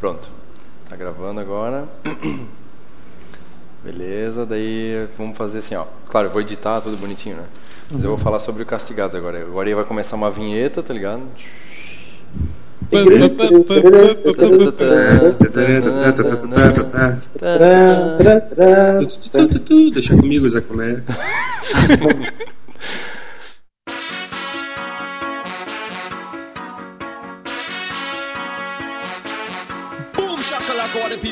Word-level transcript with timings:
Pronto. 0.00 0.28
Tá 0.88 0.96
gravando 0.96 1.40
agora. 1.40 1.86
Beleza, 3.84 4.46
daí 4.46 5.06
vamos 5.16 5.36
fazer 5.36 5.58
assim, 5.58 5.74
ó. 5.74 5.84
Claro, 6.08 6.28
eu 6.28 6.32
vou 6.32 6.40
editar 6.40 6.80
tudo 6.80 6.96
bonitinho, 6.96 7.36
né? 7.36 7.44
Mas 7.90 8.02
eu 8.02 8.10
vou 8.10 8.18
falar 8.18 8.40
sobre 8.40 8.62
o 8.62 8.66
castigado 8.66 9.16
agora. 9.16 9.42
Agora 9.42 9.74
vai 9.74 9.84
começar 9.84 10.16
uma 10.16 10.30
vinheta, 10.30 10.82
tá 10.82 10.94
ligado? 10.94 11.22
Deixa 19.92 20.16
comigo, 20.16 20.48
Zé 20.48 20.60
Colé. 20.60 21.02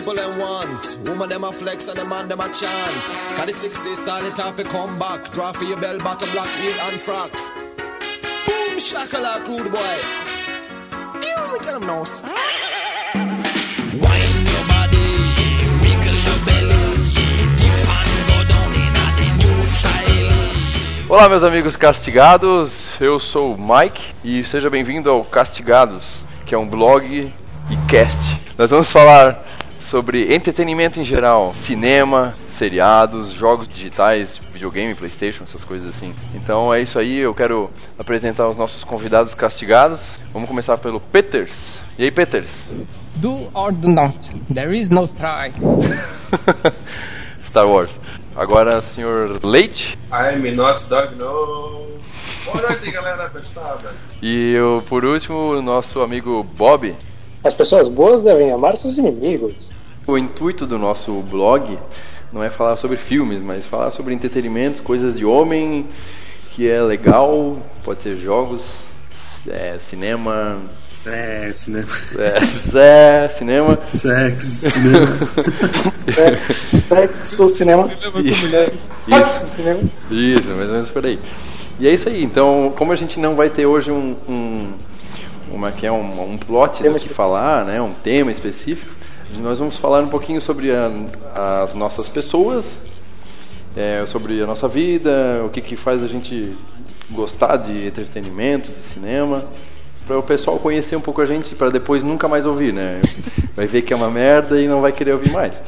People 0.09 0.22
them 0.22 0.39
want. 0.39 0.96
Woman 1.04 1.29
them 1.29 1.44
a 1.44 1.53
flex 1.53 1.89
and 1.89 1.98
the 1.98 2.04
man 2.04 2.29
them 2.29 2.40
a 2.40 2.49
chant. 2.49 3.04
Cause 3.36 3.46
the 3.46 3.68
60s 3.68 3.96
style 3.96 4.25
it 4.25 4.39
have 4.39 4.57
to 4.57 4.64
come 4.64 4.99
back. 4.99 5.32
Draw 5.32 5.53
for 5.53 5.64
your 5.64 5.80
bell 5.80 5.99
bottom 5.99 6.30
black 6.30 6.49
heel 6.49 6.75
and 6.89 7.00
frock. 7.00 7.32
Boom 8.46 8.79
shakalaka 8.79 9.46
rude 9.49 9.71
boy. 9.71 9.96
You 11.26 11.58
tell 11.61 11.79
them 11.79 11.86
no 11.86 12.04
sir. 12.04 12.29
Wine 14.02 14.39
your 14.50 14.64
body, 14.72 15.08
wiggle 15.82 16.18
your 16.27 16.38
belly. 16.46 16.85
Dip 17.58 17.88
and 17.99 18.13
go 18.30 18.38
down 18.49 18.72
in 18.80 18.94
a 18.96 19.07
the 19.18 19.29
new 19.44 19.68
style. 19.68 21.08
Olá, 21.08 21.29
meus 21.29 21.44
amigos 21.44 21.77
castigados. 21.77 22.99
Eu 23.00 23.21
sou 23.21 23.54
o 23.54 23.58
Mike 23.58 24.14
e 24.25 24.44
seja 24.44 24.71
bem-vindo 24.71 25.11
ao 25.11 25.25
Castigados, 25.25 26.25
que 26.46 26.54
é 26.54 26.58
um 26.58 26.66
blog 26.66 27.04
e 27.07 27.77
cast. 27.90 28.18
Nós 28.57 28.71
vamos 28.71 28.90
falar 28.90 29.47
sobre 29.89 30.35
entretenimento 30.35 31.01
em 31.01 31.05
geral, 31.05 31.53
cinema, 31.55 32.34
seriados, 32.48 33.33
jogos 33.33 33.67
digitais, 33.67 34.39
videogame, 34.53 34.95
PlayStation, 34.95 35.45
essas 35.45 35.64
coisas 35.64 35.89
assim. 35.89 36.14
Então 36.34 36.72
é 36.72 36.83
isso 36.83 36.98
aí, 36.98 37.17
eu 37.17 37.34
quero 37.34 37.70
apresentar 37.98 38.48
os 38.48 38.56
nossos 38.56 38.84
convidados 38.84 39.33
castigados. 39.33 40.19
Vamos 40.33 40.47
começar 40.47 40.77
pelo 40.77 41.00
Peters. 41.00 41.78
E 41.98 42.05
aí, 42.05 42.11
Peters? 42.11 42.67
Do 43.17 43.48
or 43.55 43.72
do 43.72 43.89
not. 43.89 44.14
There 44.53 44.77
is 44.78 44.91
no 44.91 45.08
try. 45.08 45.53
Star 47.48 47.67
Wars. 47.67 47.98
Agora, 48.36 48.83
senhor 48.83 49.41
Leite. 49.42 49.98
I'm 50.12 50.55
not 50.55 50.84
dog, 50.89 51.14
no. 51.17 51.89
Boa 52.45 52.69
noite, 52.69 52.91
galera 52.91 53.28
pesada. 53.30 53.95
E 54.23 54.55
o, 54.58 54.83
por 54.83 55.05
último, 55.05 55.55
o 55.55 55.62
nosso 55.62 56.02
amigo 56.02 56.45
Bob. 56.56 56.95
As 57.42 57.55
pessoas 57.55 57.89
boas 57.89 58.23
devem 58.23 58.52
amar 58.52 58.77
seus 58.77 58.98
inimigos. 58.98 59.70
O 60.09 60.17
intuito 60.17 60.67
do 60.67 60.78
nosso 60.78 61.12
blog 61.20 61.78
não 62.33 62.42
é 62.42 62.48
falar 62.48 62.78
sobre 62.78 62.97
filmes, 62.97 63.42
mas 63.42 63.67
falar 63.67 63.91
sobre 63.91 64.14
entretenimentos, 64.14 64.81
coisas 64.81 65.19
de 65.19 65.27
homem, 65.27 65.84
que 66.51 66.67
é 66.67 66.81
legal, 66.81 67.59
pode 67.84 68.03
ser 68.05 68.17
jogos, 68.17 68.62
é, 69.47 69.77
cinema, 69.79 70.62
Sexo, 70.91 71.64
cinema. 71.64 71.86
é, 72.19 73.29
cinema. 73.29 73.79
Sexo, 73.91 74.70
cinema. 74.70 75.06
Sexo, 76.89 77.48
cinema. 77.51 77.91
Isso, 78.25 78.48
Sexo, 79.11 79.48
cinema. 79.51 79.81
isso, 80.11 80.48
mais 80.53 80.69
ou 80.70 80.75
menos 80.75 80.89
por 80.89 81.05
aí. 81.05 81.19
E 81.79 81.86
é 81.86 81.92
isso 81.92 82.09
aí. 82.09 82.25
Então, 82.25 82.73
como 82.79 82.92
a 82.92 82.97
gente 82.97 83.20
não 83.20 83.36
vai 83.36 83.51
ter 83.51 83.67
hoje 83.67 83.91
um, 83.91 84.17
um 84.27 84.73
uma 85.53 85.70
que 85.70 85.86
é 85.86 85.92
um, 85.92 86.33
um 86.33 86.39
plot 86.39 86.79
do 86.79 86.83
Tema 86.83 86.92
que 86.95 87.06
específico. 87.06 87.14
falar, 87.14 87.64
né, 87.67 87.81
um 87.81 87.92
tema 87.92 88.33
específico, 88.33 88.97
nós 89.36 89.58
vamos 89.58 89.76
falar 89.76 90.00
um 90.00 90.08
pouquinho 90.08 90.40
sobre 90.40 90.70
a- 90.74 91.62
as 91.62 91.74
nossas 91.74 92.08
pessoas, 92.08 92.64
é, 93.76 94.04
sobre 94.06 94.42
a 94.42 94.46
nossa 94.46 94.66
vida, 94.68 95.42
o 95.44 95.48
que, 95.50 95.60
que 95.60 95.76
faz 95.76 96.02
a 96.02 96.06
gente 96.08 96.56
gostar 97.11 97.56
de 97.56 97.86
entretenimento, 97.86 98.70
de 98.70 98.80
cinema, 98.80 99.42
para 100.06 100.18
o 100.18 100.22
pessoal 100.22 100.58
conhecer 100.58 100.96
um 100.96 101.00
pouco 101.00 101.20
a 101.20 101.27
gente, 101.27 101.55
para 101.55 101.70
depois 101.70 102.02
nunca 102.02 102.27
mais 102.28 102.46
ouvir, 102.46 102.72
né? 102.72 103.00
Vai 103.55 103.67
ver 103.67 103.83
que 103.83 103.92
é 103.92 103.96
uma 103.96 104.11
merda 104.11 104.61
e 104.61 104.67
não 104.68 104.80
vai 104.80 104.92
querer 104.92 105.12
ouvir 105.12 105.33
mais. 105.33 105.61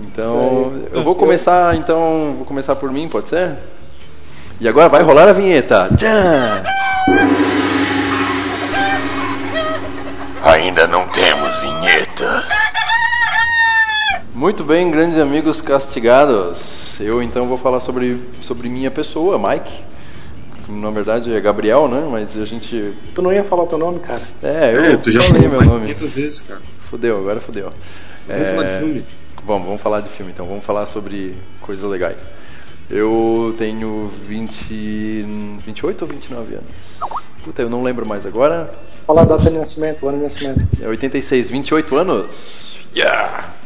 Então, 0.00 0.72
eu 0.92 1.02
vou 1.02 1.14
começar, 1.14 1.74
então, 1.76 2.34
vou 2.36 2.46
começar 2.46 2.74
por 2.76 2.90
mim, 2.90 3.06
pode 3.08 3.28
ser? 3.28 3.56
E 4.60 4.66
agora 4.66 4.88
vai 4.88 5.02
rolar 5.02 5.28
a 5.28 5.32
vinheta. 5.32 5.88
Tchan! 5.96 6.62
Ainda 10.42 10.86
não 10.86 11.06
temos 11.08 11.50
vinheta. 11.60 12.44
Muito 14.38 14.62
bem, 14.62 14.88
grandes 14.88 15.18
amigos 15.18 15.60
castigados. 15.60 17.00
Eu 17.00 17.20
então 17.20 17.48
vou 17.48 17.58
falar 17.58 17.80
sobre, 17.80 18.22
sobre 18.40 18.68
minha 18.68 18.88
pessoa, 18.88 19.36
Mike. 19.36 19.80
Na 20.68 20.90
verdade 20.90 21.34
é 21.34 21.40
Gabriel, 21.40 21.88
né? 21.88 22.06
Mas 22.08 22.36
a 22.36 22.44
gente. 22.46 22.94
Tu 23.16 23.20
não 23.20 23.32
ia 23.32 23.42
falar 23.42 23.64
o 23.64 23.66
teu 23.66 23.78
nome, 23.78 23.98
cara? 23.98 24.22
É, 24.40 24.76
eu 24.76 24.84
É, 24.84 24.96
tu 24.96 25.10
já 25.10 25.20
falei 25.22 25.42
falou 25.48 25.58
meu 25.64 25.70
nome. 25.72 25.86
500 25.86 26.14
vezes, 26.14 26.40
cara. 26.40 26.60
Fudeu, 26.88 27.18
agora 27.18 27.40
fudeu. 27.40 27.72
Vamos 28.28 28.46
É, 28.46 28.54
falar 28.54 28.62
de 28.68 28.78
filme? 28.78 29.04
Vamos, 29.44 29.66
vamos 29.66 29.82
falar 29.82 30.00
de 30.02 30.08
filme 30.10 30.30
então. 30.32 30.46
Vamos 30.46 30.64
falar 30.64 30.86
sobre 30.86 31.34
coisas 31.60 31.90
legais. 31.90 32.18
Eu 32.88 33.56
tenho 33.58 34.08
20, 34.28 35.24
28 35.66 36.02
ou 36.02 36.08
29 36.08 36.54
anos? 36.54 36.64
Puta, 37.42 37.62
eu 37.62 37.68
não 37.68 37.82
lembro 37.82 38.06
mais 38.06 38.24
agora. 38.24 38.72
Fala 39.04 39.22
a 39.22 39.24
data 39.24 39.50
de 39.50 39.58
nascimento, 39.58 40.06
o 40.06 40.08
ano 40.08 40.18
de 40.18 40.32
nascimento. 40.32 40.68
É 40.80 40.86
86, 40.86 41.50
28 41.50 41.96
anos. 41.96 42.78
Yeah! 42.94 43.57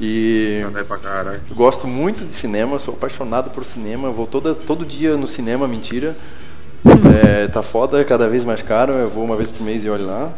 E. 0.00 0.64
Pra 0.88 0.98
caralho. 0.98 1.40
Gosto 1.54 1.86
muito 1.86 2.24
de 2.24 2.32
cinema, 2.32 2.78
sou 2.78 2.94
apaixonado 2.94 3.50
por 3.50 3.64
cinema, 3.66 4.10
vou 4.10 4.26
toda, 4.26 4.54
todo 4.54 4.84
dia 4.84 5.16
no 5.16 5.28
cinema, 5.28 5.68
mentira. 5.68 6.16
É, 7.22 7.46
tá 7.48 7.62
foda, 7.62 8.02
cada 8.04 8.26
vez 8.28 8.42
mais 8.44 8.62
caro, 8.62 8.92
eu 8.94 9.10
vou 9.10 9.22
uma 9.24 9.36
vez 9.36 9.50
por 9.50 9.62
mês 9.62 9.84
e 9.84 9.90
olho 9.90 10.06
lá. 10.06 10.32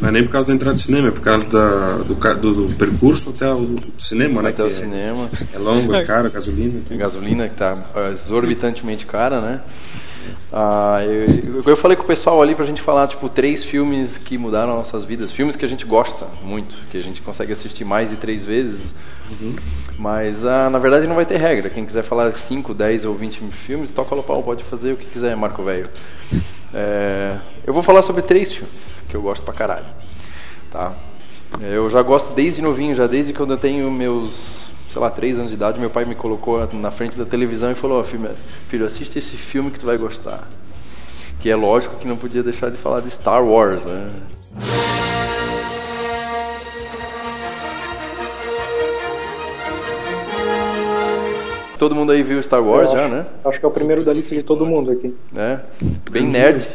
Não 0.00 0.08
é 0.08 0.12
nem 0.12 0.22
por 0.24 0.30
causa 0.30 0.48
da 0.48 0.54
entrada 0.54 0.74
de 0.74 0.80
cinema, 0.80 1.08
é 1.08 1.10
por 1.10 1.20
causa 1.20 1.48
da, 1.50 1.96
do, 1.98 2.14
do, 2.14 2.68
do 2.68 2.76
percurso 2.76 3.30
até 3.30 3.52
o 3.52 3.74
cinema, 3.98 4.40
né? 4.40 4.50
Até 4.50 4.62
o 4.62 4.66
que 4.66 4.72
é- 4.72 4.76
cinema. 4.76 5.28
É 5.52 5.58
longo, 5.58 5.94
é 5.94 6.04
caro, 6.04 6.30
gasolina. 6.30 6.78
A 6.78 6.88
tudo. 6.88 6.96
gasolina 6.96 7.48
que 7.48 7.56
tá 7.56 7.76
é, 7.96 8.12
exorbitantemente 8.12 9.04
cara, 9.04 9.40
né? 9.40 9.60
Ah, 10.52 10.98
eu, 11.04 11.62
eu 11.64 11.76
falei 11.76 11.96
com 11.96 12.02
o 12.02 12.06
pessoal 12.06 12.42
ali 12.42 12.54
pra 12.54 12.64
gente 12.64 12.82
falar, 12.82 13.08
tipo, 13.08 13.28
três 13.28 13.64
filmes 13.64 14.18
que 14.18 14.36
mudaram 14.36 14.76
nossas 14.76 15.04
vidas. 15.04 15.32
Filmes 15.32 15.56
que 15.56 15.64
a 15.64 15.68
gente 15.68 15.84
gosta 15.86 16.26
muito, 16.44 16.76
que 16.90 16.98
a 16.98 17.02
gente 17.02 17.22
consegue 17.22 17.52
assistir 17.52 17.84
mais 17.84 18.10
de 18.10 18.16
três 18.16 18.44
vezes. 18.44 18.92
Mas, 19.98 20.44
ah, 20.44 20.68
na 20.70 20.78
verdade, 20.78 21.06
não 21.06 21.14
vai 21.14 21.24
ter 21.24 21.36
regra. 21.36 21.70
Quem 21.70 21.84
quiser 21.84 22.02
falar 22.02 22.34
5, 22.34 22.74
10 22.74 23.04
ou 23.04 23.14
20 23.14 23.40
filmes, 23.50 23.92
toca 23.92 24.14
o 24.14 24.22
pau, 24.22 24.42
pode 24.42 24.64
fazer 24.64 24.92
o 24.92 24.96
que 24.96 25.06
quiser, 25.06 25.36
Marco 25.36 25.62
Velho. 25.62 25.88
É, 26.72 27.36
eu 27.66 27.72
vou 27.72 27.82
falar 27.82 28.02
sobre 28.02 28.22
três 28.22 28.52
filmes 28.52 28.88
que 29.08 29.16
eu 29.16 29.22
gosto 29.22 29.44
pra 29.44 29.54
caralho. 29.54 29.86
Tá? 30.70 30.94
Eu 31.60 31.90
já 31.90 32.00
gosto 32.02 32.32
desde 32.32 32.62
novinho, 32.62 32.94
já 32.94 33.06
desde 33.06 33.32
quando 33.32 33.52
eu 33.54 33.58
tenho 33.58 33.90
meus, 33.90 34.69
sei 34.92 35.00
lá, 35.00 35.10
3 35.10 35.38
anos 35.38 35.50
de 35.50 35.56
idade, 35.56 35.78
meu 35.78 35.90
pai 35.90 36.04
me 36.04 36.14
colocou 36.14 36.66
na 36.74 36.90
frente 36.90 37.16
da 37.16 37.24
televisão 37.24 37.70
e 37.70 37.74
falou, 37.74 38.00
ó, 38.00 38.04
filho, 38.04 38.30
filho, 38.68 38.84
assiste 38.86 39.18
esse 39.18 39.36
filme 39.36 39.70
que 39.70 39.78
tu 39.78 39.86
vai 39.86 39.96
gostar. 39.96 40.48
Que 41.40 41.48
é 41.48 41.56
lógico 41.56 41.96
que 41.96 42.06
não 42.08 42.16
podia 42.16 42.42
deixar 42.42 42.70
de 42.70 42.76
falar 42.76 43.00
de 43.00 43.10
Star 43.10 43.44
Wars, 43.44 43.84
né? 43.84 44.10
Todo 51.78 51.94
mundo 51.94 52.12
aí 52.12 52.22
viu 52.22 52.42
Star 52.42 52.62
Wars 52.62 52.90
Eu 52.90 52.96
já, 52.96 53.04
acho- 53.06 53.14
né? 53.14 53.26
Acho 53.44 53.58
que 53.58 53.64
é 53.64 53.68
o 53.68 53.70
primeiro 53.70 54.04
da 54.04 54.12
lista 54.12 54.34
de 54.34 54.42
todo 54.42 54.66
mundo 54.66 54.90
aqui. 54.90 55.16
né? 55.32 55.60
Bem 56.10 56.24
nerd. 56.26 56.68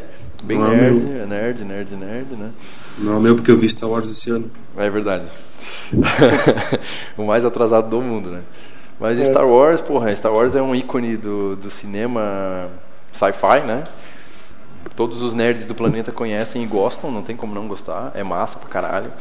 Bem 0.43 0.57
é 0.57 0.67
nerd, 0.75 0.97
é 1.21 1.25
nerd, 1.25 1.63
nerd, 1.63 1.95
nerd, 1.95 2.25
né? 2.35 2.49
Não, 2.97 3.19
meu, 3.19 3.35
porque 3.35 3.51
eu 3.51 3.57
vi 3.57 3.67
Star 3.67 3.89
Wars 3.89 4.09
esse 4.09 4.29
ano. 4.29 4.49
É 4.77 4.89
verdade. 4.89 5.25
o 7.17 7.23
mais 7.23 7.45
atrasado 7.45 7.89
do 7.89 8.01
mundo, 8.01 8.29
né? 8.29 8.41
Mas 8.99 9.19
É. 9.19 9.25
Star 9.25 9.47
Wars, 9.47 9.81
porra, 9.81 10.15
Star 10.15 10.33
Wars 10.33 10.55
é 10.55 10.61
um 10.61 10.73
ícone 10.73 11.17
do, 11.17 11.55
do 11.55 11.69
cinema 11.69 12.69
sci-fi, 13.11 13.61
né? 13.65 13.83
Todos 14.95 15.21
os 15.21 15.33
nerds 15.33 15.65
do 15.65 15.75
planeta 15.75 16.11
conhecem 16.11 16.63
e 16.63 16.65
gostam, 16.65 17.11
não 17.11 17.21
tem 17.21 17.35
como 17.35 17.53
não 17.53 17.67
gostar, 17.67 18.11
é 18.15 18.23
massa 18.23 18.59
pra 18.59 18.69
caralho. 18.69 19.11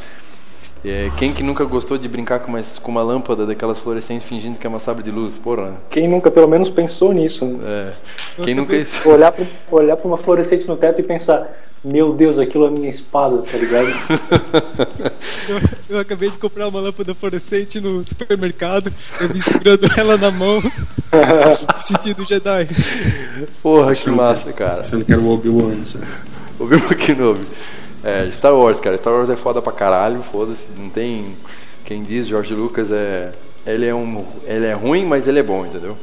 É, 0.85 1.11
quem 1.17 1.33
que 1.33 1.43
nunca 1.43 1.65
gostou 1.65 1.97
de 1.97 2.07
brincar 2.07 2.41
com 2.41 2.49
uma, 2.49 2.61
com 2.83 2.91
uma 2.91 3.03
lâmpada 3.03 3.47
daquelas 3.47 3.79
fluorescentes 3.79 4.29
fingindo 4.29 4.59
que 4.59 4.67
é 4.67 4.71
uma 4.71 4.79
sabre 4.79 5.03
de 5.03 5.11
luz? 5.11 5.39
Porra, 5.39 5.73
Quem 5.89 6.07
nunca 6.07 6.31
pelo 6.31 6.47
menos 6.47 6.69
pensou 6.69 7.13
nisso? 7.15 7.47
né? 7.47 7.91
é, 8.39 8.45
quem 8.45 8.55
nunca. 8.55 8.75
Olhar 9.07 9.33
pra, 9.33 9.47
olhar 9.73 9.97
pra 9.97 10.07
uma 10.07 10.19
fluorescente 10.19 10.69
no 10.69 10.77
teto 10.77 11.01
e 11.01 11.03
pensar, 11.03 11.51
meu 11.85 12.15
Deus, 12.15 12.39
aquilo 12.39 12.67
é 12.67 12.71
minha 12.71 12.91
espada, 12.91 13.43
tá 13.43 13.59
ligado? 13.59 13.89
Eu, 15.49 15.61
eu 15.97 15.99
acabei 15.99 16.31
de 16.31 16.39
comprar 16.39 16.69
uma 16.69 16.81
lâmpada 16.81 17.15
fluorescente 17.15 17.79
no 17.79 18.03
supermercado. 18.03 18.91
Eu 19.21 19.29
me 19.29 19.39
segurando 19.39 19.87
ela 19.99 20.17
na 20.17 20.31
mão. 20.31 20.63
sentido 21.81 22.25
Jedi. 22.25 22.69
Porra, 23.63 23.95
que 23.95 24.11
massa, 24.11 24.53
cara. 24.53 24.81
Achando 24.81 25.05
que 25.05 25.13
era 25.13 25.21
o 25.21 25.31
Obi-Wan, 25.31 25.85
sabe? 25.85 26.07
Ouviu 26.59 26.79
o 26.79 26.97
Kenobi. 26.97 27.47
É, 28.03 28.31
Star 28.31 28.55
Wars, 28.55 28.81
cara. 28.81 28.97
Star 28.97 29.13
Wars 29.13 29.31
é 29.31 29.37
foda 29.37 29.61
pra 29.61 29.73
caralho, 29.73 30.23
foda-se. 30.23 30.69
Não 30.79 30.89
tem. 30.89 31.37
Quem 31.85 32.03
diz 32.03 32.27
George 32.27 32.55
Lucas 32.55 32.91
é. 32.91 33.33
Ele 33.67 33.87
é 33.87 33.95
um. 33.95 34.25
Ele 34.47 34.67
é 34.67 34.73
ruim, 34.73 35.05
mas 35.05 35.27
ele 35.27 35.39
é 35.39 35.43
bom, 35.43 35.67
entendeu? 35.67 35.97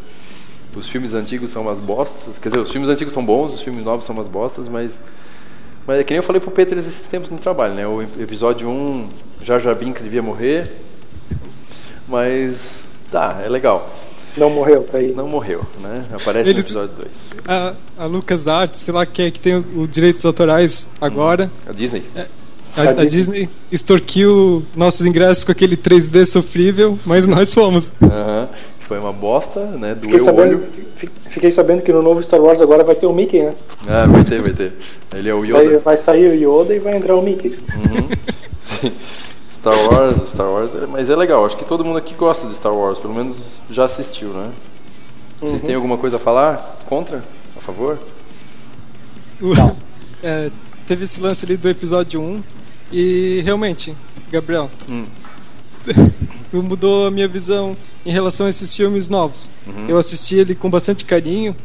Os 0.75 0.88
filmes 0.88 1.13
antigos 1.13 1.51
são 1.51 1.63
umas 1.63 1.80
bostas. 1.80 2.38
Quer 2.39 2.50
dizer, 2.50 2.62
os 2.62 2.69
filmes 2.69 2.89
antigos 2.89 3.13
são 3.13 3.25
bons, 3.25 3.54
os 3.56 3.62
filmes 3.62 3.83
novos 3.83 4.06
são 4.06 4.16
umas 4.16 4.28
bostas, 4.28 4.68
mas. 4.68 5.00
Mas 5.88 6.00
é 6.00 6.04
que 6.04 6.12
nem 6.13 6.18
eu 6.18 6.24
falei 6.24 6.39
pro 6.39 6.51
Peter 6.51 6.78
esses 6.78 7.07
tempos 7.07 7.30
no 7.30 7.38
trabalho, 7.38 7.74
né? 7.74 7.86
O 7.88 8.01
episódio 8.01 8.69
1, 8.69 9.10
Jar 9.44 9.60
Jar 9.60 9.75
Binks 9.75 10.04
devia 10.04 10.22
morrer. 10.22 10.69
Mas. 12.07 12.81
Tá, 13.12 13.42
é 13.45 13.50
legal. 13.50 13.89
Não 14.38 14.50
morreu, 14.50 14.83
tá 14.89 14.98
aí. 14.98 15.12
Não 15.13 15.28
morreu, 15.28 15.66
né? 15.81 16.06
Aparece 16.13 16.50
Eles- 16.50 16.63
no 16.74 16.81
episódio 16.83 16.95
2. 16.95 17.10
A, 17.48 17.74
a 17.98 18.06
Lucas 18.06 18.48
Arts, 18.48 18.80
sei 18.80 18.94
lá 18.94 19.06
quem 19.06 19.25
é 19.25 19.31
que 19.31 19.39
tem 19.39 19.56
os 19.56 19.89
direitos 19.89 20.24
autorais 20.24 20.89
agora. 21.01 21.51
A 21.68 21.74
Disney. 21.74 22.04
A, 22.78 22.81
a 22.83 23.06
Disney 23.06 23.50
extorquiu 23.69 24.66
nossos 24.75 25.06
ingressos 25.06 25.44
com 25.44 25.51
aquele 25.51 25.75
3D 25.75 26.25
sofrível, 26.25 26.98
mas 27.06 27.28
nós 27.28 27.54
fomos. 27.54 27.92
Aham. 28.01 28.48
Foi 28.88 28.98
uma 29.00 29.12
bosta, 29.13 29.66
né? 29.66 29.95
Fiquei 29.95 30.18
Doeu 30.18 30.22
o 30.22 30.25
sabendo, 30.25 30.56
olho. 30.57 30.68
Fi- 31.07 31.09
fiquei 31.31 31.51
sabendo 31.51 31.81
que 31.81 31.92
no 31.92 32.01
novo 32.01 32.21
Star 32.24 32.39
Wars 32.39 32.62
agora 32.62 32.83
vai 32.83 32.95
ter 32.95 33.06
o 33.07 33.13
Mickey, 33.13 33.42
né? 33.42 33.53
Ah, 33.88 34.06
vai 34.06 34.24
ter, 34.24 34.42
vai 34.42 34.53
ter. 34.53 34.74
Ele 35.15 35.30
é 35.30 35.33
o 35.33 35.42
Vai, 35.42 35.65
Yoda. 35.65 35.80
vai 35.80 35.98
sair 35.98 36.27
o 36.30 36.36
Yoda 36.62 36.75
e 36.75 36.80
vai 36.80 36.95
entrar 36.98 37.15
o 37.15 37.21
Mickey. 37.21 37.50
Sim. 38.63 38.92
Star 39.51 39.75
Wars, 39.92 40.15
Star 40.30 40.50
Wars, 40.50 40.71
é- 40.75 40.86
mas 40.88 41.09
é 41.09 41.15
legal. 41.15 41.45
Acho 41.45 41.57
que 41.57 41.65
todo 41.65 41.83
mundo 41.83 41.98
aqui 41.98 42.13
gosta 42.13 42.48
de 42.48 42.56
Star 42.56 42.74
Wars, 42.74 43.00
pelo 43.00 43.13
menos 43.13 43.53
já 43.69 43.86
assistiu, 43.86 44.30
né? 44.30 44.50
Vocês 45.39 45.62
têm 45.63 45.74
alguma 45.75 45.98
coisa 45.98 46.18
a 46.18 46.19
falar? 46.19 46.80
Contra? 46.88 47.24
A 47.57 47.62
favor? 47.62 47.97
O- 49.42 49.54
é, 50.24 50.50
teve 50.88 51.04
esse 51.06 51.19
lance 51.21 51.45
ali 51.45 51.57
do 51.57 51.68
episódio 51.69 52.21
1 52.21 52.42
e 52.94 53.42
realmente, 53.44 53.95
Gabriel, 54.31 54.69
Hum. 54.92 55.06
mudou 56.53 57.07
a 57.07 57.12
minha 57.12 57.27
visão 57.27 57.75
em 58.06 58.12
relação 58.12 58.48
a 58.48 58.50
esses 58.50 58.74
filmes 58.74 59.09
novos. 59.09 59.50
Uhum. 59.68 59.88
Eu 59.88 59.98
assisti 59.98 60.36
ele 60.36 60.56
com 60.56 60.69
bastante 60.69 61.06
carinho 61.06 61.56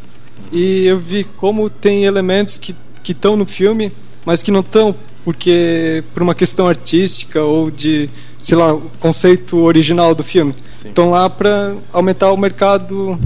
e 0.53 0.87
eu 0.87 0.99
vi 0.99 1.25
como 1.25 1.69
tem 1.71 2.05
elementos 2.05 2.59
que 2.59 2.75
estão 3.09 3.37
no 3.37 3.47
filme, 3.47 3.93
mas 4.25 4.43
que 4.43 4.51
não 4.51 4.61
estão 4.61 4.95
porque 5.25 6.05
por 6.15 6.23
uma 6.23 6.37
questão 6.37 6.69
artística 6.69 7.43
ou 7.43 7.69
de, 7.69 8.09
sei 8.39 8.57
lá, 8.57 8.73
o 8.73 8.89
conceito 9.01 9.59
original 9.59 10.15
do 10.15 10.23
filme. 10.23 10.55
Estão 10.85 11.11
lá 11.11 11.29
para 11.29 11.75
aumentar 11.93 12.31
o 12.31 12.37
mercado 12.37 13.19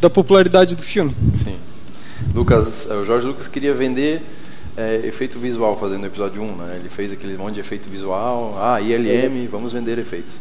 da 0.00 0.08
popularidade 0.08 0.76
do 0.76 0.82
filme. 0.82 1.12
Sim. 1.42 1.56
Lucas, 2.32 2.86
o 2.88 3.04
Jorge 3.04 3.26
Lucas 3.26 3.48
queria 3.48 3.74
vender 3.74 4.22
é, 4.76 5.00
efeito 5.04 5.38
visual 5.38 5.76
fazendo 5.78 6.04
o 6.04 6.06
episódio 6.06 6.40
1, 6.40 6.56
né? 6.56 6.76
Ele 6.78 6.88
fez 6.88 7.12
aquele 7.12 7.36
monte 7.36 7.54
de 7.54 7.60
efeito 7.60 7.88
visual. 7.88 8.56
Ah, 8.60 8.80
ILM, 8.80 9.48
vamos 9.50 9.72
vender 9.72 9.98
efeitos. 9.98 10.34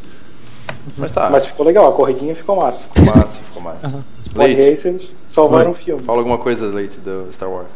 Mas 0.97 1.11
tá, 1.11 1.29
Mas 1.29 1.45
ficou 1.45 1.65
legal, 1.65 1.87
a 1.89 1.93
corridinha 1.95 2.35
ficou 2.35 2.55
massa. 2.55 2.83
ficou 2.93 3.15
massa, 3.15 3.39
ficou 3.39 3.61
massa. 3.63 4.03
Os 4.25 4.33
Leite, 4.33 4.61
Racers 4.69 5.15
salvaram 5.27 5.71
o 5.71 5.75
filme. 5.75 6.03
fala 6.03 6.19
alguma 6.19 6.37
coisa, 6.37 6.65
Leite, 6.67 6.99
do 6.99 7.27
Star 7.31 7.49
Wars. 7.49 7.73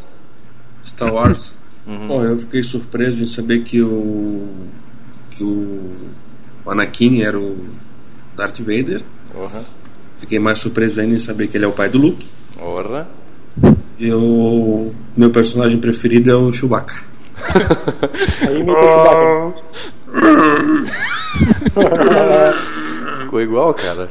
Star 0.83 1.13
Wars. 1.13 1.55
Uhum. 1.85 2.07
Bom, 2.07 2.23
eu 2.23 2.37
fiquei 2.39 2.63
surpreso 2.63 3.23
em 3.23 3.25
saber 3.25 3.61
que 3.63 3.81
o 3.81 4.65
que 5.31 5.43
o, 5.43 5.93
o 6.65 6.71
Anakin 6.71 7.21
era 7.21 7.39
o 7.39 7.65
Darth 8.35 8.59
Vader. 8.59 9.01
Orra, 9.35 9.61
Fiquei 10.17 10.39
mais 10.39 10.57
surpreso 10.57 10.99
ainda 10.99 11.15
em 11.15 11.19
saber 11.19 11.47
que 11.47 11.57
ele 11.57 11.65
é 11.65 11.67
o 11.67 11.71
pai 11.71 11.89
do 11.89 11.97
Luke. 11.99 12.25
orra. 12.59 13.07
E 13.99 14.11
o 14.13 14.91
meu 15.15 15.31
personagem 15.31 15.79
preferido 15.79 16.29
é 16.31 16.35
o 16.35 16.51
Chewbacca. 16.51 16.95
Aí 18.47 18.61
o 18.61 18.65
Chewbacca. 18.65 19.63
Ficou 23.27 23.41
igual, 23.41 23.73
cara. 23.73 24.09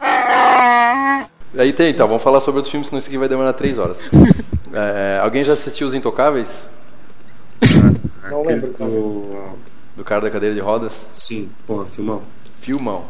Aí 1.56 1.72
tem, 1.72 1.90
então, 1.90 2.08
vamos 2.08 2.22
falar 2.22 2.40
sobre 2.40 2.56
outros 2.58 2.70
filmes, 2.70 2.88
senão 2.88 2.98
isso 2.98 3.06
aqui 3.08 3.16
vai 3.16 3.28
demorar 3.28 3.52
três 3.52 3.78
horas. 3.78 3.96
É, 4.78 5.20
alguém 5.22 5.42
já 5.42 5.54
assistiu 5.54 5.86
Os 5.86 5.94
Intocáveis? 5.94 6.48
Não 8.28 8.42
lembro. 8.42 8.74
Do- 8.76 9.56
Do 9.96 10.04
cara 10.04 10.20
da 10.22 10.30
cadeira 10.30 10.54
de 10.54 10.60
rodas? 10.60 11.06
Sim, 11.14 11.48
porra, 11.66 11.86
filmão. 11.86 12.20
Filmão. 12.60 13.04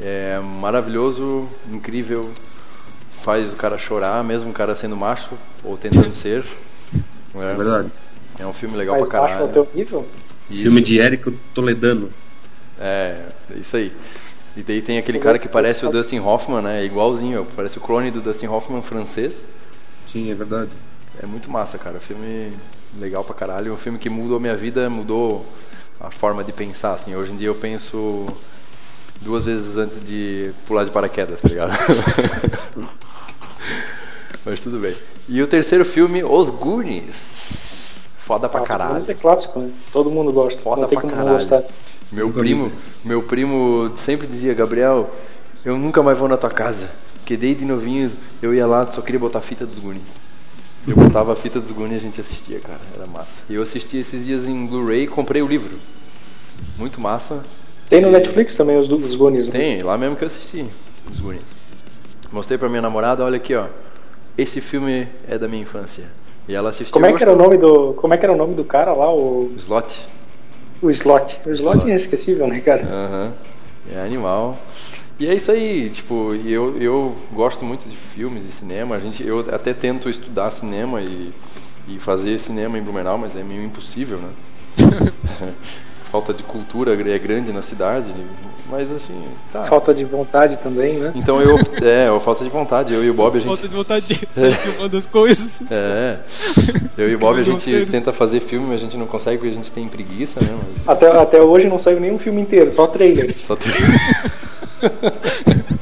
É 0.00 0.40
maravilhoso, 0.60 1.46
incrível, 1.70 2.22
faz 3.22 3.48
o 3.52 3.56
cara 3.56 3.78
chorar, 3.78 4.24
mesmo 4.24 4.50
o 4.50 4.52
cara 4.54 4.74
sendo 4.74 4.96
macho, 4.96 5.30
ou 5.62 5.76
tentando 5.76 6.16
ser. 6.16 6.44
É 7.36 7.52
É, 7.52 7.54
verdade. 7.54 7.88
é 8.40 8.46
um 8.46 8.52
filme 8.54 8.76
legal 8.76 8.96
Mais 8.96 9.06
pra 9.08 9.18
ao 9.20 9.26
caralho. 9.28 9.48
teu 9.52 9.68
nível? 9.74 10.04
Isso. 10.50 10.62
Filme 10.62 10.80
de 10.80 11.00
Érico 11.00 11.30
Toledano. 11.54 12.10
É, 12.80 13.20
é 13.54 13.58
isso 13.60 13.76
aí. 13.76 13.92
E 14.56 14.62
daí 14.62 14.82
tem 14.82 14.98
aquele 14.98 15.18
cara 15.18 15.38
que 15.38 15.48
parece 15.48 15.84
o 15.86 15.90
Dustin 15.90 16.18
Hoffman, 16.18 16.60
né? 16.60 16.84
Igualzinho, 16.84 17.46
parece 17.56 17.78
o 17.78 17.80
clone 17.80 18.10
do 18.10 18.20
Dustin 18.20 18.46
Hoffman 18.48 18.82
francês. 18.82 19.32
Sim, 20.04 20.30
é 20.30 20.34
verdade. 20.34 20.70
É 21.22 21.26
muito 21.26 21.50
massa, 21.50 21.78
cara. 21.78 21.98
Filme 21.98 22.52
legal 22.98 23.24
pra 23.24 23.34
caralho. 23.34 23.72
Um 23.72 23.76
filme 23.78 23.98
que 23.98 24.10
mudou 24.10 24.36
a 24.36 24.40
minha 24.40 24.54
vida, 24.56 24.90
mudou 24.90 25.46
a 25.98 26.10
forma 26.10 26.44
de 26.44 26.52
pensar, 26.52 26.92
assim. 26.94 27.14
Hoje 27.14 27.32
em 27.32 27.36
dia 27.36 27.48
eu 27.48 27.54
penso 27.54 28.26
duas 29.22 29.46
vezes 29.46 29.78
antes 29.78 30.06
de 30.06 30.52
pular 30.66 30.84
de 30.84 30.90
paraquedas, 30.90 31.40
tá 31.40 31.48
ligado? 31.48 31.72
Mas 34.44 34.60
tudo 34.60 34.78
bem. 34.78 34.94
E 35.28 35.40
o 35.40 35.46
terceiro 35.46 35.84
filme, 35.84 36.22
Os 36.24 36.50
Goonies. 36.50 38.02
Foda 38.18 38.48
pra 38.48 38.60
Ah, 38.60 38.64
caralho. 38.64 38.94
Mas 38.94 39.08
é 39.08 39.14
clássico, 39.14 39.58
né? 39.60 39.70
Todo 39.92 40.10
mundo 40.10 40.32
gosta. 40.32 40.60
Foda 40.60 40.82
não 40.82 40.88
tem 40.88 40.98
pra 41.00 41.10
caralho. 41.10 41.38
gostar. 41.38 41.62
Meu 42.10 42.30
primo, 42.30 42.68
vi. 42.68 42.76
Meu 43.04 43.22
primo 43.22 43.92
sempre 43.96 44.26
dizia, 44.26 44.54
Gabriel, 44.54 45.10
eu 45.64 45.76
nunca 45.78 46.02
mais 46.02 46.18
vou 46.18 46.28
na 46.28 46.36
tua 46.36 46.50
casa. 46.50 46.88
Porque 47.16 47.36
desde 47.36 47.64
novinho 47.64 48.10
eu 48.42 48.52
ia 48.54 48.66
lá, 48.66 48.90
só 48.90 49.00
queria 49.00 49.20
botar 49.20 49.38
a 49.38 49.42
fita 49.42 49.64
dos 49.64 49.78
Goonies. 49.78 50.20
Eu 50.86 50.96
botava 50.96 51.32
a 51.32 51.36
fita 51.36 51.60
dos 51.60 51.70
Goonies 51.70 51.94
e 51.94 51.96
a 51.98 52.02
gente 52.02 52.20
assistia, 52.20 52.58
cara. 52.58 52.80
Era 52.96 53.06
massa. 53.06 53.30
E 53.48 53.54
eu 53.54 53.62
assisti 53.62 53.98
esses 53.98 54.24
dias 54.24 54.48
em 54.48 54.66
Blu-ray 54.66 55.04
e 55.04 55.06
comprei 55.06 55.40
o 55.40 55.46
livro. 55.46 55.76
Muito 56.76 57.00
massa. 57.00 57.42
Tem 57.88 58.00
no 58.00 58.10
Netflix 58.10 58.56
também 58.56 58.76
os, 58.76 58.88
do- 58.88 58.96
os 58.96 59.14
Goonies. 59.14 59.48
né? 59.48 59.52
Tem, 59.58 59.82
lá 59.82 59.96
mesmo 59.96 60.16
que 60.16 60.24
eu 60.24 60.26
assisti 60.26 60.66
os 61.10 61.20
Goonies. 61.20 61.42
Mostrei 62.32 62.58
pra 62.58 62.68
minha 62.68 62.82
namorada, 62.82 63.24
olha 63.24 63.36
aqui, 63.36 63.54
ó. 63.54 63.66
Esse 64.36 64.60
filme 64.60 65.06
é 65.28 65.38
da 65.38 65.46
minha 65.46 65.62
infância. 65.62 66.04
E 66.48 66.54
ela 66.54 66.70
assistiu. 66.70 66.92
Como 66.92 67.06
é 67.06 67.12
e 67.12 67.16
que 67.16 67.22
era 67.22 67.32
o 67.32 67.36
nome 67.36 67.56
do. 67.58 67.92
Como 67.94 68.12
é 68.14 68.18
que 68.18 68.24
era 68.24 68.32
o 68.32 68.36
nome 68.36 68.54
do 68.54 68.64
cara 68.64 68.92
lá? 68.92 69.12
O, 69.14 69.52
Slot. 69.56 70.08
O 70.82 70.90
Slot. 70.90 71.40
O 71.46 71.52
Slot 71.52 71.84
é 71.84 71.90
inesquecível, 71.90 72.46
né, 72.46 72.60
cara? 72.60 72.82
Aham. 72.82 73.32
É 73.90 74.00
animal. 74.00 74.58
E 75.18 75.26
é 75.26 75.34
isso 75.34 75.50
aí, 75.52 75.88
tipo, 75.90 76.34
e 76.34 76.52
eu, 76.52 76.76
eu 76.80 77.16
gosto 77.32 77.64
muito 77.64 77.88
de 77.88 77.96
filmes 77.96 78.44
e 78.44 78.52
cinema. 78.52 78.96
A 78.96 79.00
gente, 79.00 79.24
eu 79.24 79.40
até 79.40 79.72
tento 79.72 80.10
estudar 80.10 80.50
cinema 80.50 81.00
e, 81.00 81.32
e 81.88 81.98
fazer 81.98 82.38
cinema 82.38 82.78
em 82.78 82.82
Blumenau, 82.82 83.16
mas 83.18 83.36
é 83.36 83.42
meio 83.42 83.62
impossível, 83.62 84.18
né? 84.18 84.30
Falta 86.12 86.34
de 86.34 86.42
cultura 86.42 86.92
é 86.92 87.18
grande 87.18 87.50
na 87.54 87.62
cidade, 87.62 88.12
mas 88.68 88.92
assim, 88.92 89.18
tá. 89.50 89.64
Falta 89.64 89.94
de 89.94 90.04
vontade 90.04 90.58
também, 90.58 90.98
né? 90.98 91.10
Então 91.14 91.40
eu, 91.40 91.56
é, 91.82 92.20
falta 92.20 92.44
de 92.44 92.50
vontade. 92.50 92.92
Eu 92.92 93.02
e 93.02 93.08
o 93.08 93.14
Bob 93.14 93.34
a 93.34 93.40
gente 93.40 93.48
Falta 93.48 93.66
de 93.66 93.74
vontade 93.74 94.06
de 94.06 94.28
sair 94.38 94.54
filmando 94.56 94.94
as 94.94 95.06
coisas. 95.06 95.62
É. 95.70 96.18
Eu 96.98 97.08
e 97.08 97.14
o 97.14 97.18
Bob 97.18 97.40
a 97.40 97.42
gente 97.42 97.64
roteiros. 97.64 97.90
tenta 97.90 98.12
fazer 98.12 98.40
filme, 98.40 98.66
mas 98.66 98.82
a 98.82 98.84
gente 98.84 98.98
não 98.98 99.06
consegue 99.06 99.38
porque 99.38 99.52
a 99.52 99.56
gente 99.56 99.70
tem 99.70 99.88
preguiça, 99.88 100.38
né? 100.38 100.48
Mas 100.52 100.86
Até, 100.86 101.06
até 101.06 101.40
hoje 101.40 101.66
não 101.66 101.78
saiu 101.78 101.98
nenhum 101.98 102.18
filme 102.18 102.42
inteiro, 102.42 102.74
só 102.74 102.86
trailers. 102.86 103.38
só 103.48 103.56
tra... 103.56 103.72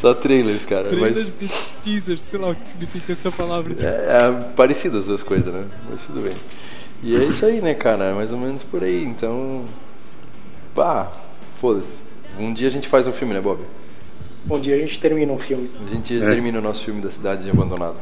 Só 0.00 0.12
trailers, 0.12 0.64
cara. 0.66 0.88
Mas 0.92 1.14
Trailers 1.14 1.42
e 1.42 1.48
teasers, 1.82 2.20
sei 2.20 2.38
lá 2.38 2.50
o 2.50 2.54
que 2.54 2.68
significa 2.68 3.12
essa 3.12 3.32
palavra. 3.32 3.74
é, 3.80 3.86
é 3.86 4.52
parecidas 4.54 5.00
as 5.00 5.06
duas 5.06 5.22
coisas, 5.22 5.52
né? 5.52 5.64
Mas 5.88 6.02
tudo 6.02 6.20
bem. 6.20 6.32
E 7.04 7.14
é 7.16 7.24
isso 7.24 7.44
aí, 7.44 7.60
né, 7.60 7.74
cara? 7.74 8.04
É 8.06 8.12
Mais 8.14 8.32
ou 8.32 8.38
menos 8.38 8.62
por 8.62 8.82
aí. 8.82 9.04
Então. 9.04 9.64
Pá, 10.74 11.12
foda-se. 11.60 11.92
Um 12.38 12.52
dia 12.52 12.66
a 12.68 12.70
gente 12.70 12.88
faz 12.88 13.06
um 13.06 13.12
filme, 13.12 13.32
né, 13.34 13.40
Bob? 13.40 13.60
Um 14.50 14.58
dia 14.60 14.74
a 14.74 14.78
gente 14.78 14.98
termina 14.98 15.32
um 15.32 15.38
filme. 15.38 15.70
A 15.86 15.94
gente 15.94 16.16
É. 16.16 16.20
termina 16.20 16.58
o 16.58 16.62
nosso 16.62 16.82
filme 16.84 17.00
da 17.00 17.10
cidade 17.10 17.48
abandonada. 17.48 17.96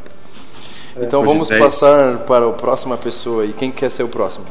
É. 0.97 1.05
Então 1.05 1.21
de 1.21 1.27
vamos 1.27 1.49
10. 1.49 1.61
passar 1.63 2.19
para 2.21 2.49
a 2.49 2.53
próxima 2.53 2.97
pessoa. 2.97 3.45
E 3.45 3.53
quem 3.53 3.71
quer 3.71 3.91
ser 3.91 4.03
o 4.05 4.09
próximo? 4.09 4.47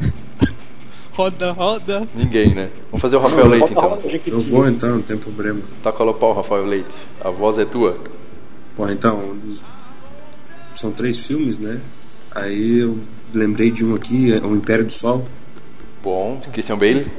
Roda, 1.12 1.52
roda. 1.52 2.04
Ninguém, 2.14 2.54
né? 2.54 2.70
Vamos 2.90 3.00
fazer 3.00 3.16
o 3.16 3.20
Rafael 3.20 3.48
Leite 3.48 3.72
Roda, 3.72 3.98
então. 4.06 4.20
Eu 4.26 4.38
vou 4.38 4.68
então, 4.68 4.90
não 4.90 5.02
tem 5.02 5.16
problema. 5.16 5.60
Toca 5.82 6.04
o 6.04 6.12
pau, 6.14 6.32
Rafael 6.34 6.64
Leite. 6.66 6.90
A 7.20 7.30
voz 7.30 7.58
é 7.58 7.64
tua. 7.64 7.96
Bom, 8.76 8.86
então, 8.90 9.18
um 9.30 9.34
dos- 9.38 9.64
são 10.74 10.92
três 10.92 11.26
filmes, 11.26 11.58
né? 11.58 11.80
Aí 12.36 12.80
eu 12.80 12.98
lembrei 13.32 13.70
de 13.70 13.84
um 13.84 13.94
aqui, 13.94 14.32
é 14.32 14.40
O 14.44 14.54
Império 14.54 14.84
do 14.84 14.92
Sol. 14.92 15.26
Bom, 16.02 16.40
Christian 16.52 16.76
Bale, 16.78 17.10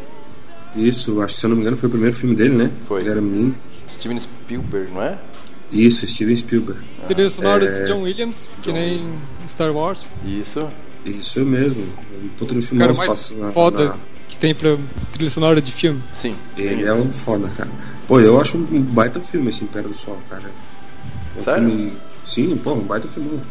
Isso, 0.75 1.21
acho 1.21 1.33
que 1.33 1.39
se 1.39 1.45
eu 1.45 1.49
não 1.49 1.55
me 1.57 1.61
engano 1.63 1.75
foi 1.75 1.87
o 1.87 1.91
primeiro 1.91 2.15
filme 2.15 2.35
dele, 2.35 2.55
né? 2.55 2.71
Foi. 2.87 3.01
Ele 3.01 3.09
era 3.09 3.19
menino. 3.21 3.55
Steven 3.89 4.19
Spielberg, 4.19 4.91
não 4.93 5.01
é? 5.01 5.17
Isso, 5.71 6.05
Steven 6.07 6.35
Spielberg. 6.35 6.81
Trilha 7.07 7.29
sonora 7.29 7.65
É. 7.65 7.81
de 7.81 7.87
John 7.91 8.01
Williams, 8.03 8.51
que 8.61 8.71
nem 8.71 9.01
Star 9.49 9.71
Wars. 9.73 10.09
Isso. 10.23 10.69
Isso 11.03 11.43
mesmo. 11.45 11.83
Um 12.23 12.27
puta 12.37 12.53
no 12.53 12.59
O 12.59 12.63
filme 12.63 12.79
cara 12.79 12.93
mais 12.93 13.33
foda 13.53 13.95
que 14.29 14.37
tem 14.37 14.53
pra 14.53 14.77
trilha 15.13 15.29
sonora 15.31 15.61
de 15.61 15.71
filme. 15.71 16.01
Sim. 16.13 16.35
Ele 16.55 16.85
é 16.85 16.93
um 16.93 17.09
foda, 17.09 17.49
cara. 17.49 17.69
Pô, 18.07 18.19
eu 18.19 18.39
acho 18.39 18.57
um 18.57 18.81
baita 18.81 19.19
filme 19.19 19.49
esse 19.49 19.63
Império 19.63 19.89
do 19.89 19.95
Sol, 19.95 20.21
cara. 20.29 20.51
É 21.35 21.39
um 21.39 21.43
Sério? 21.43 21.69
filme. 21.69 21.93
Sim, 22.23 22.55
pô, 22.57 22.73
um 22.73 22.81
baita 22.83 23.07
filmão. 23.07 23.41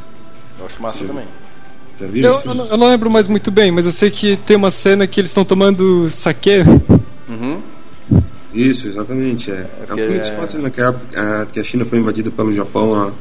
Eu 0.58 0.66
acho 0.66 0.80
massa 0.80 0.99
Sim. 0.99 1.06
também. 1.08 1.26
Já 2.00 2.07
viram 2.07 2.31
Eu, 2.31 2.41
eu, 2.45 2.55
não, 2.55 2.67
eu 2.67 2.76
não 2.76 2.88
lembro 2.88 3.11
mais 3.11 3.26
muito 3.26 3.50
bem, 3.50 3.71
mas 3.73 3.87
eu 3.87 3.93
sei 3.93 4.11
que 4.11 4.37
tem 4.37 4.57
uma 4.57 4.71
cena 4.71 5.07
que 5.07 5.21
eles 5.21 5.31
estão 5.31 5.45
tomando 5.45 6.11
saquê. 6.11 6.62
Uhum. 7.29 7.61
Isso, 8.53 8.88
exatamente. 8.88 9.50
É, 9.50 9.55
é 9.55 9.83
um 9.83 9.87
porque 9.87 10.03
filme 10.03 10.19
que 10.21 10.26
se 10.26 10.33
é- 10.33 10.37
passa 10.37 10.59
naquela 10.59 10.88
época 10.91 11.47
que 11.53 11.61
a 11.61 11.65
China 11.65 11.85
foi 11.85 11.99
invadida 11.99 12.31
pelo 12.31 12.53
Japão 12.53 12.91
lá. 12.93 13.12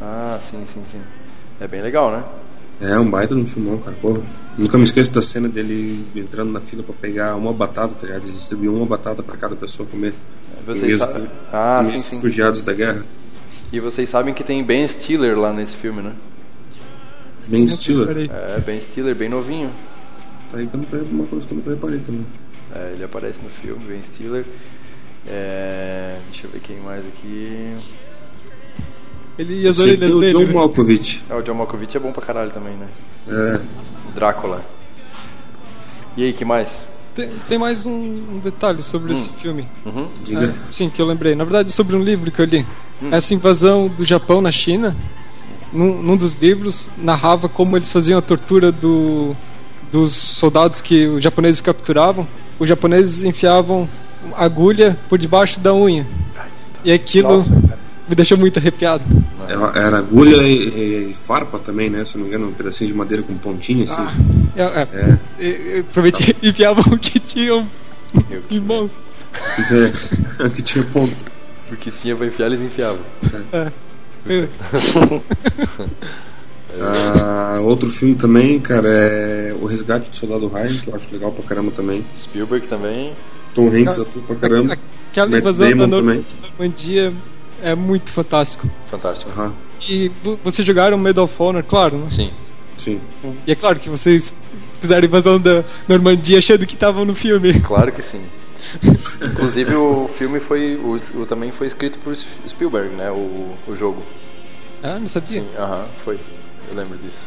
Ah, 0.00 0.38
sim, 0.40 0.64
sim, 0.72 0.82
sim. 0.90 1.00
É 1.60 1.66
bem 1.66 1.82
legal, 1.82 2.10
né? 2.10 2.22
É 2.80 2.98
um 2.98 3.08
baita 3.10 3.34
no 3.34 3.46
filmão, 3.46 3.78
cara. 3.78 3.96
Pô, 4.02 4.18
nunca 4.58 4.76
me 4.76 4.84
esqueço 4.84 5.12
da 5.12 5.22
cena 5.22 5.48
dele 5.48 6.06
entrando 6.14 6.52
na 6.52 6.60
fila 6.60 6.82
pra 6.82 6.94
pegar 7.00 7.34
uma 7.36 7.52
batata, 7.52 7.94
tá 7.94 8.06
ligado? 8.06 8.22
Eles 8.24 8.34
distribuíam 8.36 8.74
uma 8.74 8.84
batata 8.86 9.22
pra 9.22 9.36
cada 9.36 9.56
pessoa 9.56 9.88
comer. 9.88 10.14
Vocês 10.66 10.82
Mesmo- 10.82 11.06
sabem. 11.06 11.28
Ah, 11.52 11.82
sim, 11.90 12.00
sim. 12.00 12.16
Refugiados 12.16 12.60
da 12.60 12.72
guerra. 12.74 13.02
E 13.72 13.80
vocês 13.80 14.08
sabem 14.08 14.34
que 14.34 14.44
tem 14.44 14.62
Ben 14.62 14.86
Stiller 14.86 15.38
lá 15.38 15.52
nesse 15.52 15.74
filme, 15.76 16.02
né? 16.02 16.12
Bem 17.48 17.68
Stiller. 17.68 18.28
É, 18.30 18.60
Ben 18.60 18.80
Stiller, 18.80 19.14
bem 19.14 19.28
novinho. 19.28 19.70
Tá 20.50 20.58
aí 20.58 20.66
que 20.66 20.74
eu 20.74 20.80
nunca, 20.80 20.96
uma 21.02 21.26
coisa 21.26 21.46
que 21.46 21.52
eu 21.52 21.56
nunca 21.56 21.70
reparei 21.70 22.00
também. 22.00 22.26
É, 22.74 22.92
ele 22.92 23.04
aparece 23.04 23.40
no 23.42 23.50
filme, 23.50 23.84
Ben 23.86 24.02
Stiller. 24.02 24.44
É, 25.26 26.18
deixa 26.30 26.46
eu 26.46 26.50
ver 26.50 26.60
quem 26.60 26.78
mais 26.80 27.04
aqui. 27.06 27.76
Ele 29.38 29.62
e 29.62 29.68
as 29.68 29.76
Sei 29.76 29.84
orelhas 29.84 30.08
tem 30.08 30.16
o 30.16 30.20
dele. 30.20 30.32
John 30.32 30.46
né? 30.46 30.52
Malkovich. 30.54 31.22
É, 31.28 31.34
o 31.34 31.42
John 31.42 31.54
Malkovich 31.54 31.96
é 31.96 32.00
bom 32.00 32.12
pra 32.12 32.24
caralho 32.24 32.50
também, 32.50 32.74
né? 32.74 32.88
É, 33.28 33.60
Drácula. 34.14 34.64
E 36.16 36.24
aí, 36.24 36.32
que 36.32 36.44
mais? 36.44 36.70
Tem, 37.14 37.30
tem 37.48 37.58
mais 37.58 37.84
um, 37.86 37.92
um 37.92 38.38
detalhe 38.38 38.82
sobre 38.82 39.12
esse 39.12 39.28
filme. 39.30 39.68
Uhum. 39.84 40.08
diga. 40.22 40.46
É, 40.46 40.54
sim, 40.70 40.88
que 40.88 41.00
eu 41.00 41.06
lembrei. 41.06 41.34
Na 41.34 41.44
verdade, 41.44 41.72
sobre 41.72 41.96
um 41.96 42.02
livro 42.02 42.30
que 42.30 42.40
eu 42.40 42.44
li. 42.46 42.66
Hum. 43.02 43.08
Essa 43.12 43.34
invasão 43.34 43.88
do 43.88 44.04
Japão 44.04 44.40
na 44.40 44.50
China, 44.52 44.96
num, 45.72 46.02
num 46.02 46.16
dos 46.16 46.34
livros, 46.34 46.90
narrava 46.96 47.48
como 47.48 47.76
eles 47.76 47.90
faziam 47.92 48.18
a 48.18 48.22
tortura 48.22 48.70
do, 48.72 49.34
dos 49.92 50.12
soldados 50.12 50.80
que 50.80 51.06
os 51.06 51.22
japoneses 51.22 51.60
capturavam. 51.60 52.26
Os 52.58 52.68
japoneses 52.68 53.22
enfiavam 53.22 53.88
agulha 54.36 54.96
por 55.08 55.18
debaixo 55.18 55.60
da 55.60 55.74
unha. 55.74 56.06
E 56.84 56.92
aquilo 56.92 57.38
Nossa. 57.38 57.78
me 58.08 58.14
deixou 58.14 58.38
muito 58.38 58.58
arrepiado. 58.58 59.04
Era, 59.48 59.86
era 59.86 59.98
agulha 59.98 60.36
e, 60.42 61.10
e 61.10 61.14
farpa 61.14 61.58
também, 61.58 61.88
né? 61.90 62.04
Se 62.04 62.16
não 62.16 62.24
me 62.24 62.28
engano, 62.30 62.48
um 62.48 62.52
pedacinho 62.52 62.88
de 62.90 62.96
madeira 62.96 63.22
com 63.22 63.34
pontinha 63.36 63.84
assim. 63.84 64.02
É, 64.56 64.62
é, 64.62 65.18
e- 65.38 65.78
e- 65.78 65.82
Provavelmente 65.92 66.36
enfiavam 66.42 66.82
o 66.92 66.98
que 66.98 67.20
tinham 67.20 67.66
em 68.50 68.60
mãos. 68.60 68.92
É, 69.58 70.48
que 70.50 70.62
tinha 70.62 70.84
ponto. 70.84 71.14
Porque 71.68 71.90
tinha 71.90 72.16
pra 72.16 72.26
enfiar, 72.26 72.46
eles 72.46 72.60
enfiavam. 72.60 73.00
É. 73.52 73.70
Ah, 76.78 77.56
outro 77.60 77.88
filme 77.88 78.14
também, 78.14 78.60
cara, 78.60 78.88
é 78.88 79.54
O 79.60 79.66
Resgate 79.66 80.10
do 80.10 80.16
Soldado 80.16 80.46
Ryan, 80.48 80.78
que 80.78 80.88
eu 80.88 80.94
acho 80.96 81.10
legal 81.12 81.32
pra 81.32 81.42
caramba 81.44 81.70
também. 81.70 82.04
Spielberg 82.18 82.66
também. 82.68 83.14
Tom 83.54 83.68
Hanks 83.68 83.98
atua 83.98 84.22
pra 84.22 84.36
caramba. 84.36 84.76
Aquela 85.10 85.38
invasão 85.38 85.76
da. 85.76 85.86
Normandia 85.86 87.14
é 87.62 87.74
muito 87.74 88.10
fantástico. 88.10 88.68
Fantástico. 88.90 89.54
E 89.88 90.10
vo- 90.22 90.38
vocês 90.42 90.66
jogaram 90.66 90.98
Medal 90.98 91.24
of 91.24 91.34
Honor, 91.38 91.62
claro, 91.64 91.96
né? 91.96 92.06
Sim. 92.10 92.30
sim. 92.76 93.00
E 93.46 93.52
é 93.52 93.54
claro 93.54 93.78
que 93.78 93.88
vocês 93.88 94.36
fizeram 94.78 95.02
a 95.02 95.06
invasão 95.06 95.40
da 95.40 95.64
Normandia 95.88 96.36
achando 96.38 96.66
que 96.66 96.74
estavam 96.74 97.06
no 97.06 97.14
filme. 97.14 97.58
Claro 97.60 97.90
que 97.92 98.02
sim. 98.02 98.20
Inclusive 99.32 99.74
o 99.74 100.08
filme 100.08 100.40
foi. 100.40 100.76
O, 100.76 100.96
o- 101.20 101.26
também 101.26 101.52
foi 101.52 101.66
escrito 101.66 101.98
por 102.00 102.14
Spielberg, 102.16 102.94
né? 102.94 103.10
O, 103.10 103.54
o 103.68 103.76
jogo. 103.76 104.02
Ah, 104.82 104.98
não 105.00 105.08
sabia. 105.08 105.40
Sim, 105.40 105.48
aham, 105.58 105.82
foi. 106.04 106.18
Eu 106.70 106.76
lembro 106.76 106.98
disso. 106.98 107.26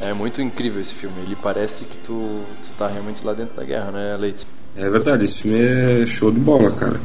É 0.00 0.12
muito 0.12 0.40
incrível 0.42 0.80
esse 0.80 0.94
filme. 0.94 1.16
Ele 1.22 1.36
parece 1.36 1.84
que 1.84 1.96
tu, 1.98 2.42
tu 2.62 2.68
tá 2.78 2.88
realmente 2.88 3.24
lá 3.24 3.32
dentro 3.34 3.54
da 3.56 3.64
guerra, 3.64 3.90
né, 3.92 4.16
Leite? 4.16 4.46
É 4.76 4.88
verdade, 4.90 5.24
esse 5.24 5.42
filme 5.42 5.58
é 5.60 6.06
show 6.06 6.30
de 6.32 6.40
bola, 6.40 6.70
cara. 6.72 6.98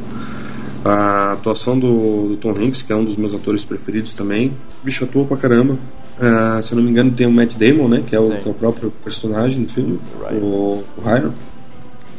A 0.84 1.32
atuação 1.32 1.78
do, 1.78 2.28
do 2.30 2.36
Tom 2.36 2.50
Hanks, 2.52 2.82
que 2.82 2.92
é 2.92 2.96
um 2.96 3.04
dos 3.04 3.16
meus 3.16 3.34
atores 3.34 3.64
preferidos 3.64 4.12
também, 4.12 4.56
bicho 4.82 5.04
atua 5.04 5.24
pra 5.26 5.36
caramba. 5.36 5.78
Ah, 6.20 6.60
se 6.62 6.72
eu 6.72 6.76
não 6.76 6.82
me 6.82 6.90
engano, 6.90 7.10
tem 7.12 7.26
o 7.26 7.30
Matt 7.30 7.54
Damon, 7.56 7.88
né? 7.88 8.02
Que 8.06 8.16
é 8.16 8.20
o, 8.20 8.30
que 8.30 8.48
é 8.48 8.50
o 8.50 8.54
próprio 8.54 8.90
personagem 9.04 9.62
do 9.64 9.70
filme, 9.70 10.00
Ryan. 10.20 10.38
o, 10.40 10.84
o 10.96 11.00
Ryan. 11.02 11.32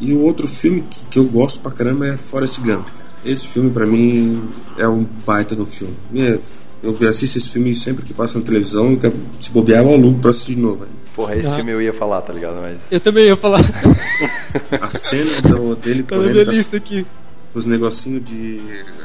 E 0.02 0.14
o 0.14 0.22
outro 0.22 0.48
filme 0.48 0.82
que, 0.84 1.06
que 1.06 1.20
eu 1.20 1.26
gosto 1.26 1.60
pra 1.60 1.72
caramba 1.72 2.08
é 2.08 2.18
Forrest 2.18 2.60
Gump. 2.60 2.88
cara. 2.88 3.10
Esse 3.26 3.48
filme, 3.48 3.70
pra 3.70 3.86
mim, 3.86 4.50
é 4.78 4.88
um 4.88 5.04
baita 5.26 5.56
do 5.56 5.66
filme. 5.66 5.96
É, 6.16 6.40
Eu 6.82 6.92
assisto 7.10 7.38
esse 7.38 7.50
filme 7.50 7.76
sempre 7.76 8.06
que 8.06 8.14
passa 8.14 8.40
na 8.40 8.46
televisão 8.46 8.94
e 8.94 9.00
se 9.44 9.50
bobear 9.52 9.84
eu 9.84 9.94
alugo 9.94 10.20
pra 10.20 10.30
assistir 10.32 10.56
de 10.56 10.62
novo. 10.62 10.86
Porra, 11.14 11.36
esse 11.36 11.50
Ah. 11.50 11.56
filme 11.56 11.72
eu 11.72 11.82
ia 11.82 11.92
falar, 11.92 12.22
tá 12.22 12.32
ligado? 12.32 12.56
Mas. 12.62 12.80
Eu 12.90 13.02
também 13.02 13.26
ia 13.26 13.36
falar. 13.36 13.60
A 14.80 14.90
cena 14.90 15.42
do, 15.42 15.76
dele 15.76 16.04
Tá 16.04 16.16
correndo 16.16 16.50
lista 16.52 16.78
aqui. 16.78 17.06
os 17.54 17.66
negocinhos 17.66 18.24
de 18.24 18.62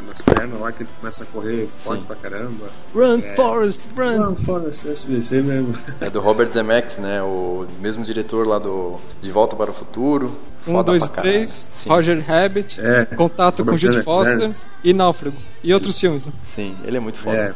nas 0.06 0.22
pernas 0.22 0.60
lá 0.60 0.70
que 0.70 0.84
ele 0.84 0.90
começa 1.00 1.24
a 1.24 1.26
correr 1.26 1.66
forte 1.66 2.04
pra 2.04 2.14
caramba. 2.14 2.70
Run, 2.94 3.18
É. 3.18 3.34
Forrest, 3.34 3.86
run. 3.96 4.18
Não, 4.18 4.36
fora 4.36 4.68
SBC 4.68 5.42
mesmo. 5.42 5.74
É 6.00 6.08
do 6.08 6.20
Robert 6.20 6.52
Zemeckis, 6.52 6.98
né? 6.98 7.20
O 7.22 7.66
mesmo 7.80 8.04
diretor 8.04 8.46
lá 8.46 8.60
do 8.60 8.98
De 9.20 9.32
Volta 9.32 9.56
para 9.56 9.72
o 9.72 9.74
Futuro. 9.74 10.30
Um, 10.66 10.82
dois, 10.82 11.06
três. 11.08 11.70
Sim, 11.72 11.88
Roger 11.88 12.24
Rabbit. 12.26 12.80
É, 12.80 13.04
Contato 13.04 13.58
Robert 13.58 13.72
com 13.74 13.78
Zemeckis, 13.78 14.04
Foster. 14.04 14.50
é. 14.50 14.88
E 14.88 14.92
Náufrago. 14.94 15.36
E 15.62 15.74
outros 15.74 15.98
filmes. 15.98 16.26
né? 16.26 16.32
sim, 16.54 16.74
ele 16.84 16.96
é 16.96 17.00
muito 17.00 17.18
foda. 17.18 17.36
É. 17.36 17.54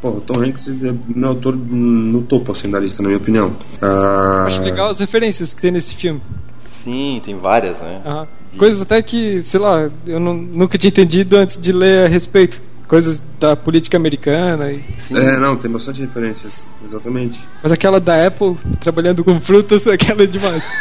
Pô, 0.00 0.10
o 0.10 0.20
Tom 0.20 0.40
Hanks 0.42 0.68
é 0.68 0.72
meu 1.08 1.28
autor 1.30 1.56
no 1.56 2.22
topo 2.22 2.52
assim 2.52 2.70
da 2.70 2.78
lista, 2.78 3.02
na 3.02 3.08
minha 3.08 3.18
opinião. 3.20 3.56
Ah, 3.80 4.44
Acho 4.46 4.62
legal 4.62 4.88
as 4.90 4.98
referências 4.98 5.52
que 5.54 5.60
tem 5.60 5.70
nesse 5.70 5.94
filme. 5.94 6.20
Sim, 6.68 7.20
tem 7.24 7.36
várias, 7.38 7.80
né? 7.80 8.26
Coisas 8.58 8.80
até 8.80 9.02
que, 9.02 9.42
sei 9.42 9.58
lá, 9.60 9.90
eu 10.06 10.20
não- 10.20 10.34
nunca 10.34 10.78
tinha 10.78 10.88
entendido 10.88 11.36
antes 11.36 11.58
de 11.58 11.72
ler 11.72 12.06
a 12.06 12.08
respeito. 12.08 12.60
Coisas 12.86 13.20
da 13.40 13.56
política 13.56 13.96
americana. 13.96 14.70
e- 14.72 14.84
Sim. 14.96 15.16
É, 15.18 15.36
não, 15.38 15.56
tem 15.56 15.68
bastante 15.70 16.00
referências, 16.00 16.66
exatamente. 16.84 17.38
Mas 17.62 17.72
aquela 17.72 17.98
da 18.00 18.26
Apple, 18.26 18.56
trabalhando 18.80 19.24
com 19.24 19.40
frutas, 19.40 19.86
aquela 19.88 20.22
é 20.22 20.26
demais. 20.26 20.64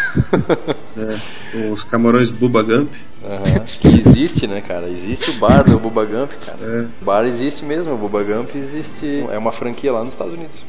É, 0.98 1.70
os 1.72 1.84
camarões 1.84 2.32
Bubba 2.32 2.64
Gump. 2.64 2.94
Aham. 3.24 3.60
Que 3.82 3.88
existe, 3.98 4.48
né, 4.48 4.62
cara? 4.62 4.90
Existe 4.90 5.32
o 5.32 5.34
bar 5.40 5.64
do 5.64 5.78
Bubba 5.80 6.06
Gump, 6.06 6.32
cara. 6.46 6.58
É. 6.62 6.88
O 7.02 7.06
bar 7.06 7.26
existe 7.26 7.66
mesmo, 7.66 7.94
o 7.94 7.98
Bubba 7.98 8.24
Gump 8.24 8.56
existe. 8.56 9.26
É 9.30 9.38
uma 9.38 9.52
franquia 9.52 9.92
lá 9.92 10.04
nos 10.04 10.14
Estados 10.14 10.34
Unidos. 10.34 10.64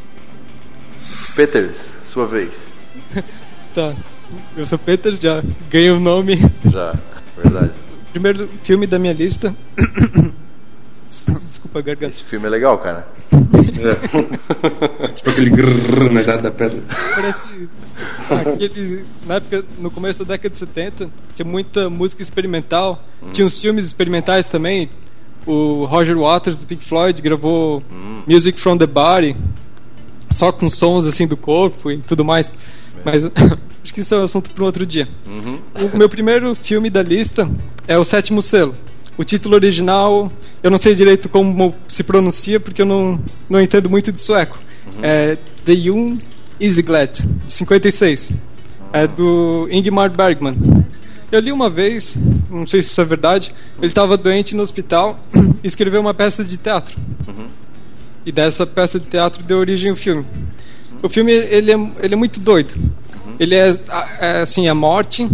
Peters, 1.37 1.97
sua 2.05 2.27
vez. 2.27 2.61
Tá. 3.75 3.95
Eu 4.57 4.67
sou 4.67 4.79
Peter, 4.79 5.13
já 5.21 5.43
ganhei 5.71 5.91
o 5.91 6.01
nome. 6.01 6.37
Já, 6.73 6.95
verdade. 7.37 7.73
Primeiro 8.11 8.49
filme 8.65 8.87
da 8.87 8.99
minha 8.99 9.13
lista. 9.13 9.55
A 11.79 11.83
garganta. 11.83 12.15
Esse 12.15 12.23
filme 12.23 12.47
é 12.47 12.51
legal, 12.51 12.79
cara. 12.79 13.07
É. 13.33 15.09
tipo 15.09 15.31
aquele 15.31 15.51
grrr 15.51 16.11
na 16.11 16.23
idade 16.23 16.43
da 16.43 16.51
pedra. 16.51 16.83
Parece 17.15 17.69
aquele, 18.31 19.05
na 19.27 19.35
época, 19.35 19.65
no 19.79 19.91
começo 19.91 20.25
da 20.25 20.35
década 20.35 20.49
de 20.51 20.57
70, 20.57 21.11
tinha 21.35 21.47
muita 21.47 21.91
música 21.91 22.23
experimental. 22.23 23.05
Tinha 23.33 23.47
uns 23.47 23.61
filmes 23.61 23.85
experimentais 23.85 24.49
também. 24.49 24.89
O 25.47 25.85
Roger 25.85 26.17
Waters 26.19 26.59
do 26.61 26.67
Pink 26.67 26.85
Floyd 26.85 27.21
gravou 27.21 27.83
Music 28.27 28.59
from 28.59 28.79
the 28.79 28.87
Body, 28.87 29.37
só 30.31 30.51
com 30.51 30.69
sons 30.69 31.05
assim 31.05 31.27
do 31.27 31.37
corpo 31.37 31.91
e 31.91 31.99
tudo 31.99 32.25
mais. 32.25 32.53
Mas 33.05 33.25
acho 33.85 33.95
que 33.95 34.01
isso 34.01 34.15
é 34.15 34.19
um 34.19 34.25
assunto 34.25 34.51
para 34.51 34.63
um 34.63 34.67
outro 34.67 34.85
dia. 34.87 35.07
O 35.93 35.97
meu 35.97 36.09
primeiro 36.09 36.55
filme 36.55 36.91
da 36.91 37.03
lista 37.03 37.49
é 37.87 37.97
O 37.99 38.05
Sétimo 38.05 38.41
Selo. 38.41 38.75
O 39.19 39.25
título 39.25 39.55
original, 39.55 40.31
eu 40.63 40.71
não 40.71 40.79
sei 40.79 40.95
direito 40.95 41.29
como 41.29 41.75
se 41.89 42.03
pronuncia, 42.03 42.61
porque 42.61 42.83
eu 42.83 42.87
não, 42.87 43.21
não 43.49 43.61
entendo 43.61 43.89
muito 43.89 44.13
de 44.13 44.21
sueco. 44.21 44.59
É 45.03 45.37
The 45.65 45.73
Young 45.73 46.19
Isgled, 46.61 47.27
de 47.47 47.53
56. 47.53 48.33
É 48.93 49.07
do 49.07 49.69
Ingmar 49.71 50.11
Bergman. 50.11 50.57
Eu 51.31 51.41
li 51.41 51.51
uma 51.51 51.69
vez, 51.69 52.17
não 52.51 52.67
sei 52.67 52.81
se 52.83 52.91
isso 52.91 53.01
é 53.01 53.05
verdade, 53.05 53.55
ele 53.79 53.89
estava 53.89 54.17
doente 54.17 54.55
no 54.55 54.63
hospital 54.63 55.19
e 55.63 55.67
escreveu 55.67 56.01
uma 56.01 56.15
peça 56.15 56.45
de 56.45 56.57
teatro. 56.57 56.97
E 58.25 58.33
dessa 58.33 58.67
peça 58.67 58.99
de 58.99 59.07
teatro 59.07 59.43
deu 59.43 59.59
origem 59.59 59.91
ao 59.91 59.97
filme. 59.97 60.25
O 61.03 61.09
filme 61.09 61.31
ele 61.31 61.73
é, 61.73 61.91
ele 62.03 62.15
é 62.15 62.17
muito 62.17 62.41
doido. 62.41 62.75
Ele 63.39 63.55
é, 63.55 63.77
é, 64.21 64.31
assim 64.41 64.69
a 64.69 64.75
morte. 64.75 65.29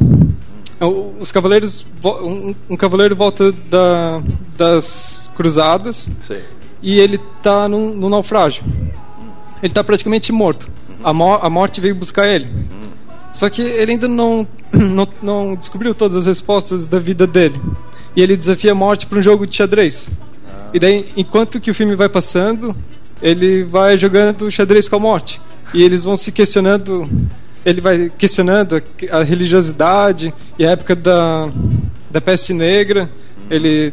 O- 0.86 1.14
Os 1.20 1.30
cavaleiros 1.32 1.86
um, 2.04 2.54
um 2.70 2.76
cavaleiro 2.76 3.14
volta 3.16 3.52
da, 3.70 4.22
das 4.56 5.30
cruzadas 5.36 6.08
Sei. 6.26 6.42
e 6.82 6.98
ele 6.98 7.18
tá 7.42 7.68
num, 7.68 7.94
num 7.94 8.08
naufrágio. 8.08 8.64
Ele 9.62 9.72
tá 9.72 9.82
praticamente 9.84 10.32
morto. 10.32 10.66
a, 11.04 11.12
mo- 11.12 11.38
a 11.40 11.48
morte 11.50 11.80
veio 11.80 11.94
buscar 11.94 12.26
ele. 12.28 12.48
Só 13.32 13.48
que 13.48 13.62
ele 13.62 13.92
ainda 13.92 14.08
não, 14.08 14.46
não, 14.72 15.08
não 15.22 15.54
descobriu 15.56 15.94
todas 15.94 16.16
as 16.16 16.26
respostas 16.26 16.86
da 16.86 16.98
vida 16.98 17.26
dele. 17.26 17.60
E 18.14 18.20
ele 18.22 18.36
desafia 18.36 18.72
a 18.72 18.74
morte 18.74 19.06
para 19.06 19.18
um 19.18 19.22
jogo 19.22 19.46
de 19.46 19.54
xadrez. 19.56 20.08
E 20.74 20.78
daí, 20.78 21.06
enquanto 21.16 21.60
que 21.60 21.70
o 21.70 21.74
filme 21.74 21.94
vai 21.94 22.08
passando, 22.08 22.74
ele 23.22 23.64
vai 23.64 23.96
jogando 23.98 24.50
xadrez 24.50 24.88
com 24.88 24.96
a 24.96 25.00
morte. 25.00 25.40
E 25.72 25.82
eles 25.82 26.04
vão 26.04 26.16
se 26.16 26.30
questionando. 26.32 27.08
Ele 27.64 27.81
vai 27.81 28.11
questionando 28.19 28.83
a- 29.11 29.23
religiosidade 29.23 30.33
e 30.59 30.66
a 30.66 30.71
época 30.71 30.97
da, 30.97 31.49
da 32.11 32.21
peste 32.21 32.52
negra. 32.52 33.09
Ele, 33.50 33.92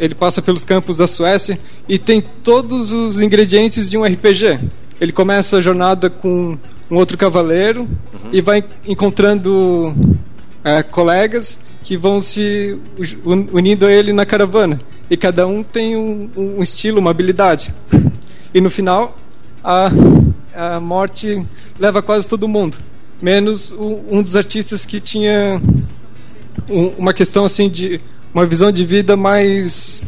ele 0.00 0.14
passa 0.14 0.40
pelos 0.40 0.64
campos 0.64 0.96
da 0.96 1.06
Suécia 1.06 1.58
e 1.88 1.98
tem 1.98 2.22
todos 2.42 2.92
os 2.92 3.20
ingredientes 3.20 3.90
de 3.90 3.96
um 3.98 4.04
RPG. 4.04 4.60
Ele 5.00 5.12
começa 5.12 5.56
a 5.56 5.60
jornada 5.60 6.08
com 6.08 6.56
um 6.90 6.96
outro 6.96 7.16
cavaleiro 7.18 7.88
e 8.32 8.40
vai 8.40 8.64
encontrando 8.86 9.94
é, 10.64 10.82
colegas 10.82 11.60
que 11.82 11.96
vão 11.96 12.20
se 12.20 12.78
un- 13.24 13.48
unindo 13.52 13.86
a 13.86 13.92
ele 13.92 14.12
na 14.12 14.24
caravana. 14.24 14.78
E 15.10 15.16
cada 15.16 15.46
um 15.46 15.62
tem 15.62 15.96
um, 15.96 16.30
um 16.36 16.62
estilo, 16.62 17.00
uma 17.00 17.10
habilidade. 17.10 17.74
E 18.54 18.60
no 18.60 18.70
final, 18.70 19.18
a, 19.62 19.90
a 20.54 20.80
morte 20.80 21.44
leva 21.78 22.00
quase 22.00 22.28
todo 22.28 22.46
mundo. 22.48 22.76
Menos 23.22 23.72
um 23.78 24.20
dos 24.22 24.34
artistas 24.36 24.84
que 24.84 25.00
tinha 25.00 25.60
um- 26.68 26.88
uma 26.98 27.14
questão 27.14 27.44
assim 27.44 27.68
de 27.68 28.00
uma 28.34 28.44
visão 28.44 28.72
de 28.72 28.84
vida 28.84 29.16
mais 29.16 30.04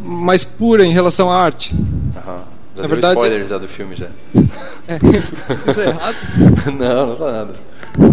mais 0.00 0.44
pura 0.44 0.84
em 0.86 0.92
relação 0.92 1.28
à 1.30 1.36
arte. 1.42 1.74
Aham. 2.16 2.44
Já 2.76 2.82
Na 2.82 2.88
verdade- 2.88 3.14
spoiler 3.20 3.48
já 3.48 3.58
do 3.58 3.66
filme 3.66 3.96
já. 3.96 4.06
Isso 5.70 5.80
é 5.80 5.86
errado? 5.88 6.16
não, 6.78 7.06
não 7.06 7.16
dá 7.18 7.32
nada. 7.32 7.54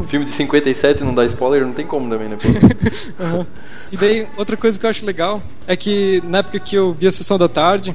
Filme 0.07 0.25
de 0.25 0.31
57 0.31 1.03
não 1.03 1.13
dá 1.13 1.25
spoiler, 1.25 1.65
não 1.67 1.73
tem 1.73 1.85
como 1.85 2.09
também, 2.09 2.29
né? 2.29 2.37
pô? 2.41 3.45
E 3.91 3.97
daí, 3.97 4.25
outra 4.37 4.57
coisa 4.57 4.79
que 4.79 4.85
eu 4.85 4.89
acho 4.89 5.05
legal 5.05 5.43
é 5.67 5.75
que 5.75 6.23
na 6.25 6.39
época 6.39 6.57
que 6.59 6.75
eu 6.75 6.93
vi 6.97 7.05
a 7.05 7.11
sessão 7.11 7.37
da 7.37 7.47
tarde, 7.47 7.93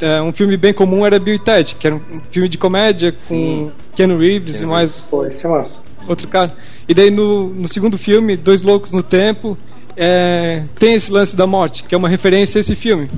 é, 0.00 0.20
um 0.22 0.32
filme 0.32 0.56
bem 0.56 0.72
comum 0.72 1.06
era 1.06 1.18
Bill 1.18 1.34
e 1.34 1.38
Ted, 1.38 1.76
que 1.78 1.86
era 1.86 1.96
um 1.96 2.20
filme 2.30 2.48
de 2.48 2.58
comédia 2.58 3.12
com 3.12 3.34
Sim. 3.34 3.72
Keanu 3.94 4.18
Reeves 4.18 4.56
Keanu 4.56 4.72
e 4.72 4.74
mais 4.74 5.08
Pô, 5.10 5.24
esse 5.26 5.44
é 5.46 5.48
massa. 5.48 5.80
outro 6.08 6.28
cara. 6.28 6.54
E 6.88 6.94
daí 6.94 7.10
no, 7.10 7.48
no 7.48 7.68
segundo 7.68 7.98
filme, 7.98 8.36
Dois 8.36 8.62
Loucos 8.62 8.92
no 8.92 9.02
Tempo, 9.02 9.56
é, 9.96 10.62
tem 10.78 10.94
esse 10.94 11.10
lance 11.10 11.34
da 11.34 11.46
morte, 11.46 11.82
que 11.84 11.94
é 11.94 11.98
uma 11.98 12.08
referência 12.08 12.58
a 12.58 12.60
esse 12.60 12.74
filme. 12.74 13.10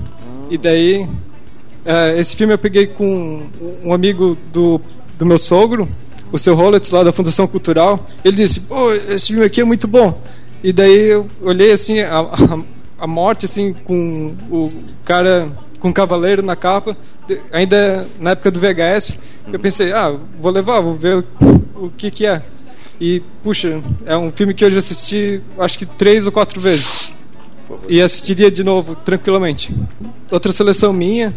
E 0.50 0.56
daí, 0.56 1.08
é, 1.85 2.18
esse 2.18 2.37
filme 2.37 2.54
eu 2.54 2.58
peguei 2.58 2.87
com 2.87 3.49
um 3.85 3.92
amigo 3.92 4.38
do, 4.52 4.80
do 5.18 5.26
meu 5.26 5.38
sogro, 5.38 5.88
o 6.30 6.38
seu 6.38 6.54
Rollets, 6.54 6.90
lá 6.90 7.02
da 7.02 7.12
Fundação 7.12 7.47
Cultural. 7.47 8.06
Ele 8.25 8.37
disse: 8.37 8.61
Pô, 8.61 8.92
esse 8.92 9.28
filme 9.28 9.44
aqui 9.44 9.61
é 9.61 9.64
muito 9.64 9.87
bom. 9.87 10.20
E 10.62 10.73
daí 10.73 11.11
eu 11.11 11.26
olhei 11.42 11.73
assim, 11.73 12.00
a, 12.00 12.18
a, 12.20 12.37
a 13.00 13.06
morte, 13.06 13.44
assim, 13.44 13.73
com 13.73 14.35
o 14.50 14.68
cara 15.04 15.50
com 15.78 15.90
o 15.90 15.94
cavaleiro 15.94 16.42
na 16.42 16.56
capa, 16.56 16.97
ainda 17.52 18.06
na 18.18 18.30
época 18.30 18.50
do 18.50 18.61
VHS. 18.61 19.18
Eu 19.52 19.58
pensei, 19.58 19.92
ah, 19.92 20.16
vou 20.40 20.52
levar, 20.52 20.80
vou 20.80 20.94
ver 20.94 21.16
o, 21.16 21.25
o 21.87 21.90
que 21.90 22.11
que 22.11 22.26
é. 22.26 22.42
E, 23.00 23.23
puxa, 23.42 23.82
é 24.04 24.16
um 24.16 24.30
filme 24.30 24.52
que 24.52 24.64
eu 24.64 24.70
já 24.70 24.78
assisti, 24.78 25.40
acho 25.58 25.78
que 25.78 25.87
três 25.87 26.26
ou 26.26 26.32
quatro 26.32 26.61
vezes. 26.61 27.12
E 27.88 28.00
assistiria 28.00 28.50
de 28.50 28.64
novo, 28.64 28.97
tranquilamente. 28.97 29.75
Outra 30.30 30.52
seleção 30.52 30.92
minha, 30.92 31.35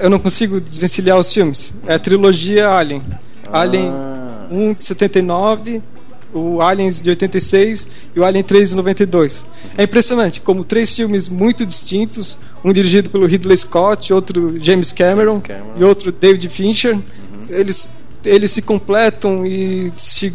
eu 0.00 0.08
não 0.08 0.18
consigo 0.18 0.60
desvencilhar 0.60 1.18
os 1.18 1.32
filmes. 1.32 1.74
É 1.86 1.94
a 1.94 1.98
trilogia 1.98 2.68
Alien. 2.68 3.02
Alien 3.50 3.88
Ah. 3.90 4.22
1 4.50 4.74
de 4.74 4.84
79, 4.84 5.82
o 6.32 6.60
Aliens 6.60 7.00
de 7.00 7.10
86 7.10 7.88
e 8.16 8.20
o 8.20 8.24
Alien 8.24 8.42
3 8.42 8.70
de 8.70 8.76
92. 8.76 9.46
É 9.76 9.82
impressionante, 9.82 10.40
como 10.40 10.64
três 10.64 10.94
filmes 10.94 11.28
muito 11.28 11.66
distintos, 11.66 12.38
um 12.64 12.72
dirigido 12.72 13.10
pelo 13.10 13.26
Ridley 13.26 13.56
Scott, 13.56 14.12
outro 14.12 14.58
James 14.60 14.92
Cameron, 14.92 15.34
James 15.34 15.46
Cameron. 15.46 15.74
e 15.78 15.84
outro 15.84 16.12
David 16.12 16.48
Fincher, 16.48 16.98
eles, 17.48 17.90
eles 18.24 18.50
se 18.50 18.62
completam 18.62 19.46
e, 19.46 19.92
se, 19.96 20.32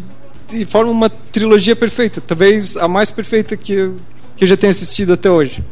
e 0.52 0.64
formam 0.64 0.92
uma 0.92 1.10
trilogia 1.10 1.74
perfeita, 1.74 2.20
talvez 2.20 2.76
a 2.76 2.86
mais 2.86 3.10
perfeita 3.10 3.56
que 3.56 3.72
eu, 3.72 3.96
que 4.36 4.44
eu 4.44 4.48
já 4.48 4.56
tenha 4.56 4.70
assistido 4.70 5.12
até 5.12 5.30
hoje. 5.30 5.64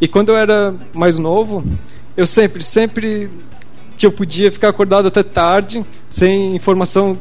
E 0.00 0.08
quando 0.08 0.30
eu 0.30 0.36
era 0.36 0.74
mais 0.92 1.18
novo, 1.18 1.64
eu 2.16 2.26
sempre, 2.26 2.62
sempre 2.62 3.30
que 3.96 4.06
eu 4.06 4.12
podia 4.12 4.50
ficar 4.50 4.68
acordado 4.68 5.08
até 5.08 5.22
tarde, 5.22 5.84
sem 6.10 6.54
informação 6.56 7.18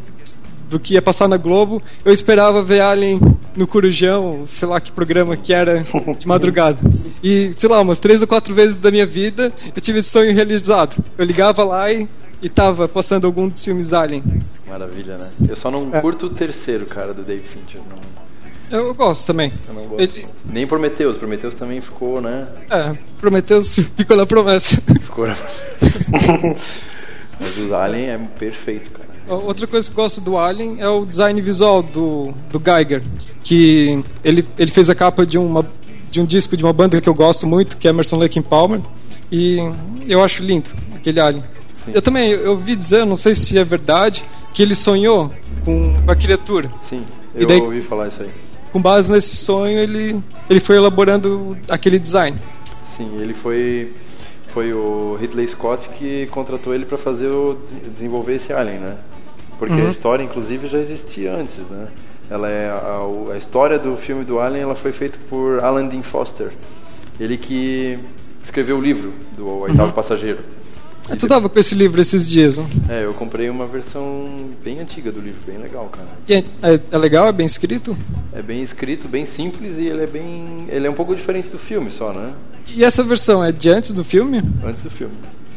do 0.73 0.79
que 0.79 0.95
ia 0.95 1.01
passar 1.01 1.27
na 1.27 1.37
Globo, 1.37 1.81
eu 2.03 2.11
esperava 2.11 2.61
ver 2.63 2.81
Alien 2.81 3.19
no 3.55 3.67
Corujão, 3.67 4.43
sei 4.47 4.67
lá 4.67 4.81
que 4.81 4.91
programa 4.91 5.37
que 5.37 5.53
era 5.53 5.85
de 6.17 6.27
madrugada. 6.27 6.77
E, 7.23 7.51
sei 7.55 7.69
lá, 7.69 7.79
umas 7.79 7.99
três 7.99 8.21
ou 8.21 8.27
quatro 8.27 8.53
vezes 8.53 8.75
da 8.75 8.89
minha 8.91 9.05
vida 9.05 9.53
eu 9.75 9.81
tive 9.81 9.99
esse 9.99 10.09
sonho 10.09 10.33
realizado. 10.33 10.95
Eu 11.17 11.23
ligava 11.25 11.63
lá 11.63 11.91
e, 11.91 12.07
e 12.41 12.49
tava 12.49 12.87
passando 12.87 13.25
algum 13.27 13.47
dos 13.47 13.63
filmes 13.63 13.93
Alien. 13.93 14.23
Maravilha, 14.67 15.17
né? 15.17 15.29
Eu 15.47 15.55
só 15.55 15.69
não 15.69 15.89
É. 15.93 16.01
curto 16.01 16.25
o 16.25 16.29
terceiro, 16.31 16.85
cara, 16.87 17.13
do 17.13 17.21
Dave 17.21 17.43
Fincher. 17.43 17.79
Não, 18.71 18.79
Eu, 18.79 18.93
gosto 18.95 19.27
também. 19.27 19.53
eu 19.67 19.73
não 19.75 19.83
gosto. 19.83 20.01
Ele, 20.01 20.25
Nem 20.43 20.65
Prometheus. 20.65 21.15
Prometheus 21.17 21.53
também 21.53 21.79
ficou, 21.81 22.19
né? 22.19 22.43
é, 22.71 22.97
Prometheus 23.21 23.75
ficou 23.95 24.17
na 24.17 24.25
promessa. 24.25 24.81
Ficou. 24.81 25.27
Mas 27.39 27.57
os 27.57 27.71
Alien 27.71 28.09
é 28.09 28.17
perfeito, 28.39 28.89
cara. 28.91 29.02
Outra 29.27 29.65
coisa 29.67 29.87
que 29.89 29.93
eu 29.97 30.03
gosto 30.03 30.19
do 30.21 30.37
Alien 30.37 30.77
é 30.81 30.87
o 30.87 31.05
design 31.05 31.39
visual 31.41 31.81
do, 31.81 32.33
do 32.51 32.61
Geiger, 32.63 33.01
que 33.43 34.03
ele, 34.23 34.45
ele 34.57 34.69
fez 34.71 34.89
a 34.89 34.95
capa 34.95 35.25
de, 35.25 35.37
uma, 35.37 35.65
de 36.09 36.19
um 36.19 36.25
disco 36.25 36.57
de 36.57 36.63
uma 36.63 36.73
banda 36.73 36.99
que 36.99 37.07
eu 37.07 37.13
gosto 37.13 37.47
muito, 37.47 37.77
que 37.77 37.87
é 37.87 37.91
Emerson 37.91 38.17
Lake 38.17 38.37
and 38.37 38.43
Palmer, 38.43 38.81
e 39.31 39.57
eu 40.07 40.21
acho 40.23 40.43
lindo 40.43 40.69
aquele 40.95 41.19
Alien. 41.19 41.43
Eu 41.93 42.01
também 42.01 42.29
eu 42.31 42.51
ouvi 42.51 42.75
dizer, 42.75 43.05
não 43.05 43.15
sei 43.15 43.33
se 43.35 43.57
é 43.57 43.63
verdade, 43.63 44.23
que 44.53 44.61
ele 44.61 44.75
sonhou 44.75 45.31
com 45.65 45.95
a 46.07 46.15
criatura. 46.15 46.69
Sim, 46.81 47.03
eu 47.33 47.47
daí- 47.47 47.61
ouvi 47.61 47.81
falar 47.81 48.07
isso 48.09 48.21
aí. 48.23 48.29
Com 48.71 48.81
base 48.81 49.11
nesse 49.11 49.35
sonho, 49.35 49.77
ele, 49.77 50.19
ele 50.49 50.59
foi 50.59 50.75
elaborando 50.77 51.55
aquele 51.69 51.99
design. 51.99 52.37
Sim, 52.97 53.09
ele 53.21 53.33
foi 53.33 53.91
foi 54.53 54.71
o 54.71 55.17
Ridley 55.19 55.47
Scott 55.47 55.89
que 55.97 56.27
contratou 56.27 56.75
ele 56.75 56.85
para 56.85 56.97
fazer 56.97 57.25
o 57.27 57.57
desenvolver 57.87 58.35
esse 58.35 58.53
Alien, 58.53 58.79
né? 58.79 58.95
Porque 59.65 59.81
Uhum. 59.81 59.87
a 59.87 59.91
história 59.91 60.23
inclusive 60.23 60.67
já 60.67 60.77
existia 60.79 61.33
antes, 61.33 61.57
né? 61.69 61.87
Ela 62.29 62.49
é 62.49 62.69
a, 62.69 62.99
a 63.33 63.37
história 63.37 63.79
do 63.79 63.95
filme 63.95 64.23
do 64.25 64.39
Alien, 64.39 64.63
ela 64.63 64.75
foi 64.75 64.91
feita 64.91 65.17
por 65.29 65.63
Alan 65.63 65.87
Dean 65.87 66.01
Foster. 66.03 66.51
Ele 67.19 67.37
que 67.37 67.97
escreveu 68.43 68.77
o 68.77 68.81
livro 68.81 69.13
do 69.37 69.47
Oitavo 69.47 69.93
Passageiro. 69.93 70.39
Ah, 71.09 71.15
Tu 71.15 71.27
tava 71.27 71.47
com 71.49 71.59
esse 71.59 71.75
livro 71.75 72.01
esses 72.01 72.27
dias, 72.27 72.57
né? 72.57 72.65
É, 72.89 73.05
eu 73.05 73.13
comprei 73.13 73.49
uma 73.49 73.65
versão 73.67 74.47
bem 74.63 74.79
antiga 74.79 75.11
do 75.11 75.19
livro, 75.21 75.39
bem 75.45 75.57
legal, 75.57 75.89
cara. 75.91 76.07
E 76.27 76.33
é, 76.33 76.43
é- 76.63 76.79
é 76.91 76.97
legal, 76.97 77.27
é 77.27 77.31
bem 77.31 77.45
escrito? 77.45 77.95
É 78.33 78.41
bem 78.41 78.61
escrito, 78.61 79.07
bem 79.07 79.25
simples 79.25 79.77
e 79.77 79.83
ele 79.87 80.03
é 80.03 80.07
bem, 80.07 80.65
ele 80.69 80.87
é 80.87 80.89
um 80.89 80.93
pouco 80.93 81.15
diferente 81.15 81.49
do 81.49 81.59
filme 81.59 81.89
só, 81.91 82.11
né? 82.13 82.33
E 82.67 82.83
essa 82.83 83.03
versão 83.03 83.43
é 83.43 83.51
de 83.51 83.69
antes 83.69 83.93
do 83.93 84.03
filme? 84.03 84.41
Antes 84.65 84.83
do 84.83 84.89
filme. 84.89 85.13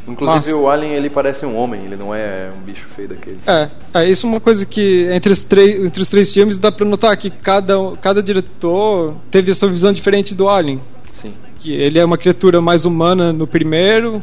Inclusive 0.06 0.52
Nossa. 0.52 0.56
o 0.56 0.68
Alien 0.70 0.92
ele 0.92 1.10
parece 1.10 1.44
um 1.44 1.56
homem, 1.56 1.84
ele 1.84 1.96
não 1.96 2.14
é 2.14 2.48
um 2.56 2.62
bicho 2.62 2.86
feio 2.94 3.08
daqueles. 3.08 3.46
É, 3.46 3.68
é 3.94 4.08
isso 4.08 4.26
é 4.26 4.30
uma 4.30 4.40
coisa 4.40 4.64
que 4.64 5.08
entre 5.12 5.32
os 5.32 5.42
três, 5.42 5.82
entre 5.82 6.00
os 6.00 6.08
três 6.08 6.32
filmes 6.32 6.58
dá 6.58 6.70
pra 6.70 6.86
notar 6.86 7.16
que 7.16 7.28
cada, 7.28 7.74
cada 8.00 8.22
diretor 8.22 9.16
teve 9.30 9.50
a 9.50 9.54
sua 9.54 9.68
visão 9.68 9.92
diferente 9.92 10.34
do 10.34 10.48
Alien. 10.48 10.80
Sim. 11.12 11.34
Que 11.58 11.72
ele 11.72 11.98
é 11.98 12.04
uma 12.04 12.16
criatura 12.16 12.60
mais 12.60 12.84
humana 12.84 13.32
no 13.32 13.46
primeiro, 13.46 14.22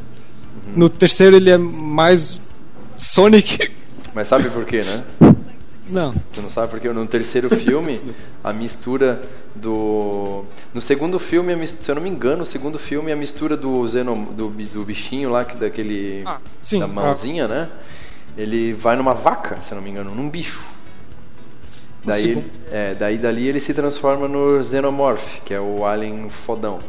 no 0.74 0.88
terceiro 0.88 1.36
ele 1.36 1.50
é 1.50 1.58
mais 1.58 2.40
Sonic. 2.96 3.70
Mas 4.16 4.28
sabe 4.28 4.50
por 4.50 4.66
quê, 4.66 4.84
né? 4.84 5.04
Não. 5.90 6.14
Você 6.32 6.42
não 6.42 6.50
sabe 6.50 6.70
porque 6.70 6.90
no 6.90 7.06
terceiro 7.06 7.50
filme 7.50 8.00
a 8.44 8.54
mistura 8.54 9.22
do 9.56 10.46
no 10.74 10.82
segundo 10.82 11.20
filme, 11.20 11.54
a 11.54 11.58
mis- 11.58 11.78
se 11.82 11.90
eu 11.92 11.96
não 11.96 12.02
me 12.02 12.10
engano, 12.10 12.44
o 12.44 12.46
segundo 12.46 12.80
filme 12.80 13.12
a 13.12 13.16
mistura 13.16 13.56
do 13.56 13.88
Zeno, 13.88 14.16
do, 14.34 14.50
do 14.50 14.84
bichinho 14.86 15.30
lá 15.30 15.46
que 15.46 15.56
daquele 15.58 16.24
Ah, 16.26 16.40
sim, 16.62 16.80
da 16.80 16.86
ah. 16.86 16.88
mãozinha, 16.88 17.48
né? 17.48 17.70
Ele 18.38 18.74
vai 18.74 18.96
numa 18.96 19.14
vaca, 19.14 19.58
se 19.64 19.72
eu 19.72 19.76
não 19.76 19.84
me 19.84 19.92
engano, 19.92 20.14
num 20.16 20.30
bicho. 20.30 20.64
Daí, 22.06 22.30
ele, 22.32 22.52
é, 22.72 22.94
daí 22.96 23.18
dali 23.18 23.48
ele 23.48 23.60
se 23.62 23.74
transforma 23.74 24.28
no 24.28 24.62
Xenomorph, 24.64 25.42
que 25.46 25.54
é 25.54 25.60
o 25.60 25.86
alien 25.86 26.30
fodão. 26.30 26.80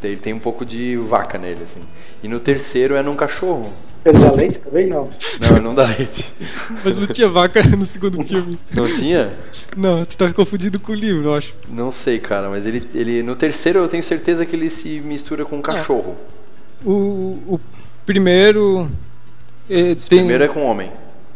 Daí 0.00 0.12
ele 0.12 0.20
tem 0.20 0.32
um 0.32 0.38
pouco 0.38 0.64
de 0.64 0.96
vaca 0.96 1.38
nele, 1.38 1.64
assim. 1.64 1.82
E 2.22 2.28
no 2.28 2.38
terceiro 2.38 2.94
é 2.94 3.02
num 3.02 3.16
cachorro. 3.16 3.72
Ele 4.06 4.18
dá 4.18 4.30
leite 4.30 4.60
também? 4.60 4.86
Não. 4.86 5.08
Não, 5.40 5.56
ele 5.56 5.60
não 5.60 5.74
dá 5.74 5.84
leite. 5.86 6.24
Mas 6.84 6.96
não 6.96 7.08
tinha 7.08 7.28
vaca 7.28 7.60
no 7.76 7.84
segundo 7.84 8.22
filme. 8.22 8.52
Não 8.72 8.86
tinha? 8.86 9.32
Não, 9.76 10.04
tu 10.04 10.16
tá 10.16 10.32
confundido 10.32 10.78
com 10.78 10.92
o 10.92 10.94
livro, 10.94 11.24
eu 11.24 11.34
acho. 11.34 11.52
Não 11.68 11.90
sei, 11.90 12.20
cara, 12.20 12.48
mas 12.48 12.64
ele, 12.64 12.88
ele 12.94 13.20
no 13.24 13.34
terceiro 13.34 13.80
eu 13.80 13.88
tenho 13.88 14.04
certeza 14.04 14.46
que 14.46 14.54
ele 14.54 14.70
se 14.70 15.00
mistura 15.00 15.44
com 15.44 15.56
um 15.56 15.60
cachorro. 15.60 16.14
O, 16.84 17.38
o 17.48 17.60
primeiro. 18.04 18.82
O 18.82 18.88
tem, 19.68 20.18
primeiro 20.20 20.44
é 20.44 20.48
com 20.48 20.64
homem. 20.64 20.88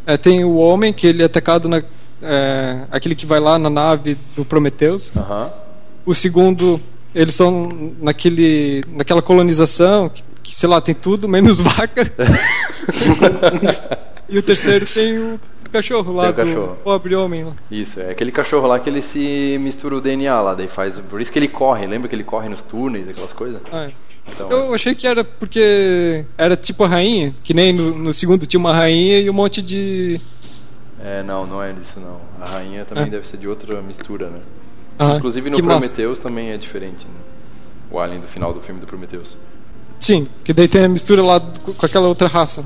É, 0.07 0.15
tem 0.15 0.45
o 0.45 0.55
homem, 0.55 0.93
que 0.93 1.05
ele 1.05 1.23
é 1.23 1.25
atacado 1.25 1.67
na. 1.67 1.83
é, 2.23 2.85
aquele 2.89 3.15
que 3.15 3.25
vai 3.25 3.41
lá 3.41 3.59
na 3.59 3.69
nave 3.69 4.17
do 4.33 4.45
Prometheus. 4.45 5.15
Aham. 5.17 5.51
O 6.05 6.15
segundo, 6.15 6.81
eles 7.13 7.35
são 7.35 7.93
naquele, 7.99 8.83
naquela 8.87 9.21
colonização, 9.21 10.07
que, 10.07 10.23
que, 10.43 10.55
sei 10.55 10.67
lá, 10.69 10.81
tem 10.81 10.95
tudo, 10.95 11.27
menos 11.27 11.59
vaca. 11.61 12.11
e 14.29 14.37
o 14.37 14.43
terceiro 14.43 14.85
tem 14.85 15.17
o 15.17 15.39
cachorro 15.71 16.13
lá, 16.13 16.31
Tem 16.33 16.43
o 16.43 16.47
do 16.47 16.53
cachorro. 16.53 16.77
pobre 16.83 17.15
homem 17.15 17.43
lá. 17.43 17.53
Isso, 17.69 17.99
é 17.99 18.11
aquele 18.11 18.31
cachorro 18.31 18.67
lá 18.67 18.79
que 18.79 18.89
ele 18.89 19.01
se 19.01 19.57
mistura 19.61 19.95
o 19.95 20.01
DNA 20.01 20.39
lá, 20.41 20.53
daí 20.53 20.67
faz. 20.67 20.99
Por 20.99 21.21
isso 21.21 21.31
que 21.31 21.39
ele 21.39 21.47
corre, 21.47 21.85
lembra 21.87 22.07
que 22.09 22.15
ele 22.15 22.23
corre 22.23 22.49
nos 22.49 22.61
túneis, 22.61 23.11
aquelas 23.11 23.33
coisas? 23.33 23.61
Ah, 23.71 23.85
é. 23.85 23.91
Então, 24.27 24.49
Eu 24.51 24.73
achei 24.73 24.93
que 24.93 25.07
era 25.07 25.23
porque 25.23 26.25
era 26.37 26.55
tipo 26.55 26.83
a 26.83 26.87
rainha, 26.87 27.33
que 27.43 27.53
nem 27.53 27.73
no, 27.73 27.97
no 27.97 28.13
segundo 28.13 28.45
tinha 28.45 28.59
uma 28.59 28.71
rainha 28.73 29.19
e 29.19 29.29
um 29.29 29.33
monte 29.33 29.61
de. 29.61 30.21
é, 31.03 31.23
não, 31.23 31.45
não 31.47 31.61
é 31.61 31.73
disso 31.73 31.99
não. 31.99 32.19
A 32.39 32.47
rainha 32.49 32.85
também 32.85 33.05
É. 33.05 33.09
deve 33.09 33.27
ser 33.27 33.37
de 33.37 33.47
outra 33.47 33.81
mistura, 33.81 34.29
né? 34.29 34.39
Ah, 34.99 35.15
Inclusive 35.15 35.49
no 35.49 35.57
massa. 35.63 35.79
Prometheus 35.79 36.19
também 36.19 36.51
é 36.51 36.57
diferente, 36.57 37.05
né? 37.05 37.19
O 37.89 37.99
alien 37.99 38.19
do 38.21 38.27
final 38.27 38.53
do 38.53 38.61
filme 38.61 38.79
do 38.79 38.85
Prometheus. 38.85 39.35
Sim, 40.01 40.27
que 40.43 40.51
daí 40.51 40.67
tem 40.67 40.83
a 40.83 40.89
mistura 40.89 41.21
lá 41.21 41.39
com 41.39 41.85
aquela 41.85 42.07
outra 42.07 42.27
raça. 42.27 42.65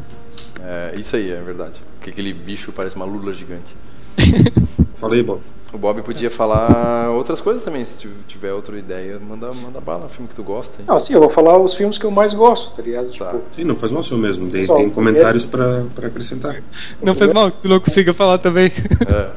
É, 0.63 0.95
isso 0.97 1.17
aí, 1.17 1.29
é 1.31 1.41
verdade. 1.41 1.73
Porque 1.97 2.09
aquele 2.09 2.33
bicho 2.33 2.71
parece 2.71 2.95
uma 2.95 3.03
lula 3.03 3.33
gigante. 3.33 3.75
Falei, 4.95 5.21
Bob. 5.21 5.41
O 5.73 5.77
Bob 5.77 6.01
podia 6.03 6.31
falar 6.31 7.09
outras 7.09 7.41
coisas 7.41 7.61
também, 7.61 7.83
se 7.83 8.07
tiver 8.29 8.53
outra 8.53 8.79
ideia, 8.79 9.19
manda, 9.19 9.51
manda 9.51 9.81
bala, 9.81 10.07
filme 10.07 10.29
que 10.29 10.35
tu 10.35 10.43
gosta. 10.43 10.71
hein? 10.79 10.85
Não, 10.87 10.95
assim, 10.95 11.13
eu 11.13 11.19
vou 11.19 11.29
falar 11.29 11.57
os 11.59 11.73
filmes 11.73 11.97
que 11.97 12.05
eu 12.05 12.11
mais 12.11 12.33
gosto, 12.33 12.73
tá 12.73 12.81
ligado? 12.81 13.07
Tá. 13.17 13.31
Tipo, 13.31 13.41
Sim, 13.51 13.63
não 13.65 13.75
faz 13.75 13.91
mal 13.91 14.01
seu 14.01 14.17
mesmo. 14.17 14.49
Tem, 14.49 14.61
Pessoal, 14.61 14.77
tem 14.77 14.89
comentários 14.89 15.45
pra, 15.45 15.83
pra 15.93 16.07
acrescentar. 16.07 16.55
Não 17.03 17.13
fez 17.13 17.33
mal 17.33 17.51
que 17.51 17.63
tu 17.63 17.67
não 17.67 17.81
consiga 17.81 18.13
falar 18.13 18.37
também. 18.37 18.71
É. 19.05 19.31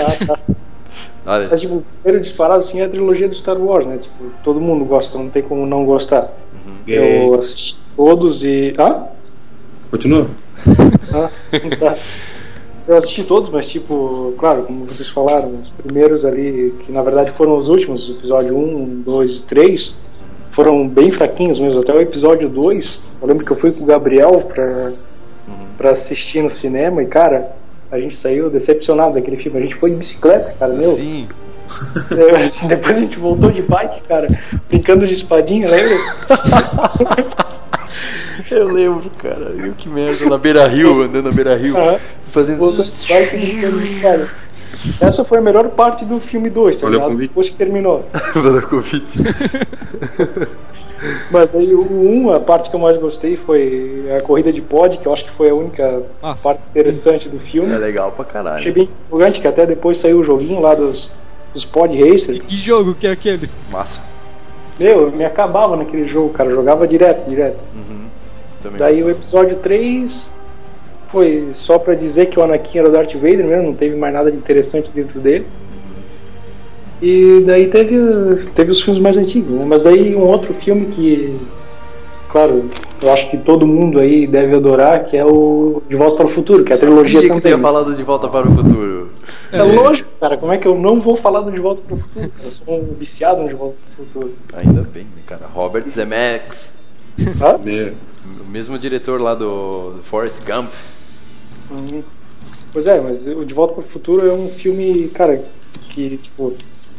ah, 0.00 0.26
tá. 0.26 0.38
Olha, 1.28 1.48
Mas, 1.50 1.60
tipo, 1.60 1.76
o 1.76 1.84
primeiro 2.02 2.22
disparado 2.22 2.60
assim 2.64 2.80
é 2.80 2.84
a 2.84 2.88
trilogia 2.88 3.28
do 3.28 3.34
Star 3.34 3.58
Wars, 3.58 3.84
né? 3.86 3.98
Tipo, 3.98 4.24
todo 4.44 4.60
mundo 4.60 4.84
gosta, 4.84 5.18
não 5.18 5.28
tem 5.28 5.42
como 5.42 5.66
não 5.66 5.84
gostar. 5.84 6.32
É, 6.86 7.26
Eu 7.26 7.34
assisti 7.34 7.76
todos 7.96 8.44
e. 8.44 8.72
Hã? 8.78 9.04
Continua? 9.90 10.28
Ah, 11.12 11.30
tá. 11.78 11.96
Eu 12.88 12.96
assisti 12.96 13.24
todos, 13.24 13.50
mas 13.50 13.66
tipo, 13.66 14.32
claro, 14.38 14.62
como 14.62 14.84
vocês 14.84 15.08
falaram, 15.08 15.52
os 15.54 15.68
primeiros 15.70 16.24
ali, 16.24 16.72
que 16.84 16.92
na 16.92 17.02
verdade 17.02 17.32
foram 17.32 17.58
os 17.58 17.68
últimos, 17.68 18.08
episódio 18.08 18.56
1, 18.56 19.02
2 19.04 19.36
e 19.36 19.42
3, 19.42 19.96
foram 20.52 20.88
bem 20.88 21.10
fraquinhos 21.10 21.58
mesmo. 21.58 21.80
Até 21.80 21.92
o 21.92 22.00
episódio 22.00 22.48
2, 22.48 23.14
eu 23.20 23.26
lembro 23.26 23.44
que 23.44 23.50
eu 23.50 23.56
fui 23.56 23.72
com 23.72 23.82
o 23.82 23.86
Gabriel 23.86 24.40
pra, 24.54 24.92
pra 25.76 25.90
assistir 25.90 26.42
no 26.42 26.50
cinema 26.50 27.02
e, 27.02 27.06
cara, 27.06 27.56
a 27.90 27.98
gente 27.98 28.14
saiu 28.14 28.48
decepcionado 28.50 29.14
daquele 29.14 29.36
filme. 29.36 29.58
A 29.58 29.62
gente 29.62 29.74
foi 29.74 29.90
de 29.90 29.96
bicicleta, 29.96 30.54
cara, 30.58 30.72
meu. 30.72 30.92
sim. 30.92 31.26
Depois 32.68 32.96
a 32.96 33.00
gente 33.00 33.18
voltou 33.18 33.50
de 33.50 33.62
bike, 33.62 34.02
cara, 34.08 34.26
brincando 34.68 35.06
de 35.06 35.14
espadinha, 35.14 35.68
lembra? 35.68 35.98
Eu 38.50 38.72
lembro, 38.72 39.10
cara. 39.18 39.52
Eu 39.58 39.72
que 39.72 39.88
merda, 39.88 40.24
na 40.26 40.38
beira 40.38 40.66
rio, 40.68 41.02
andando 41.02 41.24
na 41.24 41.32
beira 41.32 41.56
rio, 41.56 41.74
fazendo. 42.30 42.58
Voltou 42.58 42.84
de 42.84 43.08
bike 43.08 43.36
brincando 43.36 43.80
de 43.80 43.96
espada. 43.96 44.30
Essa 45.00 45.24
foi 45.24 45.38
a 45.38 45.40
melhor 45.40 45.68
parte 45.70 46.04
do 46.04 46.20
filme 46.20 46.48
2, 46.50 46.78
tá 46.78 46.88
ligado? 46.88 47.16
Depois 47.16 47.48
que 47.48 47.56
terminou. 47.56 48.04
Valeu, 48.34 48.62
convite. 48.62 49.18
Mas 51.30 51.50
daí 51.50 51.74
o 51.74 51.82
1, 51.82 52.32
a 52.32 52.40
parte 52.40 52.70
que 52.70 52.76
eu 52.76 52.80
mais 52.80 52.96
gostei 52.96 53.36
foi 53.36 54.06
a 54.16 54.20
corrida 54.20 54.52
de 54.52 54.62
pod, 54.62 54.96
que 54.96 55.06
eu 55.06 55.12
acho 55.12 55.24
que 55.24 55.32
foi 55.32 55.50
a 55.50 55.54
única 55.54 56.02
Nossa. 56.22 56.48
parte 56.48 56.62
interessante 56.70 57.28
do 57.28 57.38
filme. 57.38 57.70
É 57.72 57.78
legal 57.78 58.12
pra 58.12 58.22
Achei 58.22 58.32
caralho. 58.32 58.72
bem 58.72 58.88
empolgante, 59.06 59.40
que 59.40 59.48
até 59.48 59.66
depois 59.66 59.98
saiu 59.98 60.20
o 60.20 60.24
joguinho 60.24 60.60
lá 60.60 60.74
dos, 60.74 61.10
pod 61.64 61.94
racers. 61.98 62.38
E 62.38 62.40
que 62.40 62.56
jogo 62.56 62.94
que 62.94 63.06
é 63.06 63.10
aquele? 63.10 63.48
Massa. 63.70 64.00
Meu, 64.78 65.02
eu 65.02 65.10
me 65.10 65.24
acabava 65.24 65.76
naquele 65.76 66.06
jogo, 66.08 66.30
cara, 66.30 66.50
eu 66.50 66.56
jogava 66.56 66.86
direto, 66.86 67.28
direto. 67.28 67.58
Também 68.62 68.78
Daí 68.78 69.02
o 69.02 69.06
gostei. 69.06 69.12
episódio 69.22 69.56
3 69.62 70.26
foi 71.10 71.48
só 71.54 71.78
pra 71.78 71.94
dizer 71.94 72.26
que 72.26 72.38
o 72.38 72.42
Anakin 72.42 72.78
era 72.80 72.88
o 72.88 72.92
Darth 72.92 73.14
Vader 73.14 73.44
mesmo, 73.46 73.62
não 73.68 73.74
teve 73.74 73.96
mais 73.96 74.12
nada 74.12 74.30
de 74.30 74.36
interessante 74.36 74.90
dentro 74.94 75.18
dele. 75.20 75.46
E 77.00 77.42
daí 77.46 77.68
teve, 77.68 77.96
teve 78.54 78.70
os 78.70 78.80
filmes 78.80 79.02
mais 79.02 79.16
antigos, 79.16 79.50
né? 79.50 79.64
Mas 79.66 79.84
daí 79.84 80.16
um 80.16 80.22
outro 80.22 80.54
filme 80.54 80.86
que, 80.86 81.36
claro, 82.30 82.64
eu 83.02 83.12
acho 83.12 83.30
que 83.30 83.36
todo 83.36 83.66
mundo 83.66 83.98
aí 83.98 84.26
deve 84.26 84.56
adorar, 84.56 85.04
que 85.04 85.16
é 85.16 85.24
o 85.24 85.82
De 85.88 85.94
Volta 85.94 86.16
para 86.18 86.26
o 86.26 86.30
Futuro, 86.34 86.64
que 86.64 86.72
é 86.72 86.76
a 86.76 86.78
trilogia 86.78 87.20
que 87.20 87.28
também. 87.28 87.52
ia 87.52 87.58
falar 87.58 87.82
do 87.82 87.94
De 87.94 88.02
Volta 88.02 88.28
para 88.28 88.48
o 88.48 88.54
Futuro. 88.54 89.10
É 89.52 89.62
lógico, 89.62 90.10
cara, 90.20 90.36
como 90.36 90.52
é 90.52 90.58
que 90.58 90.66
eu 90.66 90.76
não 90.78 91.00
vou 91.00 91.16
falar 91.16 91.40
do 91.40 91.50
De 91.50 91.60
Volta 91.60 91.82
para 91.82 91.94
o 91.94 91.98
Futuro? 91.98 92.32
Eu 92.42 92.50
sou 92.50 92.80
um 92.80 92.94
viciado 92.94 93.42
no 93.42 93.48
De 93.48 93.54
Volta 93.54 93.76
para 93.96 94.02
o 94.02 94.06
Futuro. 94.06 94.34
Ainda 94.54 94.82
bem, 94.82 95.04
né, 95.04 95.22
cara. 95.26 95.46
Robert 95.46 95.84
Zemeckis. 95.90 96.70
Hã? 97.40 97.56
É, 97.68 97.92
O 98.42 98.50
mesmo 98.50 98.78
diretor 98.78 99.20
lá 99.20 99.34
do 99.34 99.92
do 99.94 100.02
Forrest 100.02 100.44
Gump. 100.44 100.70
Uhum. 101.70 102.02
Pois 102.72 102.86
é, 102.86 103.00
mas 103.00 103.26
o 103.26 103.44
De 103.44 103.54
Volta 103.54 103.74
para 103.74 103.84
o 103.84 103.88
Futuro 103.88 104.28
é 104.28 104.32
um 104.32 104.50
filme, 104.50 105.08
cara, 105.08 105.42
que 105.90 106.18
tipo, 106.18 106.52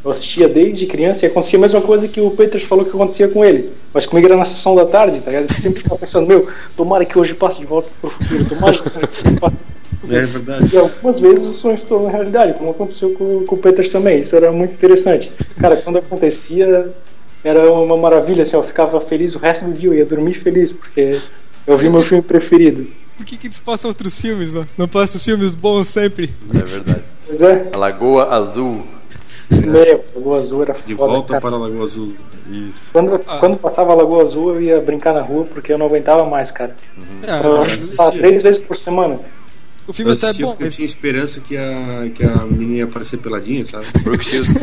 eu 0.03 0.11
assistia 0.11 0.47
desde 0.47 0.85
criança 0.85 1.25
e 1.25 1.27
acontecia 1.27 1.59
a 1.59 1.61
mesma 1.61 1.81
coisa 1.81 2.07
que 2.07 2.21
o 2.21 2.31
Peters 2.31 2.63
falou 2.63 2.85
que 2.85 2.91
acontecia 2.91 3.27
com 3.27 3.43
ele. 3.43 3.71
Mas 3.93 4.05
comigo 4.05 4.27
era 4.27 4.37
na 4.37 4.45
sessão 4.45 4.75
da 4.75 4.85
tarde, 4.85 5.19
tá 5.19 5.31
ligado? 5.31 5.49
Eu 5.49 5.55
sempre 5.55 5.81
ficava 5.81 5.99
pensando, 5.99 6.27
meu, 6.27 6.47
tomara 6.75 7.05
que 7.05 7.17
hoje 7.17 7.33
passe 7.33 7.59
de 7.59 7.65
volta 7.65 7.89
para 7.99 8.07
o 8.07 8.11
futuro, 8.11 8.45
tomara 8.45 8.73
que 8.77 8.97
hoje 8.97 9.39
passe. 9.39 9.57
É 10.09 10.25
verdade. 10.25 10.69
E 10.73 10.77
algumas 10.77 11.19
vezes 11.19 11.45
o 11.47 11.53
sonho 11.53 11.77
se 11.77 11.85
tornou 11.87 12.09
realidade, 12.09 12.53
como 12.53 12.71
aconteceu 12.71 13.11
com, 13.13 13.45
com 13.45 13.55
o 13.55 13.57
Peters 13.57 13.91
também. 13.91 14.21
Isso 14.21 14.35
era 14.35 14.51
muito 14.51 14.73
interessante. 14.73 15.31
Cara, 15.59 15.75
quando 15.77 15.97
acontecia, 15.99 16.93
era 17.43 17.71
uma 17.71 17.97
maravilha, 17.97 18.43
assim, 18.43 18.55
eu 18.55 18.63
ficava 18.63 18.99
feliz 19.01 19.35
o 19.35 19.39
resto 19.39 19.65
do 19.65 19.73
dia, 19.73 19.89
eu 19.89 19.93
ia 19.95 20.05
dormir 20.05 20.35
feliz, 20.41 20.71
porque 20.71 21.19
eu 21.65 21.77
vi 21.77 21.89
meu 21.89 22.01
filme 22.01 22.23
preferido. 22.23 22.87
Por 23.17 23.25
que, 23.25 23.35
que 23.37 23.47
eles 23.47 23.59
passam 23.59 23.89
outros 23.89 24.19
filmes, 24.19 24.55
ó? 24.55 24.63
Não 24.77 24.87
passam 24.87 25.19
filmes 25.19 25.55
bons 25.55 25.87
sempre? 25.87 26.33
É 26.53 26.63
verdade. 26.63 27.01
Pois 27.25 27.41
é, 27.41 27.67
A 27.73 27.77
Lagoa 27.77 28.25
Azul. 28.35 28.83
meu, 29.49 30.03
Lagoa 30.15 30.37
Azul 30.39 30.61
era 30.63 30.73
De 30.85 30.95
foda, 30.95 31.11
volta 31.13 31.27
cara. 31.29 31.41
para 31.41 31.55
a 31.55 31.59
Lagoa 31.59 31.83
Azul. 31.83 32.13
Isso. 32.49 32.89
Quando, 32.93 33.19
quando 33.39 33.57
passava 33.57 33.91
a 33.91 33.95
Lagoa 33.95 34.23
Azul, 34.23 34.53
eu 34.55 34.61
ia 34.61 34.79
brincar 34.79 35.13
na 35.13 35.21
rua 35.21 35.45
porque 35.45 35.73
eu 35.73 35.77
não 35.77 35.87
aguentava 35.87 36.25
mais, 36.25 36.51
cara. 36.51 36.75
É, 37.23 37.45
Eu, 37.45 37.63
ah, 37.63 38.11
três 38.11 38.41
vezes 38.41 38.61
por 38.61 38.77
semana. 38.77 39.17
O 39.87 39.93
filme 39.93 40.11
Eu 40.11 40.15
até 40.17 40.29
é 40.29 40.33
bom, 40.33 40.57
eu 40.59 40.69
tinha 40.69 40.85
esperança 40.85 41.39
que 41.39 41.55
a, 41.57 42.09
que 42.13 42.23
a 42.23 42.45
menina 42.45 42.73
ia 42.77 42.83
aparecer 42.85 43.17
peladinha, 43.17 43.63
sabe? 43.65 43.85
Brooke 44.03 44.25
Shields. 44.25 44.53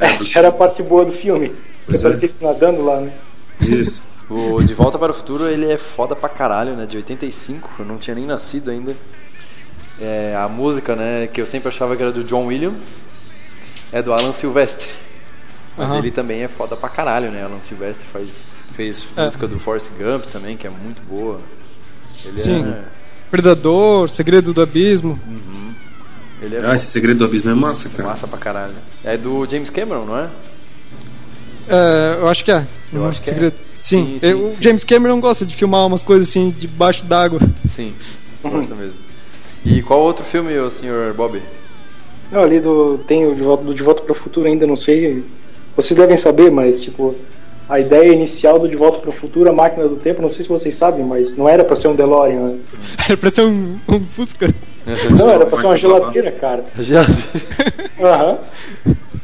Essa 0.00 0.38
era 0.38 0.48
a 0.48 0.52
parte 0.52 0.82
boa 0.82 1.04
do 1.04 1.12
filme. 1.12 1.52
Pois 1.86 2.00
Você 2.00 2.06
é. 2.06 2.10
parecia 2.10 2.30
nadando 2.40 2.84
lá, 2.84 3.00
né? 3.00 3.12
Isso. 3.60 4.02
O 4.28 4.60
De 4.62 4.74
Volta 4.74 4.98
para 4.98 5.12
o 5.12 5.14
Futuro, 5.14 5.48
ele 5.48 5.70
é 5.70 5.76
foda 5.76 6.16
pra 6.16 6.28
caralho, 6.28 6.74
né? 6.74 6.84
De 6.86 6.96
85, 6.96 7.70
eu 7.78 7.84
não 7.84 7.96
tinha 7.96 8.14
nem 8.14 8.26
nascido 8.26 8.70
ainda. 8.70 8.96
É, 10.00 10.36
a 10.36 10.48
música, 10.48 10.94
né, 10.96 11.26
que 11.26 11.40
eu 11.40 11.46
sempre 11.46 11.68
achava 11.68 11.96
que 11.96 12.02
era 12.02 12.12
do 12.12 12.22
John 12.24 12.46
Williams, 12.46 13.02
é 13.92 14.02
do 14.02 14.12
Alan 14.12 14.32
Silvestre. 14.32 14.88
Mas 15.76 15.88
Aham. 15.88 15.98
ele 15.98 16.10
também 16.10 16.42
é 16.42 16.48
foda 16.48 16.76
pra 16.76 16.88
caralho, 16.88 17.30
né? 17.30 17.44
Alan 17.44 17.60
Silvestre 17.62 18.06
faz, 18.12 18.44
fez 18.74 19.06
É. 19.16 19.24
música 19.24 19.46
do 19.46 19.58
Forrest 19.60 19.88
Gump 19.98 20.24
também, 20.32 20.56
que 20.56 20.66
é 20.66 20.70
muito 20.70 21.00
boa. 21.08 21.40
Ele 22.24 22.36
Sim. 22.38 22.64
é. 22.68 22.84
Predador, 23.30 24.08
Segredo 24.08 24.52
do 24.52 24.62
Abismo. 24.62 25.18
Ele 26.40 26.56
é 26.56 26.60
Ah, 26.66 26.74
esse 26.74 26.86
segredo 26.86 27.18
do 27.20 27.24
abismo 27.24 27.50
é 27.50 27.54
massa, 27.54 27.88
cara. 27.88 28.08
massa 28.10 28.28
pra 28.28 28.38
caralho. 28.38 28.74
É 29.02 29.16
do 29.16 29.46
James 29.50 29.70
Cameron, 29.70 30.04
não 30.04 30.18
é? 30.18 30.28
É, 31.68 32.18
eu 32.20 32.28
acho 32.28 32.44
que 32.44 32.52
é. 32.52 32.66
Eu 32.92 33.00
Uhum, 33.00 33.08
acho 33.08 33.20
que 33.22 33.30
é. 33.30 33.32
Segredo. 33.32 33.56
Sim, 33.80 34.04
Sim, 34.04 34.18
sim, 34.20 34.26
eu- 34.26 34.46
o 34.46 34.50
sim. 34.50 34.62
James 34.62 34.84
Cameron 34.84 35.20
gosta 35.20 35.44
de 35.46 35.54
filmar 35.56 35.86
umas 35.86 36.02
coisas 36.02 36.28
assim 36.28 36.50
debaixo 36.50 37.04
d'água. 37.06 37.40
Sim, 37.68 37.94
gosta 38.42 38.74
mesmo. 38.74 38.98
E 39.64 39.82
qual 39.82 40.00
outro 40.00 40.24
filme, 40.24 40.56
o 40.58 40.70
senhor 40.70 41.12
Bob? 41.14 41.42
Não, 42.30 42.42
ali 42.42 42.60
do, 42.60 42.98
tem 43.06 43.26
o 43.26 43.34
de 43.34 43.42
volta, 43.42 43.64
do 43.64 43.74
De 43.74 43.82
Volta 43.82 44.02
para 44.02 44.12
o 44.12 44.14
Futuro 44.14 44.46
ainda, 44.46 44.66
não 44.66 44.76
sei. 44.76 45.24
Vocês 45.74 45.96
devem 45.96 46.16
saber, 46.16 46.50
mas 46.50 46.82
tipo, 46.82 47.14
a 47.68 47.80
ideia 47.80 48.12
inicial 48.12 48.58
do 48.58 48.68
De 48.68 48.76
Volta 48.76 48.98
para 49.00 49.10
o 49.10 49.12
Futuro, 49.12 49.48
a 49.50 49.52
máquina 49.52 49.86
do 49.88 49.96
tempo, 49.96 50.22
não 50.22 50.28
sei 50.30 50.42
se 50.42 50.48
vocês 50.48 50.74
sabem, 50.74 51.04
mas 51.04 51.36
não 51.36 51.48
era 51.48 51.64
para 51.64 51.76
ser 51.76 51.88
um 51.88 51.94
DeLorean. 51.94 52.40
Né? 52.40 52.58
Era 53.08 53.16
pra 53.16 53.30
ser 53.30 53.42
um, 53.42 53.78
um 53.88 54.00
Fusca. 54.06 54.52
Não, 55.18 55.30
era 55.30 55.44
para 55.46 55.58
ser 55.60 55.66
uma 55.66 55.76
geladeira, 55.76 56.30
cara. 56.30 56.64
Já. 56.78 57.04
Aham. 58.00 58.38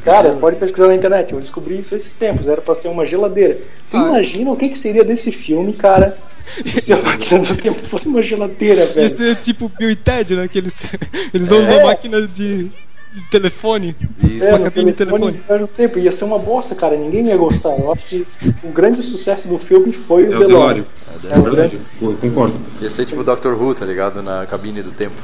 Cara, 0.05 0.33
pode 0.33 0.57
pesquisar 0.57 0.89
na 0.89 0.97
internet, 0.97 1.33
eu 1.33 1.39
descobri 1.41 1.79
isso 1.79 1.95
esses 1.95 2.13
tempos, 2.15 2.49
era 2.49 2.61
pra 2.61 2.75
ser 2.75 2.89
uma 2.89 3.07
geladeira. 3.07 3.59
Tu 3.89 3.97
Ah. 3.97 4.09
imagina 4.09 4.51
o 4.51 4.57
que, 4.57 4.71
que 4.71 4.79
seria 4.79 5.05
desse 5.05 5.31
filme, 5.31 5.73
cara, 5.73 6.17
se 6.45 6.93
a 6.93 6.97
máquina 7.01 7.41
do 7.45 7.55
tempo 7.57 7.87
fosse 7.87 8.09
uma 8.09 8.21
geladeira, 8.23 8.81
Ia 8.83 8.93
velho. 8.93 9.09
ser 9.11 9.37
tipo 9.37 9.71
Bill 9.79 9.91
e 9.91 9.95
Ted, 9.97 10.35
né? 10.35 10.49
Que 10.49 10.59
eles, 10.59 10.93
eles 11.33 11.47
usam 11.49 11.61
uma 11.63 11.85
máquina 11.85 12.27
de, 12.27 12.69
de 13.13 13.23
telefone. 13.31 13.97
Isso. 14.23 14.45
É, 14.45 14.49
uma 14.51 14.59
no 14.59 14.65
cabine 14.65 14.91
de 14.93 14.97
telefone 14.97 15.33
telefone. 15.33 15.59
de 15.61 15.67
tempo, 15.69 15.99
ia 15.99 16.13
ser 16.13 16.25
uma 16.25 16.39
bosta, 16.39 16.75
cara, 16.75 16.97
ninguém 16.97 17.27
ia 17.27 17.37
gostar. 17.37 17.71
Eu 17.79 17.93
acho 17.93 18.03
que 18.05 18.27
o 18.63 18.69
grande 18.69 19.03
sucesso 19.03 19.47
do 19.49 19.59
filme 19.59 19.93
foi 19.93 20.25
o 20.29 20.43
É. 20.43 20.47
Delório. 20.47 20.87
É 21.31 21.39
verdade. 21.41 21.79
Eu 22.01 22.15
concordo. 22.15 22.55
Ia 22.81 22.89
ser 22.91 23.05
tipo 23.05 23.21
o 23.21 23.25
Doctor 23.25 23.61
Who, 23.61 23.75
tá 23.75 23.85
ligado? 23.85 24.23
Na 24.23 24.47
cabine 24.47 24.83
do 24.83 24.91
tempo. 24.91 25.15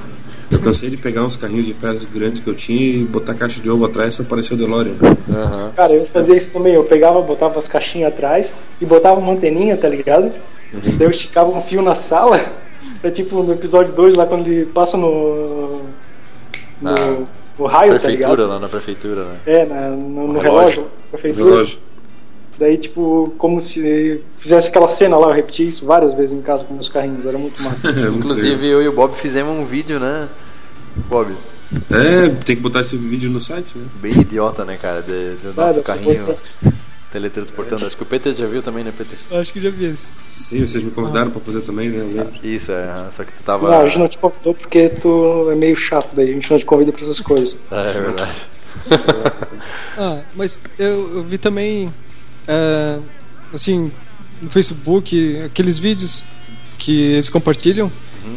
Eu 0.51 0.59
cansei 0.61 0.89
de 0.89 0.97
pegar 0.97 1.25
uns 1.25 1.37
carrinhos 1.37 1.67
de 1.67 1.75
ferro 1.75 1.99
grandes 2.13 2.41
que 2.41 2.49
eu 2.49 2.55
tinha 2.55 2.81
e 2.81 3.05
botar 3.05 3.35
caixa 3.35 3.61
de 3.61 3.69
ovo 3.69 3.85
atrás 3.85 4.17
pra 4.17 4.25
aparecer 4.25 4.55
o 4.55 4.57
DeLorean. 4.57 4.95
Aham. 5.31 5.73
Cara, 5.77 5.93
eu 5.93 6.05
fazia 6.07 6.37
isso 6.37 6.51
também. 6.53 6.75
Eu 6.75 6.85
pegava, 6.85 7.21
botava 7.21 7.59
as 7.59 7.69
caixinhas 7.69 8.13
atrás 8.13 8.53
e 8.81 8.87
botava 8.87 9.21
uma 9.21 9.33
anteninha, 9.33 9.77
tá 9.77 9.89
ligado? 9.89 10.31
Daí 10.73 10.97
eu 11.01 11.11
esticava 11.11 11.51
um 11.51 11.61
fio 11.63 11.83
na 11.83 11.95
sala. 11.95 12.41
Pra 13.03 13.11
tipo 13.11 13.43
no 13.43 13.53
episódio 13.53 13.95
2, 13.95 14.15
lá 14.17 14.27
quando 14.27 14.47
ele 14.47 14.67
passa 14.67 14.97
no. 14.97 15.83
No, 16.81 17.29
No 17.59 17.67
raio, 17.67 17.93
tá 17.95 17.99
Prefeitura, 18.01 18.31
ligado? 18.31 18.49
lá 18.49 18.59
na 18.61 18.69
prefeitura, 18.69 19.25
né? 19.25 19.37
É, 19.47 19.65
na- 19.67 19.89
no, 19.91 20.29
no 20.33 20.39
relógio. 20.39 20.43
relógio. 20.43 20.91
prefeitura. 21.11 21.51
Relógio. 21.51 21.79
Daí, 22.59 22.77
tipo, 22.77 23.33
como 23.39 23.61
se 23.61 24.21
fizesse 24.39 24.69
aquela 24.69 24.89
cena 24.89 25.17
lá, 25.17 25.29
eu 25.29 25.35
repeti 25.35 25.67
isso 25.67 25.87
várias 25.87 26.13
vezes 26.15 26.37
em 26.37 26.43
casa 26.43 26.65
com 26.65 26.75
meus 26.75 26.89
carrinhos, 26.89 27.25
era 27.25 27.39
muito 27.39 27.63
massa. 27.63 27.89
É, 27.91 28.09
Inclusive 28.09 28.67
eu 28.67 28.83
e 28.83 28.89
o 28.89 28.93
Bob 28.93 29.15
fizemos 29.15 29.53
um 29.57 29.65
vídeo, 29.65 30.01
né? 30.01 30.29
Bob. 31.09 31.33
É, 31.91 32.29
tem 32.45 32.57
que 32.57 32.63
botar 32.63 32.81
esse 32.81 32.97
vídeo 32.97 33.31
no 33.31 33.39
site, 33.39 33.77
né? 33.77 33.85
bem 34.01 34.13
idiota, 34.13 34.65
né, 34.65 34.77
cara? 34.81 35.03
De- 35.03 35.35
do 35.37 35.53
nosso 35.55 35.83
carrinho 35.83 36.27
teletransportando. 37.11 37.87
Acho 37.87 37.97
que 37.97 38.03
o 38.03 38.07
Peter 38.07 38.35
já 38.35 38.47
viu 38.47 38.63
também, 38.63 38.85
né, 38.85 38.93
Peter? 38.97 39.19
Acho 39.39 39.53
que 39.53 39.61
já 39.61 39.71
vi. 39.71 39.97
Sim, 39.97 40.67
vocês 40.67 40.83
me 40.83 40.91
convidaram 40.91 41.31
pra 41.31 41.41
fazer 41.41 41.63
também, 41.63 41.91
né? 41.91 42.01
Eu 42.01 42.09
lembro. 42.09 42.33
Isso, 42.43 42.73
é. 42.73 43.09
Só 43.11 43.25
que 43.25 43.33
tu 43.33 43.43
tava. 43.43 43.71
Não, 43.71 43.81
a 43.81 43.87
gente 43.87 43.99
não 43.99 44.09
te 44.09 44.19
convidou 44.19 44.55
porque 44.55 44.89
tu 44.89 45.51
é 45.51 45.55
meio 45.55 45.77
chato, 45.77 46.15
daí 46.15 46.31
a 46.31 46.33
gente 46.33 46.51
não 46.51 46.59
te 46.59 46.65
convida 46.65 46.93
pra 46.93 47.03
essas 47.03 47.21
coisas. 47.21 47.57
É, 47.71 47.91
é 47.91 48.01
verdade. 48.01 48.33
Ah, 50.01 50.21
mas 50.37 50.63
eu, 50.79 51.17
eu 51.17 51.25
vi 51.25 51.39
também, 51.39 51.93
é, 52.47 53.01
assim, 53.53 53.91
no 54.41 54.49
Facebook, 54.49 55.43
aqueles 55.45 55.77
vídeos 55.77 56.23
que 56.79 57.15
eles 57.15 57.29
compartilham. 57.29 57.91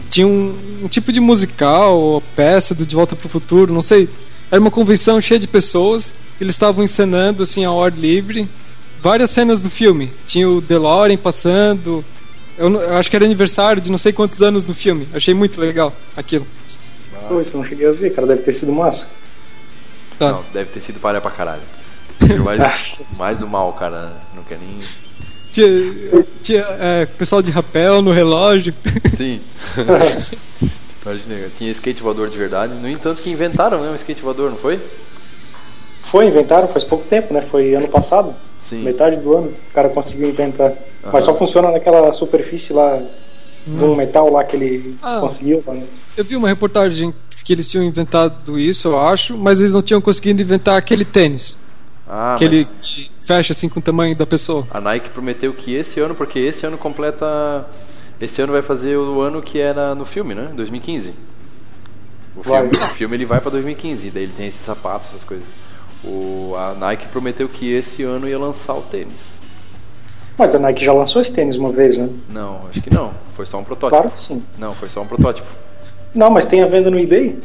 Tinha 0.09 0.25
um, 0.25 0.57
um 0.83 0.87
tipo 0.87 1.11
de 1.11 1.19
musical 1.19 1.99
ou 1.99 2.21
peça 2.35 2.73
do 2.73 2.85
De 2.85 2.95
Volta 2.95 3.15
para 3.15 3.27
o 3.27 3.29
Futuro, 3.29 3.73
não 3.73 3.81
sei. 3.81 4.09
Era 4.49 4.59
uma 4.59 4.71
convenção 4.71 5.21
cheia 5.21 5.39
de 5.39 5.47
pessoas. 5.47 6.15
Eles 6.39 6.55
estavam 6.55 6.83
encenando, 6.83 7.43
assim, 7.43 7.63
ao 7.63 7.83
ar 7.83 7.93
livre, 7.93 8.49
várias 9.01 9.29
cenas 9.31 9.61
do 9.61 9.69
filme. 9.69 10.13
Tinha 10.25 10.47
o 10.49 10.61
DeLorean 10.61 11.17
passando. 11.17 12.05
Eu, 12.57 12.69
eu 12.69 12.95
acho 12.95 13.09
que 13.09 13.15
era 13.15 13.25
aniversário 13.25 13.81
de 13.81 13.89
não 13.89 13.97
sei 13.97 14.13
quantos 14.13 14.41
anos 14.41 14.63
do 14.63 14.73
filme. 14.73 15.07
Achei 15.13 15.33
muito 15.33 15.59
legal 15.59 15.93
aquilo. 16.15 16.45
Pô, 17.27 17.41
isso 17.41 17.51
eu 17.55 17.61
não 17.61 17.67
cheguei 17.67 17.87
a 17.87 17.91
ver, 17.91 18.13
cara, 18.13 18.27
deve 18.27 18.41
ter 18.41 18.53
sido 18.53 18.71
massa. 18.71 19.09
Tá. 20.19 20.33
Não, 20.33 20.43
deve 20.53 20.69
ter 20.69 20.81
sido 20.81 20.99
palha 20.99 21.21
pra 21.21 21.31
caralho. 21.31 21.61
Mais, 22.43 22.95
mais 23.17 23.41
o 23.41 23.47
mal, 23.47 23.73
cara. 23.73 24.13
Não 24.35 24.43
quer 24.43 24.59
nem. 24.59 24.77
Tinha, 25.51 25.67
tinha 26.41 26.65
é, 26.79 27.05
pessoal 27.05 27.41
de 27.41 27.51
rapel 27.51 28.01
no 28.01 28.11
relógio. 28.11 28.73
Sim. 29.17 29.41
Imagina, 31.03 31.49
tinha 31.57 31.71
skate 31.71 32.01
voador 32.01 32.29
de 32.29 32.37
verdade. 32.37 32.73
No 32.75 32.87
entanto, 32.87 33.21
que 33.21 33.29
inventaram, 33.31 33.81
né? 33.81 33.89
Um 33.89 33.95
skate 33.95 34.21
voador, 34.21 34.51
não 34.51 34.57
foi? 34.57 34.79
Foi, 36.11 36.27
inventaram 36.27 36.67
faz 36.67 36.83
pouco 36.83 37.07
tempo, 37.07 37.33
né? 37.33 37.41
Foi 37.49 37.73
ano 37.73 37.87
passado, 37.87 38.35
Sim. 38.61 38.83
metade 38.83 39.17
do 39.17 39.35
ano, 39.35 39.47
o 39.69 39.73
cara 39.73 39.89
conseguiu 39.89 40.29
inventar. 40.29 40.73
Mas 41.11 41.25
só 41.25 41.35
funciona 41.35 41.71
naquela 41.71 42.13
superfície 42.13 42.71
lá, 42.73 43.01
no 43.65 43.95
metal 43.95 44.31
lá 44.31 44.43
que 44.43 44.55
ele 44.55 44.97
Ah. 45.01 45.19
conseguiu. 45.19 45.63
Né? 45.67 45.83
Eu 46.15 46.23
vi 46.23 46.35
uma 46.35 46.47
reportagem 46.47 47.13
que 47.43 47.51
eles 47.53 47.69
tinham 47.69 47.83
inventado 47.83 48.57
isso, 48.59 48.87
eu 48.89 48.99
acho, 48.99 49.37
mas 49.37 49.59
eles 49.59 49.73
não 49.73 49.81
tinham 49.81 49.99
conseguido 49.99 50.41
inventar 50.41 50.77
aquele 50.77 51.03
tênis. 51.03 51.57
Ah, 52.07 52.35
aquele 52.35 52.65
que 52.81 53.09
fecha 53.23 53.53
assim 53.53 53.67
com 53.69 53.79
o 53.79 53.83
tamanho 53.83 54.15
da 54.15 54.25
pessoa. 54.25 54.65
mas 54.69 54.75
a 54.77 54.81
Nike 54.81 55.09
prometeu 55.09 55.51
que 55.53 55.73
esse 55.73 55.99
ano, 55.99 56.13
porque 56.13 56.37
esse 56.39 56.65
ano 56.65 56.77
completa. 56.77 57.65
Esse 58.19 58.39
ano 58.41 58.53
vai 58.53 58.61
fazer 58.61 58.95
o 58.97 59.19
ano 59.21 59.41
que 59.41 59.57
era 59.57 59.95
no 59.95 60.05
filme, 60.05 60.35
né? 60.35 60.49
2015. 60.55 61.11
O 62.35 62.43
filme, 62.43 62.69
o 62.71 62.87
filme 62.89 63.15
ele 63.17 63.25
vai 63.25 63.41
pra 63.41 63.49
2015, 63.49 64.11
daí 64.11 64.23
ele 64.23 64.33
tem 64.33 64.47
esses 64.47 64.63
sapatos, 64.63 65.09
essas 65.09 65.23
coisas. 65.23 65.45
O, 66.03 66.53
a 66.57 66.73
Nike 66.73 67.07
prometeu 67.07 67.47
que 67.47 67.71
esse 67.71 68.03
ano 68.03 68.27
ia 68.27 68.39
lançar 68.39 68.73
o 68.73 68.81
tênis. 68.81 69.31
Mas 70.37 70.55
a 70.55 70.59
Nike 70.59 70.83
já 70.83 70.93
lançou 70.93 71.21
esse 71.21 71.31
tênis 71.33 71.55
uma 71.57 71.71
vez, 71.71 71.97
né? 71.97 72.09
Não, 72.29 72.61
acho 72.69 72.81
que 72.81 72.91
não. 72.93 73.11
Foi 73.35 73.45
só 73.45 73.59
um 73.59 73.63
protótipo. 73.63 74.01
Claro 74.01 74.11
que 74.11 74.19
sim. 74.19 74.41
Não, 74.57 74.73
foi 74.73 74.89
só 74.89 75.01
um 75.01 75.07
protótipo. 75.07 75.47
Não, 76.15 76.29
mas 76.31 76.47
tem 76.47 76.63
a 76.63 76.67
venda 76.67 76.89
no 76.89 76.97
eBay? 76.99 77.37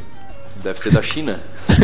Deve 0.62 0.80
ser 0.80 0.92
da 0.92 1.02
China. 1.02 1.40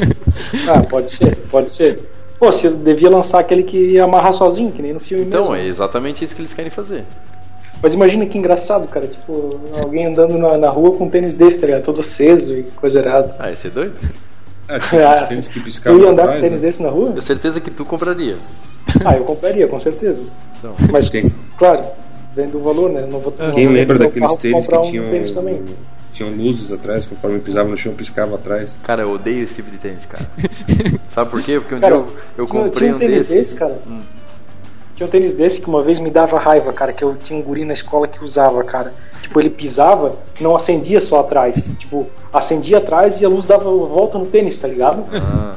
Ah, 0.69 0.83
pode 0.83 1.11
ser, 1.11 1.37
pode 1.51 1.71
ser. 1.71 1.99
Pô, 2.39 2.51
você 2.53 2.69
devia 2.71 3.09
lançar 3.11 3.39
aquele 3.41 3.63
que 3.63 3.77
ia 3.93 4.05
amarrar 4.05 4.33
sozinho, 4.33 4.73
que 4.73 4.83
nem 4.83 4.93
no 4.93 5.01
filme 5.01 5.25
Então, 5.25 5.43
mesmo. 5.51 5.55
é 5.57 5.67
exatamente 5.67 6.25
isso 6.25 6.35
que 6.35 6.41
eles 6.43 6.53
querem 6.55 6.71
fazer. 6.71 7.05
Mas 7.83 7.95
imagina 7.95 8.27
que 8.27 8.37
engraçado, 8.39 8.87
cara. 8.89 9.07
Tipo, 9.07 9.61
alguém 9.81 10.07
andando 10.07 10.37
na, 10.39 10.57
na 10.59 10.69
rua 10.71 10.97
com 10.97 11.05
um 11.05 11.11
tênis 11.11 11.35
desse, 11.37 11.61
tá 11.61 11.67
ligado? 11.67 11.85
Todo 11.85 12.01
aceso 12.01 12.55
e 12.57 12.63
coisa 12.65 13.01
errada. 13.01 13.35
Ah, 13.39 13.51
esse 13.51 13.67
é 13.67 13.71
doido? 13.71 13.95
Ah, 14.69 14.81
tinha 14.89 15.09
Ah, 15.11 15.23
tênis 15.27 15.49
que 15.49 15.61
piscavam 15.61 15.99
eu 16.01 16.05
ia 16.07 16.11
andar 16.13 16.27
com 16.29 16.33
tênis 16.41 16.51
né? 16.63 16.69
desse 16.69 16.83
na 16.83 16.89
rua? 16.89 17.09
Tenho 17.11 17.23
certeza 17.23 17.61
que 17.61 17.71
tu 17.71 17.85
compraria. 17.85 18.37
Ah, 19.05 19.17
eu 19.17 19.25
compraria, 19.25 19.67
com 19.69 19.81
certeza. 19.81 20.23
Então, 20.59 20.75
Mas, 20.91 21.09
Tem. 21.09 21.33
claro, 21.57 21.85
vendo 22.37 22.59
o 22.59 22.63
valor, 22.63 22.91
né? 22.91 23.03
Não 23.11 23.21
vou, 23.21 23.33
não 23.39 23.51
Quem 23.53 23.67
vou 23.67 23.75
lembra 23.75 23.97
vender 23.99 24.07
daqueles 24.07 24.29
carro 24.29 24.37
pra 24.39 24.43
tênis 24.43 24.67
que 24.67 24.71
comprar 24.73 24.81
um 24.81 24.91
tinham, 24.91 25.11
tênis 25.11 25.33
também. 25.33 25.63
tinham 26.13 26.31
luzes 26.35 26.71
atrás, 26.73 27.07
conforme 27.07 27.39
pisava 27.41 27.69
no 27.69 27.77
chão, 27.77 27.95
piscava 27.95 28.35
atrás? 28.37 28.79
cara, 28.83 29.03
eu 29.03 29.11
odeio 29.13 29.45
esse 29.45 29.55
tipo 29.57 29.71
de 29.71 29.79
tênis, 29.79 30.05
cara. 30.07 30.29
Sabe 31.09 31.31
por 31.31 31.43
quê? 31.43 31.59
Porque 31.61 31.75
um 31.75 31.81
Cara, 31.81 31.95
dia 31.97 32.05
eu, 32.05 32.17
eu 32.39 32.47
tinha- 32.47 32.63
comprei 32.65 32.89
tinha 32.89 32.97
um 32.97 32.99
tênis 32.99 33.17
desse. 33.29 33.35
desse, 33.35 33.55
cara. 33.55 33.79
Tinha 34.95 35.07
um 35.07 35.11
tênis 35.11 35.33
desse 35.35 35.61
que 35.61 35.69
uma 35.69 35.83
vez 35.83 35.99
me 35.99 36.11
dava 36.11 36.39
raiva, 36.39 36.73
cara, 36.73 36.93
que 36.93 37.03
eu 37.03 37.17
tinha 37.17 37.39
um 37.39 37.43
guri 37.43 37.65
na 37.65 37.73
escola 37.73 38.07
que 38.07 38.23
usava, 38.23 38.63
cara. 38.63 38.93
Tipo, 39.21 39.41
ele 39.41 39.51
pisava, 39.51 40.15
não 40.41 40.55
acendia 40.55 41.01
só 41.01 41.21
atrás. 41.21 41.65
Tipo, 41.79 42.09
acendia 42.33 42.79
atrás 42.79 43.21
e 43.21 43.25
a 43.25 43.29
luz 43.29 43.47
dava 43.47 43.65
volta 43.65 44.19
no 44.19 44.27
tênis, 44.27 44.59
tá 44.59 44.69
ligado? 44.69 45.05
Ah, 45.15 45.55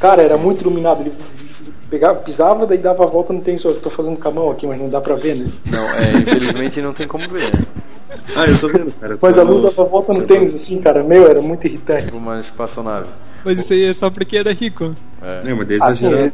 Cara, 0.00 0.22
era 0.22 0.36
muito 0.36 0.60
iluminado. 0.62 1.00
Ele 1.00 1.12
pegava, 1.88 2.18
pisava, 2.20 2.66
daí 2.66 2.78
dava 2.78 3.04
a 3.04 3.06
volta 3.06 3.32
no 3.32 3.40
tênis. 3.40 3.62
Eu 3.64 3.80
tô 3.80 3.88
fazendo 3.88 4.18
com 4.18 4.28
a 4.28 4.32
mão 4.32 4.50
aqui, 4.50 4.66
mas 4.66 4.78
não 4.78 4.88
dá 4.88 5.00
pra 5.00 5.14
ver, 5.14 5.36
né? 5.38 5.46
não, 5.70 5.78
é, 5.82 6.18
infelizmente 6.18 6.82
não 6.82 6.92
tem 6.92 7.06
como 7.06 7.26
ver. 7.28 7.44
né? 7.44 7.64
Ah, 8.36 8.46
eu 8.46 8.58
tô 8.58 8.68
vendo, 8.68 8.92
cara. 9.00 9.18
Mas 9.20 9.34
Tô- 9.34 9.40
a 9.40 9.44
luz 9.44 9.62
dava 9.62 9.82
a 9.82 9.84
volta 9.84 10.12
no 10.12 10.20
Você 10.20 10.26
tênis, 10.26 10.54
assim, 10.54 10.80
cara. 10.80 11.02
Meu, 11.02 11.26
era 11.28 11.40
muito 11.40 11.66
irritante. 11.66 12.04
Tipo 12.06 12.16
uma 12.16 12.40
espaçonave. 12.40 13.06
Mas 13.44 13.58
isso 13.58 13.72
aí 13.72 13.84
é 13.84 13.94
só 13.94 14.10
porque 14.10 14.36
era 14.38 14.52
rico. 14.52 14.94
É. 15.22 15.42
Não, 15.48 15.56
mas 15.56 15.66
daí 15.66 15.78
Ah, 15.80 15.94
sim, 15.94 16.06
exagerado. 16.06 16.32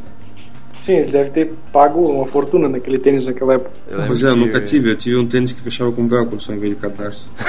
Sim, 0.82 0.94
ele 0.94 1.12
deve 1.12 1.30
ter 1.30 1.52
pago 1.72 2.00
uma 2.00 2.26
fortuna 2.26 2.68
naquele 2.68 2.98
tênis 2.98 3.24
naquela 3.24 3.54
época. 3.54 3.70
Eu 3.88 4.02
Pois 4.04 4.20
é, 4.24 4.26
eu 4.26 4.34
nunca 4.34 4.60
tive. 4.60 4.90
Eu 4.90 4.98
tive 4.98 5.16
um 5.16 5.28
tênis 5.28 5.52
que 5.52 5.60
fechava 5.60 5.92
com 5.92 6.08
velcro 6.08 6.40
só 6.40 6.52
em 6.52 6.58
vez 6.58 6.74
de 6.74 6.80
cadarço. 6.80 7.30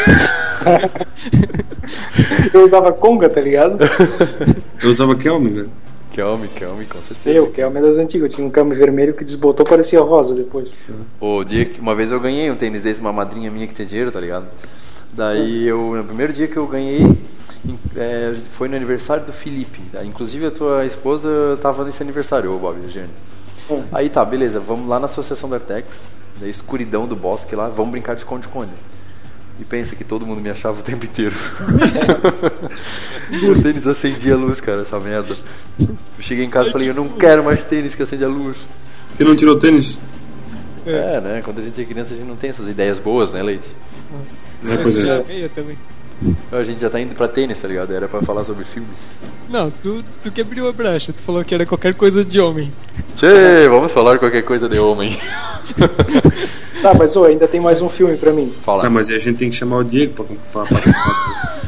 Eu 2.53 2.63
usava 2.63 2.91
conga, 2.91 3.27
tá 3.27 3.41
ligado? 3.41 3.79
Eu 4.81 4.89
usava 4.89 5.15
Kelme, 5.15 5.49
velho. 5.49 5.71
Kelme, 6.11 6.47
Kelme, 6.47 6.85
com 6.85 6.99
certeza. 6.99 7.35
Eu, 7.35 7.47
que 7.47 7.59
é 7.59 7.67
das 7.67 7.97
antigas. 7.97 8.29
Eu 8.29 8.35
tinha 8.35 8.47
um 8.47 8.51
câmbio 8.51 8.77
vermelho 8.77 9.15
que 9.15 9.25
desbotou, 9.25 9.65
parecia 9.65 9.99
rosa 9.99 10.35
depois. 10.35 10.69
O 11.19 11.43
dia 11.43 11.65
que 11.65 11.81
uma 11.81 11.95
vez 11.95 12.11
eu 12.11 12.19
ganhei 12.19 12.51
um 12.51 12.55
tênis 12.55 12.81
desse, 12.81 13.01
uma 13.01 13.11
madrinha 13.11 13.49
minha 13.49 13.65
que 13.65 13.73
tem 13.73 13.85
dinheiro, 13.85 14.11
tá 14.11 14.19
ligado? 14.19 14.45
Daí 15.11 15.67
eu, 15.67 15.95
no 15.95 16.03
primeiro 16.03 16.31
dia 16.31 16.47
que 16.47 16.57
eu 16.57 16.67
ganhei, 16.67 17.17
é, 17.95 18.35
foi 18.51 18.67
no 18.67 18.75
aniversário 18.75 19.25
do 19.25 19.33
Felipe. 19.33 19.81
Inclusive 20.03 20.47
a 20.47 20.51
tua 20.51 20.85
esposa 20.85 21.57
tava 21.61 21.83
nesse 21.83 22.01
aniversário, 22.03 22.53
ô 22.53 22.59
Bob 22.59 22.79
e 22.79 22.83
Eugênio. 22.85 23.09
Hum. 23.69 23.83
Aí 23.91 24.09
tá, 24.09 24.23
beleza, 24.25 24.59
vamos 24.59 24.87
lá 24.87 24.99
na 24.99 25.05
Associação 25.05 25.49
da 25.49 25.55
Artex, 25.55 26.07
da 26.39 26.47
escuridão 26.47 27.07
do 27.07 27.15
bosque 27.15 27.55
lá, 27.55 27.69
vamos 27.69 27.91
brincar 27.91 28.15
de 28.15 28.21
esconde-esconde. 28.21 28.71
E 29.59 29.63
pensa 29.63 29.95
que 29.95 30.03
todo 30.03 30.25
mundo 30.25 30.41
me 30.41 30.49
achava 30.49 30.79
o 30.79 30.83
tempo 30.83 31.05
inteiro. 31.05 31.35
o 33.31 33.61
tênis 33.61 33.85
acendia 33.85 34.33
a 34.33 34.37
luz, 34.37 34.59
cara, 34.59 34.81
essa 34.81 34.99
merda. 34.99 35.35
Eu 35.79 35.95
cheguei 36.19 36.43
em 36.43 36.49
casa 36.49 36.69
e 36.69 36.71
falei, 36.71 36.89
eu 36.89 36.93
não 36.93 37.07
quero 37.07 37.43
mais 37.43 37.61
tênis 37.63 37.93
que 37.93 38.01
acende 38.01 38.25
a 38.25 38.27
luz. 38.27 38.57
Você 39.15 39.23
não 39.23 39.35
tirou 39.35 39.59
tênis? 39.59 39.97
É, 40.85 41.21
né? 41.21 41.41
Quando 41.43 41.59
a 41.59 41.61
gente 41.61 41.79
é 41.79 41.85
criança, 41.85 42.13
a 42.13 42.17
gente 42.17 42.27
não 42.27 42.35
tem 42.35 42.49
essas 42.49 42.67
ideias 42.67 42.99
boas, 42.99 43.31
né, 43.31 43.43
Leite? 43.43 43.67
É, 44.65 44.77
pois 44.77 44.95
Já 44.95 45.15
é. 45.15 45.23
meia 45.23 45.49
também. 45.49 45.77
A 46.51 46.63
gente 46.63 46.79
já 46.79 46.89
tá 46.89 46.99
indo 46.99 47.15
pra 47.15 47.27
tênis, 47.27 47.59
tá 47.59 47.67
ligado? 47.67 47.93
Era 47.93 48.07
pra 48.07 48.21
falar 48.21 48.45
sobre 48.45 48.63
filmes. 48.63 49.19
Não, 49.49 49.69
tu, 49.69 50.03
tu 50.21 50.31
que 50.31 50.41
abriu 50.41 50.67
a 50.67 50.71
brecha. 50.71 51.11
Tu 51.11 51.21
falou 51.21 51.43
que 51.43 51.53
era 51.53 51.65
qualquer 51.65 51.93
coisa 51.93 52.23
de 52.23 52.39
homem. 52.39 52.71
Tchê, 53.15 53.67
vamos 53.67 53.91
falar 53.91 54.19
qualquer 54.19 54.43
coisa 54.43 54.69
de 54.69 54.79
homem. 54.79 55.17
Tá, 56.83 56.93
mas 56.93 57.15
ô, 57.15 57.23
ainda 57.23 57.47
tem 57.47 57.61
mais 57.61 57.79
um 57.79 57.87
filme 57.87 58.17
pra 58.17 58.33
mim. 58.33 58.53
Fala. 58.61 58.83
Tá, 58.83 58.89
mas 58.89 59.07
aí 59.07 59.15
a 59.15 59.19
gente 59.19 59.37
tem 59.37 59.49
que 59.49 59.55
chamar 59.55 59.77
o 59.77 59.83
Diego 59.85 60.13
pra, 60.13 60.25
pra 60.51 60.65
participar. 60.65 61.61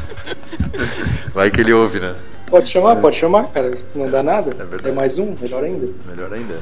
Vai 1.32 1.50
que 1.50 1.62
ele 1.62 1.72
ouve, 1.72 1.98
né? 1.98 2.14
Pode 2.46 2.68
chamar, 2.68 2.96
pode 2.96 3.16
chamar, 3.16 3.46
cara. 3.48 3.70
Não 3.94 4.10
dá 4.10 4.22
nada. 4.22 4.50
É 4.50 4.64
verdade. 4.64 4.90
É 4.90 4.92
mais 4.92 5.18
um, 5.18 5.34
melhor 5.40 5.64
ainda. 5.64 5.88
Melhor 6.06 6.30
ainda. 6.34 6.58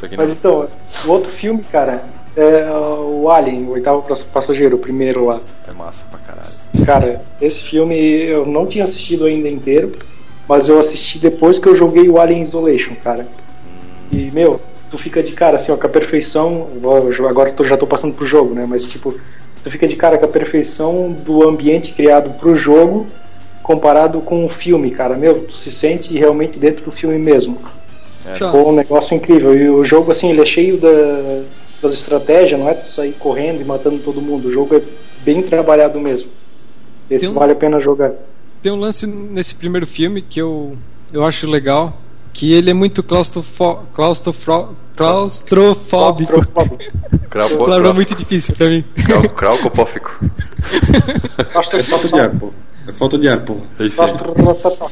Aqui 0.00 0.16
não. 0.16 0.24
Mas 0.24 0.36
então, 0.36 0.68
o 1.04 1.10
outro 1.10 1.32
filme, 1.32 1.60
cara, 1.64 2.04
é 2.38 2.70
o 2.70 3.30
Alien, 3.30 3.64
o 3.64 3.70
oitavo 3.70 4.02
Pas- 4.02 4.22
passageiro, 4.22 4.76
o 4.76 4.78
primeiro 4.78 5.26
lá. 5.26 5.40
É 5.66 5.72
massa 5.72 6.04
pra 6.10 6.18
caralho. 6.20 6.84
Cara, 6.84 7.20
esse 7.40 7.62
filme 7.62 7.96
eu 7.96 8.46
não 8.46 8.66
tinha 8.66 8.84
assistido 8.84 9.26
ainda 9.26 9.48
inteiro, 9.48 9.92
mas 10.48 10.68
eu 10.68 10.78
assisti 10.78 11.18
depois 11.18 11.58
que 11.58 11.68
eu 11.68 11.74
joguei 11.74 12.08
o 12.08 12.18
Alien 12.18 12.42
Isolation, 12.42 12.94
cara. 13.02 13.26
E, 14.12 14.30
meu, 14.30 14.60
tu 14.90 14.96
fica 14.96 15.22
de 15.22 15.32
cara 15.32 15.56
assim, 15.56 15.72
ó, 15.72 15.76
com 15.76 15.86
a 15.86 15.90
perfeição. 15.90 16.68
Agora 17.28 17.54
eu 17.56 17.64
já 17.64 17.76
tô 17.76 17.86
passando 17.86 18.14
pro 18.14 18.26
jogo, 18.26 18.54
né? 18.54 18.66
Mas, 18.68 18.84
tipo, 18.86 19.14
tu 19.62 19.70
fica 19.70 19.86
de 19.86 19.96
cara 19.96 20.16
com 20.16 20.24
a 20.24 20.28
perfeição 20.28 21.12
do 21.12 21.46
ambiente 21.48 21.92
criado 21.92 22.30
pro 22.38 22.56
jogo 22.56 23.06
comparado 23.62 24.20
com 24.20 24.46
o 24.46 24.48
filme, 24.48 24.90
cara. 24.92 25.14
Meu, 25.16 25.40
tu 25.40 25.56
se 25.58 25.70
sente 25.70 26.16
realmente 26.16 26.58
dentro 26.58 26.84
do 26.84 26.90
filme 26.90 27.18
mesmo. 27.18 27.58
É. 28.26 28.38
Tá. 28.38 28.46
Ficou 28.46 28.70
um 28.70 28.72
negócio 28.72 29.14
incrível. 29.14 29.54
E 29.56 29.68
o 29.68 29.84
jogo, 29.84 30.10
assim, 30.10 30.30
ele 30.30 30.40
é 30.40 30.46
cheio 30.46 30.78
da, 30.78 30.88
das 31.82 31.92
estratégias, 31.92 32.58
não 32.58 32.68
é 32.68 32.74
sair 32.82 33.12
correndo 33.18 33.60
e 33.60 33.64
matando 33.64 33.98
todo 33.98 34.20
mundo. 34.20 34.48
O 34.48 34.52
jogo 34.52 34.74
é 34.76 34.82
bem 35.24 35.42
trabalhado 35.42 35.98
mesmo. 36.00 36.28
Esse 37.10 37.28
um- 37.28 37.34
vale 37.34 37.52
a 37.52 37.56
pena 37.56 37.80
jogar. 37.80 38.12
Tem 38.62 38.72
um 38.72 38.76
lance 38.80 39.06
nesse 39.06 39.54
primeiro 39.54 39.86
filme 39.86 40.20
que 40.20 40.40
eu, 40.40 40.76
eu 41.12 41.24
acho 41.24 41.48
legal, 41.48 41.96
que 42.32 42.52
ele 42.52 42.70
é 42.70 42.74
muito 42.74 43.02
claustrofo, 43.02 43.78
claustrofro, 43.92 44.76
claustrofóbico. 44.96 46.32
Claustrofóbico. 46.32 47.64
Claro, 47.64 47.86
é 47.88 47.92
muito 47.92 48.14
difícil 48.14 48.54
pra 48.54 48.68
mim. 48.68 48.84
Craucopófico. 49.36 50.18
É 51.48 51.82
falta 51.82 52.08
de 52.08 52.18
ar, 52.20 52.30
porra. 52.38 52.52
É 52.86 52.92
falta 52.92 53.18
de 53.18 53.28
ar, 53.28 53.40
porra. 53.40 53.66
É. 53.80 53.88
Claustrofóbico. 53.88 54.90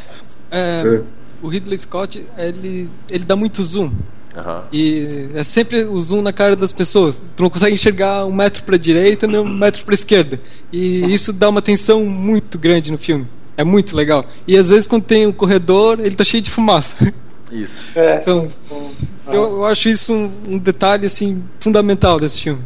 É, 0.50 0.82
É. 0.84 1.02
o 1.42 1.48
Ridley 1.48 1.78
Scott, 1.78 2.26
ele, 2.38 2.88
ele 3.10 3.24
dá 3.24 3.34
muito 3.36 3.62
zoom. 3.62 3.90
Aham. 4.36 4.64
E 4.72 5.28
é 5.34 5.42
sempre 5.42 5.84
o 5.84 5.98
zoom 6.00 6.20
na 6.22 6.32
cara 6.32 6.54
das 6.54 6.72
pessoas. 6.72 7.22
Tu 7.34 7.42
não 7.42 7.48
consegue 7.50 7.74
enxergar 7.74 8.26
um 8.26 8.32
metro 8.32 8.62
pra 8.64 8.76
direita 8.76 9.26
nem 9.26 9.40
um 9.40 9.48
metro 9.48 9.84
pra 9.84 9.94
esquerda. 9.94 10.38
E 10.72 11.12
isso 11.14 11.32
dá 11.32 11.48
uma 11.48 11.62
tensão 11.62 12.04
muito 12.04 12.58
grande 12.58 12.92
no 12.92 12.98
filme. 12.98 13.26
É 13.56 13.64
muito 13.64 13.96
legal. 13.96 14.24
E 14.46 14.56
às 14.56 14.68
vezes 14.68 14.86
quando 14.86 15.04
tem 15.04 15.26
um 15.26 15.32
corredor, 15.32 15.98
ele 16.00 16.14
tá 16.14 16.24
cheio 16.24 16.42
de 16.42 16.50
fumaça. 16.50 17.12
Isso. 17.50 17.84
É, 17.94 18.18
Então, 18.20 18.48
eu, 19.28 19.34
eu 19.34 19.64
acho 19.66 19.88
isso 19.88 20.12
um, 20.12 20.30
um 20.48 20.58
detalhe 20.58 21.06
assim 21.06 21.42
fundamental 21.60 22.18
desse 22.20 22.40
filme. 22.40 22.60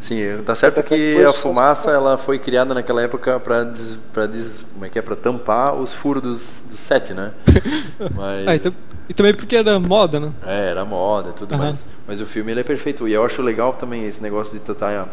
Sim, 0.00 0.20
tá 0.46 0.54
certo 0.54 0.80
que 0.82 1.22
a 1.24 1.32
fumaça 1.32 1.90
ela 1.90 2.16
foi 2.16 2.38
criada 2.38 2.72
naquela 2.72 3.02
época 3.02 3.40
para 3.40 3.64
des, 3.64 4.64
como 4.72 4.84
é 4.84 4.88
que 4.88 4.98
é 4.98 5.02
para 5.02 5.16
tampar 5.16 5.74
os 5.74 5.92
furos 5.92 6.22
dos, 6.22 6.62
do 6.70 6.76
set, 6.76 7.12
né? 7.12 7.32
Mas 8.14 8.46
Ah, 8.46 8.54
e, 8.54 8.58
tam- 8.60 8.72
e 9.08 9.14
também 9.14 9.34
porque 9.34 9.56
era 9.56 9.78
moda, 9.80 10.20
né? 10.20 10.32
é, 10.46 10.68
era 10.70 10.84
moda 10.84 11.30
e 11.30 11.32
tudo 11.32 11.54
Aham. 11.54 11.64
mais. 11.64 11.84
Mas 12.06 12.20
o 12.20 12.26
filme 12.26 12.52
ele 12.52 12.60
é 12.60 12.64
perfeito 12.64 13.06
e 13.06 13.12
eu 13.12 13.24
acho 13.24 13.42
legal 13.42 13.72
também 13.72 14.06
esse 14.06 14.22
negócio 14.22 14.54
de 14.54 14.60
tu 14.60 14.72
estar 14.72 15.08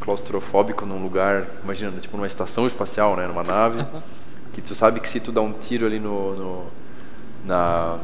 claustrofóbico 0.00 0.84
num 0.86 1.02
lugar, 1.02 1.46
imagina, 1.64 1.90
tipo 2.00 2.16
numa 2.16 2.26
estação 2.26 2.66
espacial, 2.66 3.16
né, 3.16 3.26
numa 3.26 3.42
nave, 3.42 3.84
que 4.52 4.60
tu 4.60 4.74
sabe 4.74 5.00
que 5.00 5.08
se 5.08 5.18
tu 5.18 5.32
dá 5.32 5.40
um 5.40 5.52
tiro 5.52 5.86
ali 5.86 5.98
no, 5.98 6.36
no 6.36 6.66
na 7.44 7.98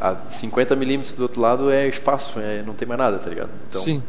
a 0.00 0.14
50 0.30 0.76
milímetros 0.76 1.14
do 1.14 1.22
outro 1.22 1.40
lado 1.40 1.70
é 1.70 1.88
espaço, 1.88 2.38
é, 2.38 2.62
não 2.62 2.74
tem 2.74 2.86
mais 2.86 2.98
nada, 2.98 3.18
tá 3.18 3.28
ligado? 3.28 3.50
Então, 3.66 3.82
Sim. 3.82 4.02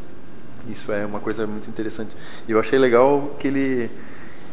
isso 0.68 0.92
é 0.92 1.06
uma 1.06 1.20
coisa 1.20 1.48
muito 1.48 1.68
interessante. 1.68 2.16
E 2.48 2.52
eu 2.52 2.60
achei 2.60 2.78
legal 2.78 3.36
que 3.40 3.48
ele 3.48 3.90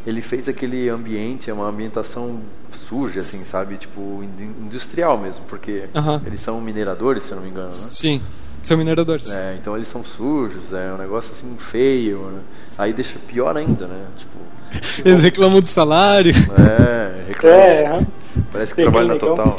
ele 0.07 0.23
fez 0.23 0.49
aquele 0.49 0.88
ambiente, 0.88 1.51
é 1.51 1.53
uma 1.53 1.69
ambientação 1.69 2.40
suja, 2.73 3.21
assim, 3.21 3.45
sabe? 3.45 3.77
Tipo, 3.77 4.23
in- 4.23 4.64
industrial 4.66 5.19
mesmo, 5.19 5.45
porque 5.49 5.85
eles 6.27 6.40
são 6.40 6.61
mineradores, 6.61 7.25
se 7.25 7.33
eu 7.33 7.37
não 7.37 7.42
me 7.42 7.51
engano, 7.51 7.69
né? 7.71 7.87
Sim. 7.90 8.23
São 8.62 8.77
mineradores. 8.77 9.31
É, 9.31 9.57
então 9.61 9.77
eles 9.77 9.87
são 9.88 10.03
sujos, 10.05 10.73
é 10.73 10.92
um 10.92 10.99
negócio 10.99 11.33
assim 11.33 11.57
feio, 11.59 12.23
né? 12.33 12.40
Aí 12.79 12.92
deixa 12.92 13.19
pior 13.29 13.57
ainda, 13.57 13.87
né? 13.87 14.05
Tipo, 14.16 14.37
Eles 15.09 15.21
reclamam 15.21 15.61
do 15.61 15.69
salário. 15.69 16.33
é, 16.33 17.29
reclama. 17.29 17.57
É. 17.57 18.07
Parece 18.53 18.75
que 18.75 18.83
trabalha 18.83 19.07
na 19.09 19.14
aquele 19.14 19.31
total. 19.31 19.57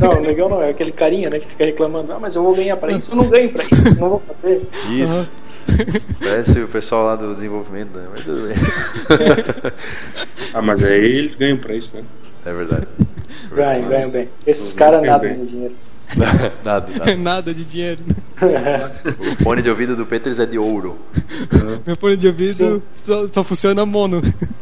Não, 0.00 0.10
o 0.20 0.22
legal 0.22 0.48
não 0.48 0.62
é 0.62 0.70
aquele 0.70 0.92
carinha, 0.92 1.28
né, 1.28 1.40
que 1.40 1.48
fica 1.48 1.64
reclamando, 1.64 2.12
ah, 2.12 2.18
mas 2.20 2.36
eu 2.36 2.42
vou 2.42 2.54
ganhar 2.54 2.76
pra 2.76 2.92
isso, 2.92 3.08
eu 3.10 3.16
não 3.16 3.28
ganho 3.28 3.50
pra 3.50 3.64
isso, 3.64 4.00
não 4.00 4.10
vou 4.10 4.22
fazer. 4.40 4.62
Isso. 4.90 5.28
Parece 6.20 6.60
o 6.60 6.68
pessoal 6.68 7.04
lá 7.06 7.16
do 7.16 7.34
desenvolvimento, 7.34 7.96
né? 7.96 8.06
Mas 8.10 8.24
tudo 8.24 8.48
bem. 8.48 8.56
Ah, 10.54 10.60
mas 10.60 10.84
aí 10.84 10.92
eles 10.92 11.34
ganham 11.34 11.56
pra 11.56 11.74
isso, 11.74 11.96
né? 11.96 12.04
É 12.44 12.52
verdade. 12.52 12.86
Ganham, 13.54 13.88
ganham 13.88 14.10
bem. 14.10 14.28
Esses 14.46 14.74
caras 14.74 15.00
ganham 15.00 15.14
nada 15.14 15.26
bem. 15.26 15.38
no 15.38 15.46
dinheiro. 15.46 15.74
nada, 16.62 16.88
nada. 16.94 17.16
Nada 17.16 17.54
de 17.54 17.64
dinheiro. 17.64 18.04
O 18.38 19.42
fone 19.42 19.62
de 19.62 19.70
ouvido 19.70 19.96
do 19.96 20.04
Peters 20.04 20.38
é 20.38 20.44
de 20.44 20.58
ouro. 20.58 20.98
Meu 21.86 21.96
fone 21.96 22.18
de 22.18 22.26
ouvido 22.26 22.82
só, 22.94 23.26
só 23.28 23.42
funciona 23.42 23.86
mono. 23.86 24.20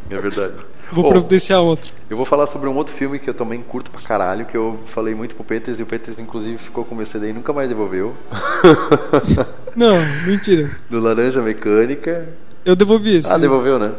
É 0.09 0.17
verdade. 0.17 0.53
Vou 0.91 1.05
Oh, 1.05 1.09
providenciar 1.09 1.61
outro. 1.61 1.89
eu 2.09 2.17
vou 2.17 2.25
falar 2.25 2.45
sobre 2.47 2.67
um 2.67 2.75
outro 2.75 2.93
filme 2.93 3.17
que 3.17 3.29
eu 3.29 3.33
também 3.33 3.61
curto 3.61 3.89
pra 3.89 4.01
caralho, 4.01 4.45
que 4.45 4.55
eu 4.57 4.79
falei 4.87 5.15
muito 5.15 5.35
pro 5.35 5.43
Peters 5.43 5.79
e 5.79 5.83
o 5.83 5.85
Peters 5.85 6.19
inclusive 6.19 6.57
ficou 6.57 6.83
com 6.83 6.93
o 6.93 6.97
meu 6.97 7.05
CD 7.05 7.29
e 7.29 7.33
nunca 7.33 7.53
mais 7.53 7.69
devolveu. 7.69 8.13
Não, 9.75 9.95
mentira. 10.25 10.71
do 10.89 10.99
Laranja 10.99 11.41
Mecânica. 11.41 12.27
Eu 12.65 12.75
devolvi 12.75 13.17
isso. 13.17 13.33
Ah, 13.33 13.37
devolveu, 13.37 13.79
né? 13.79 13.91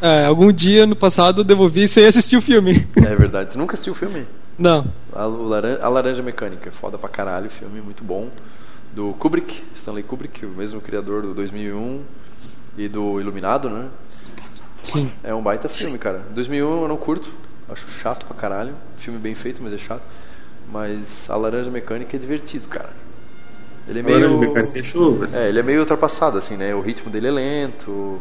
É, 0.00 0.24
algum 0.26 0.52
dia 0.52 0.84
no 0.86 0.96
passado 0.96 1.40
eu 1.40 1.44
devolvi 1.44 1.86
sem 1.86 2.04
assistir 2.06 2.36
o 2.36 2.42
filme. 2.42 2.86
É 2.96 3.14
verdade. 3.14 3.50
Tu 3.52 3.58
nunca 3.58 3.74
assistiu 3.74 3.92
o 3.92 3.96
filme? 3.96 4.26
Não. 4.58 4.84
A, 5.14 5.26
o 5.26 5.46
Laran- 5.48 5.78
a 5.80 5.88
Laranja 5.88 6.22
Mecânica, 6.22 6.70
foda 6.72 6.98
pra 6.98 7.08
caralho, 7.08 7.48
filme 7.48 7.80
muito 7.80 8.02
bom. 8.02 8.28
Do 8.94 9.12
Kubrick, 9.14 9.62
Stanley 9.76 10.02
Kubrick, 10.02 10.44
o 10.44 10.50
mesmo 10.50 10.80
criador 10.80 11.22
do 11.22 11.32
2001 11.34 12.00
e 12.76 12.88
do 12.88 13.20
Iluminado, 13.20 13.70
né? 13.70 13.86
Sim. 14.82 15.10
É 15.22 15.32
um 15.34 15.42
baita 15.42 15.68
filme, 15.68 15.98
cara. 15.98 16.22
2001 16.34 16.82
eu 16.82 16.88
não 16.88 16.96
curto, 16.96 17.28
acho 17.68 17.86
chato 18.02 18.26
pra 18.26 18.34
caralho. 18.36 18.74
Filme 18.98 19.18
bem 19.18 19.34
feito, 19.34 19.62
mas 19.62 19.72
é 19.72 19.78
chato. 19.78 20.02
Mas 20.70 21.28
a 21.28 21.36
Laranja 21.36 21.70
Mecânica 21.70 22.16
é 22.16 22.20
divertido, 22.20 22.66
cara. 22.68 22.90
Ele 23.88 23.98
é 24.00 24.02
meio. 24.02 24.36
o 24.36 24.38
mecânico 24.40 24.78
é 24.78 24.82
show. 24.82 25.18
É, 25.32 25.48
ele 25.48 25.58
é 25.60 25.62
meio 25.62 25.80
ultrapassado, 25.80 26.38
assim, 26.38 26.56
né? 26.56 26.74
O 26.74 26.80
ritmo 26.80 27.10
dele 27.10 27.28
é 27.28 27.30
lento. 27.30 28.20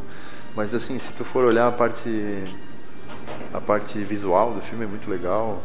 Mas 0.56 0.74
assim, 0.76 0.97
se 1.00 1.12
tu 1.13 1.24
for 1.24 1.45
olhar 1.45 1.67
a 1.67 1.71
parte. 1.71 2.10
A 3.54 3.60
parte 3.60 3.97
visual 4.00 4.54
do 4.54 4.62
filme 4.62 4.86
é 4.86 4.88
muito 4.88 5.10
legal. 5.10 5.62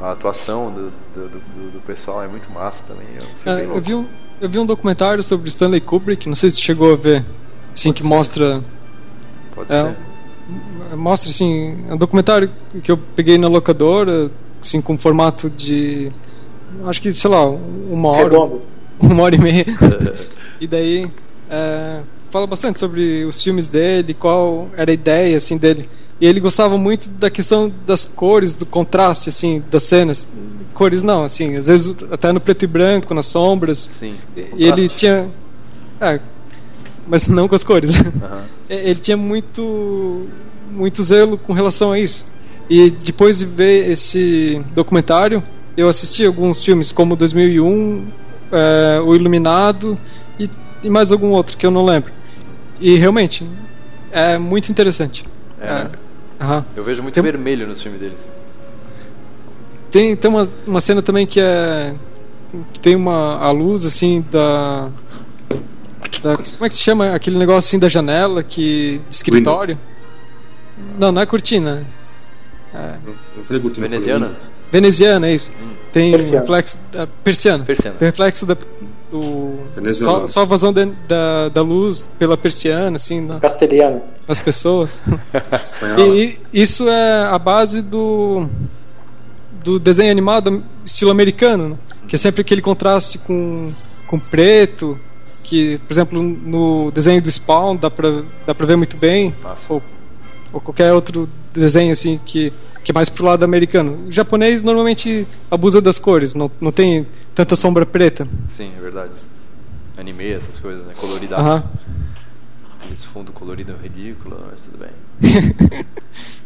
A 0.00 0.12
atuação 0.12 0.70
do, 0.70 0.92
do, 1.14 1.28
do- 1.28 1.70
do 1.72 1.80
pessoal 1.86 2.22
é 2.22 2.28
muito 2.28 2.50
massa 2.52 2.82
também. 2.86 3.06
É 3.16 3.22
um 3.50 3.52
É, 3.52 3.56
bem 3.66 3.74
eu, 3.76 3.80
vi 3.82 3.94
um, 3.94 4.08
eu 4.42 4.48
vi 4.48 4.58
um 4.58 4.66
documentário 4.66 5.22
sobre 5.22 5.48
Stanley 5.48 5.80
Kubrick, 5.80 6.28
não 6.28 6.36
sei 6.36 6.50
se 6.50 6.56
tu 6.56 6.62
chegou 6.62 6.92
a 6.92 6.96
ver. 6.96 7.24
Assim, 7.72 7.92
que 7.92 8.02
mostra. 8.02 8.62
Pode 9.54 9.72
É, 9.72 9.84
ser. 9.84 9.96
Mostra 10.96 11.30
assim. 11.30 11.84
É 11.88 11.94
um 11.94 11.98
documentário 11.98 12.50
que 12.82 12.90
eu 12.90 12.98
peguei 13.16 13.38
na 13.38 13.48
locadora, 13.48 14.30
assim, 14.60 14.80
com 14.80 14.96
formato 14.96 15.50
de. 15.50 16.10
Acho 16.86 17.00
que, 17.02 17.12
sei 17.14 17.30
lá, 17.30 17.48
uma 17.48 18.08
hora. 18.08 18.24
Redondo. 18.24 18.62
uma 19.00 19.22
hora 19.22 19.34
e 19.34 19.38
meia. 19.38 19.66
e 20.60 20.66
daí 20.66 21.06
é, 21.50 22.00
fala 22.30 22.46
bastante 22.46 22.78
sobre 22.78 23.24
os 23.24 23.42
filmes 23.42 23.68
dele, 23.68 24.14
qual 24.14 24.68
era 24.76 24.90
a 24.90 24.94
ideia 24.94 25.36
assim 25.36 25.56
dele. 25.56 25.88
E 26.20 26.26
ele 26.26 26.40
gostava 26.40 26.76
muito 26.76 27.08
da 27.10 27.30
questão 27.30 27.72
das 27.86 28.04
cores, 28.04 28.52
do 28.52 28.66
contraste 28.66 29.28
assim 29.28 29.62
das 29.70 29.84
cenas. 29.84 30.26
Cores 30.74 31.02
não, 31.02 31.24
assim, 31.24 31.56
às 31.56 31.66
vezes 31.68 31.96
até 32.10 32.32
no 32.32 32.40
preto 32.40 32.64
e 32.64 32.66
branco, 32.66 33.14
nas 33.14 33.26
sombras. 33.26 33.88
Sim. 33.98 34.16
E 34.36 34.64
ele 34.64 34.88
tinha 34.88 35.28
é, 36.00 36.20
mas 37.08 37.26
não 37.28 37.48
com 37.48 37.54
as 37.54 37.64
cores. 37.64 37.94
Aham. 38.00 38.42
ele 38.68 39.00
tinha 39.00 39.16
muito 39.16 40.26
muito 40.70 41.02
zelo 41.02 41.38
com 41.38 41.52
relação 41.52 41.92
a 41.92 41.98
isso. 41.98 42.24
E 42.68 42.90
depois 42.90 43.38
de 43.38 43.46
ver 43.46 43.90
esse 43.90 44.62
documentário, 44.74 45.42
eu 45.76 45.88
assisti 45.88 46.26
alguns 46.26 46.62
filmes 46.62 46.92
como 46.92 47.16
2001, 47.16 48.06
é, 48.52 49.00
O 49.00 49.14
Iluminado 49.14 49.98
e, 50.38 50.48
e 50.84 50.90
mais 50.90 51.10
algum 51.10 51.30
outro 51.30 51.56
que 51.56 51.64
eu 51.64 51.70
não 51.70 51.84
lembro. 51.84 52.12
E 52.80 52.96
realmente 52.96 53.48
é 54.12 54.36
muito 54.38 54.70
interessante. 54.70 55.24
É, 55.60 55.66
né? 55.66 55.90
aham. 56.40 56.64
Eu 56.76 56.84
vejo 56.84 57.02
muito 57.02 57.14
Tem- 57.14 57.22
vermelho 57.22 57.66
nos 57.66 57.80
filmes 57.80 58.00
deles. 58.00 58.18
Tem, 59.90 60.14
tem 60.14 60.30
uma, 60.30 60.48
uma 60.66 60.80
cena 60.80 61.00
também 61.00 61.26
que 61.26 61.40
é. 61.40 61.94
que 62.72 62.78
tem 62.80 62.94
uma 62.94 63.38
a 63.38 63.50
luz 63.50 63.84
assim 63.86 64.24
da, 64.30 64.88
da. 66.22 66.36
Como 66.36 66.64
é 66.64 66.68
que 66.68 66.76
se 66.76 66.82
chama 66.82 67.14
aquele 67.14 67.38
negócio 67.38 67.68
assim 67.68 67.78
da 67.78 67.88
janela 67.88 68.42
que. 68.42 69.00
de 69.08 69.14
escritório? 69.14 69.78
Não, 70.98 71.10
não 71.12 71.22
é 71.22 71.26
cortina. 71.26 71.84
Eu 73.36 73.42
falei 73.44 73.62
cortina, 73.62 73.86
falei 73.88 74.00
Veneziana? 74.00 74.36
Veneziana, 74.70 75.26
é 75.28 75.34
isso. 75.34 75.50
Tem 75.92 76.12
Persiana. 76.12 76.40
reflexo. 76.40 76.78
Da, 76.92 77.06
persiana. 77.06 77.64
Persiana. 77.64 77.96
Tem 77.98 78.06
reflexo 78.06 78.46
da. 78.46 78.56
Do, 79.10 79.54
só, 79.94 80.26
só 80.26 80.42
a 80.42 80.44
vazão 80.44 80.70
da, 80.70 80.84
da, 81.08 81.48
da 81.48 81.62
luz 81.62 82.06
pela 82.18 82.36
persiana, 82.36 82.96
assim, 82.96 83.22
na- 83.22 83.40
Castelhano. 83.40 84.02
nas 84.28 84.38
pessoas. 84.38 85.02
E, 85.98 86.38
e 86.52 86.62
isso 86.62 86.86
é 86.88 87.22
a 87.24 87.38
base 87.38 87.80
do 87.80 88.46
do 89.64 89.78
desenho 89.78 90.10
animado 90.10 90.62
estilo 90.84 91.10
americano, 91.10 91.70
né? 91.70 91.76
que 92.06 92.16
é 92.16 92.18
sempre 92.18 92.42
aquele 92.42 92.60
contraste 92.60 93.16
com, 93.18 93.72
com 94.06 94.18
preto, 94.18 94.98
que, 95.48 95.78
por 95.78 95.92
exemplo, 95.92 96.22
no 96.22 96.90
desenho 96.90 97.22
do 97.22 97.30
Spawn 97.30 97.76
dá 97.76 97.90
pra, 97.90 98.22
dá 98.46 98.54
pra 98.54 98.66
ver 98.66 98.76
muito 98.76 98.96
bem, 98.98 99.34
ou, 99.68 99.82
ou 100.52 100.60
qualquer 100.60 100.92
outro 100.92 101.28
desenho 101.54 101.92
assim 101.92 102.20
que, 102.24 102.52
que 102.84 102.90
é 102.90 102.94
mais 102.94 103.08
pro 103.08 103.24
lado 103.24 103.44
americano. 103.44 104.06
O 104.08 104.12
japonês 104.12 104.60
normalmente 104.62 105.26
abusa 105.50 105.80
das 105.80 105.98
cores, 105.98 106.34
não, 106.34 106.50
não 106.60 106.70
tem 106.70 107.06
tanta 107.34 107.56
sombra 107.56 107.86
preta. 107.86 108.28
Sim, 108.50 108.70
é 108.76 108.80
verdade. 108.80 109.12
Anime, 109.96 110.32
essas 110.32 110.58
coisas, 110.58 110.84
né? 110.86 110.92
Coloridaço. 110.96 111.42
Aham. 111.42 111.62
Aqueles 112.80 113.04
fundo 113.04 113.32
colorido 113.32 113.74
ridículo, 113.82 114.36
mas 114.50 114.60
tudo 114.60 114.78
bem. 114.78 115.84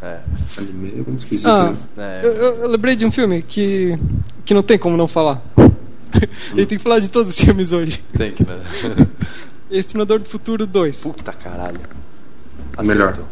É. 0.03 0.19
Anime 0.59 0.89
é 0.91 0.97
muito 0.97 1.19
esquisito. 1.21 1.47
Ah, 1.49 1.73
né? 1.97 2.21
É. 2.23 2.27
eu, 2.27 2.33
eu- 2.33 2.55
eu 2.63 2.69
lembrei 2.69 2.97
de 2.97 3.07
um 3.07 3.13
filme 3.13 3.41
que, 3.41 3.97
que 4.45 4.53
não 4.53 4.61
tem 4.63 4.77
como 4.77 4.97
não 4.97 5.07
falar. 5.07 5.41
A 6.53 6.57
gente 6.57 6.67
tem 6.69 6.79
que 6.79 6.85
falar 6.85 6.99
de 7.01 7.09
todos 7.09 7.31
os 7.33 7.39
filmes 7.39 7.73
hoje. 7.73 8.03
Tem 8.17 8.33
que, 8.33 8.45
né? 8.45 8.61
Exterminador 9.71 10.19
do 10.19 10.29
Futuro 10.29 10.67
2. 10.67 10.99
Puta 10.99 11.33
caralho. 11.33 11.81
O 12.79 12.83
melhor. 12.83 13.13
Cara, 13.15 13.29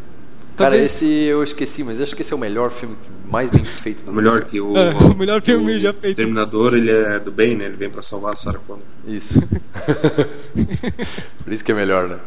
Talvez- 0.73 0.91
esse 0.91 1.07
eu 1.07 1.43
esqueci, 1.43 1.83
mas 1.85 2.01
acho 2.01 2.15
que 2.15 2.23
esse 2.23 2.33
é 2.33 2.37
o 2.37 2.39
melhor 2.39 2.71
filme 2.71 2.97
mais 3.31 3.49
bem 3.51 3.65
feito 3.65 4.05
do 4.05 4.11
O 4.11 4.15
melhor 4.15 4.45
que 4.45 4.61
o, 4.61 4.77
É, 4.77 4.91
o 4.95 5.17
melhor 5.17 5.41
que 5.41 5.53
filme 5.53 5.77
o 5.77 5.81
já 5.81 5.93
feito. 5.95 6.17
Terminador, 6.17 6.75
ele 6.75 6.91
é 6.91 7.19
do 7.21 7.31
bem, 7.31 7.57
né? 7.57 7.67
Ele 7.67 7.77
vem 7.77 7.89
pra 7.91 8.03
salvar 8.03 8.33
a 8.33 8.37
Sarah 8.37 8.59
Connor. 8.59 8.85
Isso. 9.07 9.35
Por 11.45 11.53
isso 11.53 11.65
que 11.65 11.73
é 11.73 11.75
melhor, 11.75 12.09
né? 12.09 12.19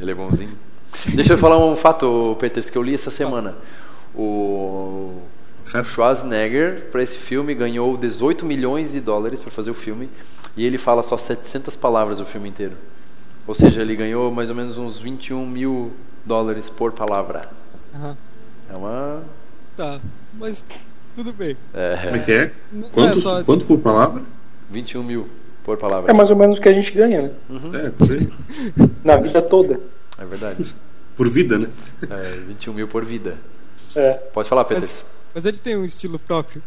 Ele 0.00 0.10
é 0.10 0.14
bonzinho. 0.14 0.50
Deixa 1.14 1.34
eu 1.34 1.38
falar 1.38 1.58
um 1.64 1.76
fato, 1.76 2.36
Peters, 2.40 2.68
que 2.70 2.76
eu 2.76 2.82
li 2.82 2.94
essa 2.94 3.10
semana. 3.10 3.54
O 4.14 5.22
Certo? 5.70 5.88
Schwarzenegger, 5.88 6.88
para 6.90 7.02
esse 7.02 7.16
filme, 7.18 7.54
ganhou 7.54 7.96
18 7.96 8.44
milhões 8.44 8.92
de 8.92 9.00
dólares 9.00 9.38
para 9.40 9.50
fazer 9.50 9.70
o 9.70 9.74
filme. 9.74 10.08
E 10.56 10.64
ele 10.66 10.78
fala 10.78 11.02
só 11.02 11.16
700 11.16 11.76
palavras 11.76 12.18
o 12.20 12.24
filme 12.26 12.48
inteiro. 12.48 12.74
Ou 13.46 13.54
seja, 13.54 13.80
ele 13.82 13.94
ganhou 13.96 14.30
mais 14.32 14.48
ou 14.50 14.56
menos 14.56 14.76
uns 14.76 14.98
21 14.98 15.46
mil 15.46 15.92
dólares 16.24 16.68
por 16.68 16.92
palavra. 16.92 17.48
Aham. 17.94 18.16
É 18.72 18.76
uma. 18.76 19.22
Tá, 19.76 20.00
mas 20.38 20.64
tudo 21.16 21.32
bem. 21.32 21.56
Como 21.72 21.82
é 22.16 22.18
É, 22.18 22.22
que 22.24 22.32
é? 22.32 22.52
Quantos, 22.92 23.18
é 23.18 23.20
só- 23.20 23.42
Quanto 23.44 23.64
por 23.66 23.78
palavra? 23.78 24.22
21 24.70 25.02
mil 25.02 25.28
por 25.64 25.76
palavra. 25.78 26.10
É 26.10 26.14
mais 26.14 26.30
ou 26.30 26.36
menos 26.36 26.58
o 26.58 26.60
que 26.60 26.68
a 26.68 26.72
gente 26.72 26.90
ganha, 26.92 27.22
né? 27.22 27.30
É, 27.86 27.90
por 27.90 28.10
aí. 28.12 28.28
Na 29.04 29.16
vida 29.16 29.40
toda. 29.42 29.80
É 30.18 30.24
verdade. 30.24 30.74
Por 31.16 31.28
vida, 31.28 31.58
né? 31.58 31.68
É, 32.08 32.22
21 32.46 32.72
mil 32.72 32.88
por 32.88 33.04
vida. 33.04 33.36
É. 33.94 34.12
Pode 34.32 34.48
falar, 34.48 34.64
Peters. 34.64 34.90
Mas 34.92 35.04
ele 35.34 35.58
tem 35.58 35.76
um 35.76 35.84
estilo 35.84 36.18
próprio. 36.18 36.62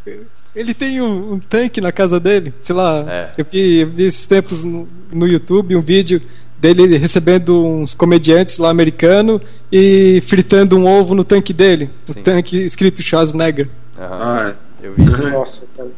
Ele 0.55 0.73
tem 0.73 1.01
um, 1.01 1.33
um 1.33 1.39
tanque 1.39 1.81
na 1.81 1.91
casa 1.91 2.19
dele, 2.19 2.53
sei 2.61 2.75
lá. 2.75 3.05
É. 3.07 3.31
Eu, 3.37 3.45
vi, 3.45 3.79
eu 3.79 3.89
vi 3.89 4.03
esses 4.05 4.25
tempos 4.25 4.63
no, 4.63 4.87
no 5.11 5.27
YouTube 5.27 5.75
um 5.75 5.81
vídeo 5.81 6.21
dele 6.59 6.97
recebendo 6.97 7.61
uns 7.61 7.93
comediantes 7.93 8.57
lá 8.57 8.69
americanos 8.69 9.41
e 9.69 10.21
fritando 10.25 10.77
um 10.77 10.87
ovo 10.87 11.13
no 11.13 11.23
tanque 11.25 11.51
dele. 11.51 11.89
Um 12.09 12.13
Sim. 12.13 12.23
tanque 12.23 12.57
escrito 12.57 13.01
Schwarzenegger. 13.01 13.67
Aham. 13.99 14.17
Ah, 14.21 14.49
é. 14.81 14.87
Eu 14.87 14.93
vi 14.93 15.05
isso. 15.05 15.29
Nossa, 15.29 15.61
cara. 15.75 15.89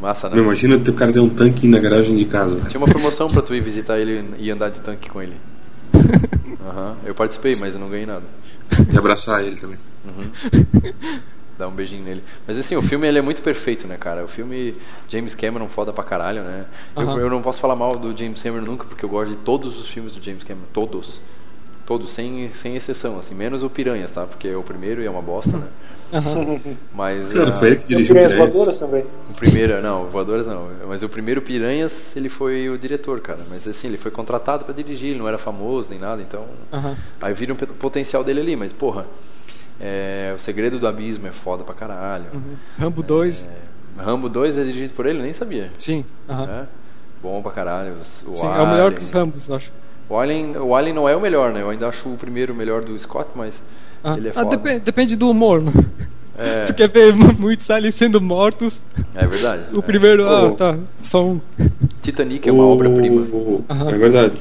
Massa, 0.00 0.28
né? 0.28 0.36
Meu, 0.36 0.44
imagina 0.44 0.76
o 0.76 0.92
cara 0.92 1.12
ter 1.12 1.20
um 1.20 1.28
tanque 1.28 1.66
na 1.68 1.78
garagem 1.78 2.16
de 2.16 2.24
casa. 2.24 2.56
velho. 2.56 2.68
Tinha 2.68 2.80
uma 2.80 2.86
promoção 2.88 3.28
pra 3.28 3.42
tu 3.42 3.54
ir 3.54 3.60
visitar 3.60 3.98
ele 3.98 4.24
e 4.38 4.50
andar 4.50 4.70
de 4.70 4.80
tanque 4.80 5.08
com 5.08 5.22
ele. 5.22 5.34
Aham. 6.68 6.96
Eu 7.04 7.14
participei, 7.14 7.54
mas 7.60 7.74
eu 7.74 7.80
não 7.80 7.88
ganhei 7.88 8.06
nada. 8.06 8.24
E 8.92 8.98
abraçar 8.98 9.44
ele 9.44 9.56
também. 9.56 9.78
Dar 11.58 11.68
um 11.68 11.72
beijinho 11.72 12.04
nele. 12.04 12.22
Mas 12.46 12.58
assim, 12.58 12.76
o 12.76 12.82
filme 12.82 13.06
ele 13.08 13.18
é 13.18 13.22
muito 13.22 13.42
perfeito, 13.42 13.86
né, 13.86 13.96
cara? 13.98 14.24
O 14.24 14.28
filme 14.28 14.76
James 15.08 15.34
Cameron 15.34 15.68
foda 15.68 15.92
pra 15.92 16.04
caralho, 16.04 16.42
né? 16.42 16.66
Eu, 16.96 17.18
eu 17.18 17.30
não 17.30 17.42
posso 17.42 17.58
falar 17.60 17.74
mal 17.74 17.98
do 17.98 18.16
James 18.16 18.40
Cameron 18.40 18.64
nunca, 18.64 18.84
porque 18.84 19.04
eu 19.04 19.08
gosto 19.08 19.30
de 19.30 19.36
todos 19.38 19.76
os 19.78 19.88
filmes 19.88 20.12
do 20.14 20.22
James 20.22 20.44
Cameron. 20.44 20.66
Todos. 20.72 21.20
Todos, 21.84 22.12
sem, 22.12 22.50
sem 22.52 22.76
exceção, 22.76 23.18
assim. 23.18 23.34
Menos 23.34 23.62
o 23.62 23.70
Piranhas, 23.70 24.10
tá? 24.10 24.26
Porque 24.26 24.46
é 24.48 24.56
o 24.56 24.62
primeiro 24.62 25.02
e 25.02 25.06
é 25.06 25.10
uma 25.10 25.22
bosta, 25.22 25.56
né? 25.58 25.68
Mas. 26.92 27.28
Cara, 27.32 27.50
ah, 27.50 27.52
foi 27.52 27.68
ele 27.68 27.76
que 27.76 27.86
dirigiu 27.86 28.16
piranhas 28.16 28.32
Piranhas. 28.32 28.52
voadoras 28.54 28.78
também. 28.78 29.04
O 29.30 29.34
primeiro, 29.34 29.80
não, 29.82 30.06
Voadoras 30.08 30.46
não. 30.46 30.68
Mas 30.86 31.02
o 31.02 31.08
primeiro 31.08 31.42
Piranhas, 31.42 32.16
ele 32.16 32.28
foi 32.28 32.68
o 32.68 32.78
diretor, 32.78 33.20
cara. 33.20 33.40
Mas 33.48 33.66
assim, 33.66 33.88
ele 33.88 33.96
foi 33.98 34.10
contratado 34.10 34.64
pra 34.64 34.74
dirigir, 34.74 35.10
ele 35.10 35.18
não 35.18 35.28
era 35.28 35.38
famoso 35.38 35.88
nem 35.90 35.98
nada, 35.98 36.22
então. 36.22 36.46
Aí 37.20 37.32
vira 37.34 37.52
um 37.52 37.56
pe- 37.56 37.66
potencial 37.66 38.22
dele 38.24 38.40
ali, 38.40 38.56
mas 38.56 38.72
porra. 38.72 39.06
É, 39.80 40.32
o 40.36 40.38
Segredo 40.38 40.78
do 40.78 40.86
Abismo 40.86 41.26
é 41.26 41.32
foda 41.32 41.64
pra 41.64 41.74
caralho. 41.74 42.24
Rambo 42.78 43.02
2. 43.02 43.48
É, 43.98 44.02
Rambo 44.02 44.28
2 44.28 44.56
é 44.58 44.64
dirigido 44.64 44.94
por 44.94 45.06
ele, 45.06 45.22
nem 45.22 45.32
sabia. 45.32 45.70
Sim. 45.78 46.04
aham. 46.28 46.44
É, 46.50 46.64
bom 47.22 47.42
pra 47.42 47.50
caralho. 47.52 47.94
O 48.26 48.34
Sim, 48.36 48.46
é 48.46 48.48
o 48.50 48.66
melhor 48.66 48.86
Alien. 48.86 48.94
dos 48.94 49.10
Rambos, 49.10 49.48
eu 49.48 49.56
acho. 49.56 49.72
O 50.08 50.16
Alien, 50.18 50.56
o 50.56 50.74
Alien 50.74 50.94
não 50.94 51.08
é 51.08 51.14
o 51.14 51.20
melhor, 51.20 51.52
né? 51.52 51.60
Eu 51.62 51.70
ainda 51.70 51.88
acho 51.88 52.08
o 52.08 52.16
primeiro 52.16 52.54
melhor 52.54 52.82
do 52.82 52.98
Scott, 52.98 53.28
mas 53.34 53.60
Ah, 54.02 54.14
ele 54.16 54.28
é 54.28 54.30
ah, 54.34 54.42
foda. 54.42 54.56
depe- 54.56 54.80
depende 54.80 55.16
do 55.16 55.28
humor. 55.30 55.60
mano. 55.60 55.84
É. 56.38 56.60
Se 56.62 56.66
tu 56.68 56.74
quer 56.74 56.88
ver 56.88 57.12
muitos 57.38 57.68
aliens 57.70 57.94
sendo 57.96 58.20
mortos, 58.20 58.80
É 59.14 59.26
verdade. 59.26 59.64
o 59.74 59.80
É. 59.80 59.82
primeiro, 59.82 60.26
ah, 60.28 60.44
Oh. 60.44 60.50
tá, 60.52 60.78
só 61.02 61.24
um. 61.26 61.40
Titanic 62.00 62.48
é 62.48 62.52
uma 62.52 62.64
obra-prima. 62.64 63.20
O-. 63.22 63.64
É 63.68 63.98
verdade. 63.98 64.32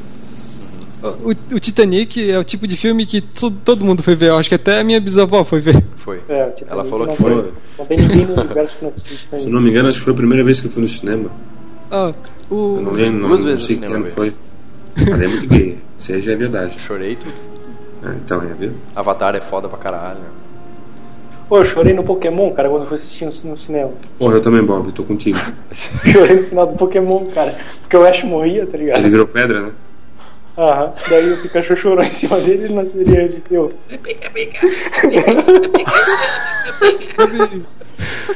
O, 1.03 1.55
o 1.55 1.59
Titanic 1.59 2.31
é 2.31 2.39
o 2.39 2.43
tipo 2.43 2.67
de 2.67 2.75
filme 2.75 3.05
que 3.05 3.21
to- 3.21 3.51
todo 3.51 3.85
mundo 3.85 4.01
foi 4.01 4.15
ver. 4.15 4.29
Eu 4.29 4.37
acho 4.37 4.49
que 4.49 4.55
até 4.55 4.79
a 4.79 4.83
minha 4.83 4.99
bisavó 4.99 5.43
foi 5.43 5.59
ver. 5.61 5.81
Foi. 5.97 6.19
É, 6.27 6.45
o 6.45 6.51
Titanic 6.51 6.71
Ela 6.71 6.85
falou 6.85 7.05
não 7.05 7.15
que 7.15 7.21
foi. 7.21 7.31
tem- 7.43 7.51
Não 7.77 7.85
tem 7.85 7.97
ninguém 7.97 8.25
no 8.25 8.41
universo 8.41 8.75
que 8.77 8.83
não 8.83 8.89
assistiu 8.91 9.15
Se 9.17 9.23
Titanic. 9.23 9.45
eu 9.47 9.53
não 9.53 9.61
me 9.61 9.69
engano, 9.69 9.89
acho 9.89 9.99
que 9.99 10.05
foi 10.05 10.13
a 10.13 10.17
primeira 10.17 10.43
vez 10.43 10.59
que 10.59 10.67
eu 10.67 10.71
fui 10.71 10.81
no 10.81 10.87
cinema. 10.87 11.29
Ah, 11.91 12.13
o, 12.49 12.77
Eu 12.77 12.81
não 12.81 12.91
lembro, 12.93 13.21
não, 13.21 13.27
Duas 13.29 13.39
não 13.41 13.47
vezes 13.47 13.65
sei 13.65 13.75
que 13.75 13.81
cinema, 13.83 14.03
ano 14.05 14.13
foi. 14.13 14.33
Eu 15.07 15.17
lembro 15.17 15.39
que 15.41 15.47
gay. 15.47 15.77
Isso 15.97 16.11
aí 16.11 16.21
já 16.21 16.31
é 16.31 16.35
verdade. 16.35 16.77
Chorei 16.79 17.15
tudo. 17.15 17.33
Ah, 18.03 18.13
então, 18.15 18.41
é, 18.41 18.53
viu? 18.55 18.71
Avatar 18.95 19.35
é 19.35 19.39
foda 19.41 19.69
pra 19.69 19.77
caralho. 19.77 20.19
Pô, 21.47 21.59
eu 21.59 21.65
chorei 21.65 21.93
no 21.93 22.03
Pokémon, 22.03 22.51
cara, 22.51 22.67
quando 22.69 22.81
eu 22.83 22.87
fui 22.89 22.97
assistir 22.97 23.23
no 23.25 23.51
no 23.51 23.57
cinema. 23.57 23.91
Porra, 24.17 24.33
eu 24.35 24.41
também, 24.41 24.63
Bob, 24.63 24.87
eu 24.87 24.91
tô 24.91 25.03
contigo. 25.03 25.37
Chorei 26.11 26.41
no 26.41 26.43
final 26.47 26.67
do 26.67 26.77
Pokémon, 26.77 27.25
cara. 27.27 27.55
Porque 27.81 27.95
o 27.95 28.05
Ash 28.05 28.23
morria, 28.23 28.65
tá 28.65 28.77
ligado? 28.77 28.99
Ele 28.99 29.09
virou 29.09 29.27
pedra, 29.27 29.61
né? 29.61 29.71
Aham. 30.57 30.93
Daí 31.09 31.33
o 31.33 31.37
Pikachu 31.41 31.75
chorou 31.77 32.03
em 32.03 32.11
cima 32.11 32.39
dele 32.39 32.61
e 32.61 32.63
ele 32.65 32.73
não 32.73 32.89
seria 32.89 33.29
de 33.29 33.41
teu. 33.41 33.71
Sabe, 37.15 37.63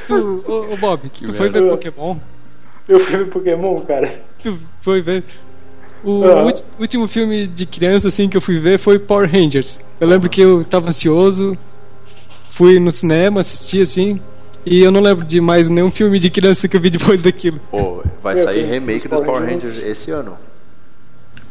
tu, 0.07 0.43
ô, 0.47 0.73
ô, 0.73 0.77
Bob, 0.77 1.09
tu 1.09 1.33
foi 1.33 1.49
ver. 1.49 1.69
Pokémon? 1.69 2.17
Eu 2.87 2.99
fui 2.99 3.17
ver 3.17 3.27
Pokémon, 3.27 3.81
cara. 3.81 4.19
Tu 4.43 4.57
foi 4.81 5.01
ver. 5.01 5.23
O 6.03 6.11
ulti- 6.45 6.63
último 6.79 7.07
filme 7.07 7.45
de 7.47 7.65
criança 7.65 8.07
assim 8.07 8.27
que 8.27 8.35
eu 8.35 8.41
fui 8.41 8.59
ver 8.59 8.79
foi 8.79 8.97
Power 8.97 9.29
Rangers. 9.31 9.83
Eu 9.99 10.07
lembro 10.07 10.29
que 10.29 10.41
eu 10.41 10.63
tava 10.63 10.89
ansioso, 10.89 11.55
fui 12.49 12.79
no 12.79 12.89
cinema, 12.91 13.41
assisti 13.41 13.81
assim, 13.81 14.19
e 14.65 14.81
eu 14.81 14.91
não 14.91 14.99
lembro 14.99 15.23
de 15.23 15.39
mais 15.39 15.69
nenhum 15.69 15.91
filme 15.91 16.17
de 16.17 16.29
criança 16.31 16.67
que 16.67 16.75
eu 16.75 16.81
vi 16.81 16.89
depois 16.89 17.21
daquilo. 17.21 17.59
Pô, 17.69 18.03
vai 18.23 18.35
sair 18.37 18.63
remake 18.65 19.05
os 19.07 19.11
dos 19.11 19.21
Power. 19.21 19.43
Rangers 19.43 19.77
esse 19.77 20.09
ano. 20.09 20.35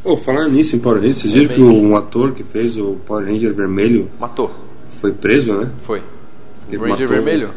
Pô, 0.02 0.16
falar 0.16 0.48
nisso 0.48 0.76
em 0.76 0.78
Power 0.78 0.98
Rangers, 0.98 1.18
vocês 1.18 1.34
viram 1.34 1.54
que 1.54 1.60
o- 1.60 1.72
um 1.82 1.96
ator 1.96 2.32
que 2.32 2.42
fez 2.42 2.78
o 2.78 2.96
Power 3.06 3.26
Ranger 3.26 3.52
vermelho 3.52 4.10
Matou. 4.18 4.50
foi 4.86 5.12
preso, 5.12 5.52
né? 5.60 5.70
Foi. 5.86 6.02
Ele 6.68 6.76
O 6.78 6.80
Ranger 6.80 7.00
matou- 7.00 7.08
Vermelho? 7.08 7.50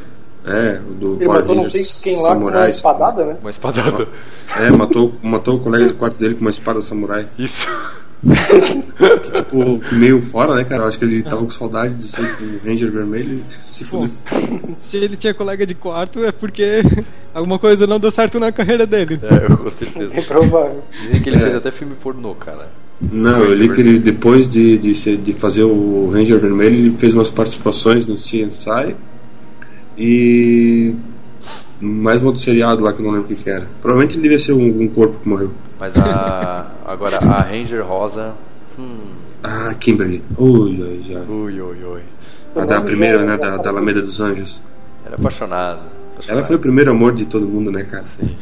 É, 0.46 0.82
o 0.89 0.94
do 0.94 1.16
Ele 1.16 1.26
Power 1.26 1.39
matou 1.39 1.56
não 1.56 1.70
sei 1.70 1.80
Rangers 1.82 2.02
quem 2.04 2.16
lá 2.18 2.22
com 2.22 2.28
uma 2.28 2.36
Samurai. 2.39 2.70
espadada, 2.70 3.26
né? 3.26 3.38
Uma 3.41 3.50
espadada. 3.50 4.08
É, 4.58 4.70
matou, 4.72 5.14
matou 5.24 5.56
o 5.56 5.60
colega 5.60 5.86
de 5.88 5.94
quarto 5.94 6.20
dele 6.20 6.36
com 6.36 6.41
uma 6.41 6.50
espada 6.50 6.82
samurai. 6.82 7.26
Isso. 7.39 7.66
Que, 8.24 9.32
tipo, 9.32 9.80
que 9.82 9.95
meio 9.95 10.21
fora, 10.21 10.55
né, 10.55 10.63
cara? 10.63 10.84
Eu 10.84 10.88
acho 10.88 10.97
que 10.97 11.05
ele 11.05 11.21
tava 11.24 11.41
com 11.43 11.49
saudade 11.49 11.93
de 11.95 12.03
ser 12.03 12.21
do 12.21 12.59
Ranger 12.65 12.91
vermelho 12.91 13.34
e 13.34 13.38
se 13.39 13.84
fudeu. 13.84 14.09
se 14.80 14.97
ele 14.97 15.17
tinha 15.17 15.34
colega 15.34 15.65
de 15.65 15.76
quarto 15.76 16.24
é 16.24 16.32
porque 16.32 16.82
alguma 17.34 17.59
coisa 17.59 17.86
não 17.86 17.99
deu 17.99 18.11
certo 18.11 18.39
na 18.39 18.51
carreira 18.51 18.86
dele. 18.88 19.19
É, 19.24 19.51
eu 19.51 19.57
com 19.57 19.69
certeza. 19.71 20.11
É 20.15 20.21
provável. 20.21 20.82
Dizem 21.01 21.21
que 21.21 21.30
ele 21.30 21.36
É. 21.38 21.39
fez 21.39 21.55
até 21.55 21.71
filme 21.71 21.95
pornô, 22.01 22.34
cara. 22.36 22.71
Não, 23.01 23.39
eu 23.43 23.53
li 23.53 23.67
que 23.74 23.82
ele, 23.82 23.99
depois 23.99 24.47
de, 24.47 24.78
de, 24.78 24.95
ser- 24.95 25.17
de 25.17 25.34
fazer 25.34 25.63
o 25.63 26.09
Ranger 26.13 26.39
vermelho, 26.39 26.76
ele 26.76 26.91
fez 26.97 27.13
umas 27.13 27.30
participações 27.30 28.07
no 28.07 28.15
CSI 28.15 28.95
e 29.97 30.93
mais 31.82 32.24
um 32.24 32.28
outro 32.28 32.41
seriado 32.41 32.82
lá 32.82 32.93
que 32.93 32.99
eu 33.01 33.05
não 33.05 33.11
lembro 33.11 33.26
o 33.26 33.36
que, 33.36 33.43
que 33.43 33.49
era. 33.49 33.67
Provavelmente 33.82 34.15
ele 34.15 34.21
devia 34.24 34.39
ser 34.39 34.53
um, 34.53 34.82
um 34.84 34.88
corpo 34.88 35.19
que 35.19 35.28
morreu. 35.28 35.51
Mas 35.84 35.97
a. 35.97 36.65
Agora, 36.86 37.17
a 37.17 37.41
Ranger 37.41 37.86
Rosa. 37.86 38.31
Hum. 38.79 39.15
Ah, 39.43 39.73
Kimberly. 39.77 40.23
Ui, 40.38 40.81
ui, 40.81 40.81
ui. 40.81 41.17
Ui, 41.27 41.61
ui, 41.61 41.84
ui. 41.84 42.01
A 42.55 42.63
da 42.63 42.79
primeira, 42.79 43.21
né? 43.25 43.36
Da, 43.36 43.57
da 43.57 43.69
Alameda 43.69 44.01
dos 44.01 44.21
Anjos. 44.21 44.61
Era 45.05 45.15
apaixonado. 45.15 45.81
apaixonado. 46.13 46.29
Ela 46.29 46.45
foi 46.45 46.55
o 46.55 46.59
primeiro 46.59 46.91
amor 46.91 47.13
de 47.13 47.25
todo 47.25 47.45
mundo, 47.45 47.69
né, 47.69 47.84
cara? 47.84 48.05
Sim. 48.17 48.34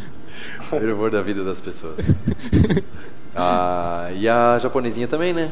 O 0.59 0.69
primeiro 0.69 0.93
amor 0.93 1.09
da 1.09 1.23
vida 1.23 1.43
das 1.43 1.59
pessoas. 1.59 1.95
Ah, 3.33 4.09
e 4.13 4.27
a 4.27 4.59
japonesinha 4.59 5.07
também, 5.07 5.31
né? 5.31 5.49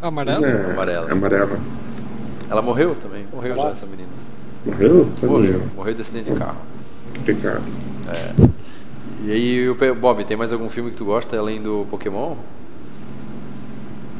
Amarelo? 0.00 0.44
É, 0.44 0.70
Amarela. 0.70 1.10
Amarela. 1.10 1.58
Ela 2.48 2.62
morreu 2.62 2.94
também. 3.02 3.26
Morreu 3.32 3.56
já 3.56 3.68
essa 3.70 3.86
menina. 3.86 4.08
Morreu? 4.64 5.12
Tá 5.20 5.26
Morreu. 5.26 5.52
morreu. 5.52 5.68
Morreu 5.74 5.94
de 5.94 6.02
acidente 6.02 6.30
de 6.30 6.38
carro. 6.38 6.58
Que 7.12 7.20
pecado. 7.22 7.64
E 9.24 9.32
aí, 9.32 9.68
o 9.68 9.76
Bob, 9.94 10.24
tem 10.24 10.36
mais 10.36 10.52
algum 10.52 10.68
filme 10.68 10.90
que 10.90 10.96
tu 10.96 11.04
gosta 11.04 11.36
além 11.36 11.60
do 11.60 11.86
Pokémon? 11.90 12.34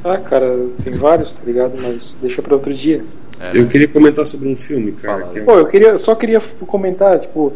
Ah, 0.04 0.16
cara, 0.18 0.66
tem 0.82 0.92
vários, 0.92 1.32
tá 1.32 1.40
ligado? 1.44 1.74
Mas 1.82 2.16
deixa 2.20 2.42
pra 2.42 2.54
outro 2.54 2.72
dia. 2.72 3.04
É, 3.40 3.56
Eu 3.56 3.62
né? 3.64 3.68
queria 3.70 3.88
comentar 3.88 4.26
sobre 4.26 4.48
um 4.48 4.56
filme, 4.56 4.92
cara. 4.92 5.20
Fala. 5.20 5.32
Que 5.32 5.38
é 5.38 5.44
Pô, 5.44 5.52
eu 5.52 5.66
queria, 5.68 5.98
só 5.98 6.14
queria 6.14 6.40
comentar, 6.66 7.18
tipo, 7.18 7.52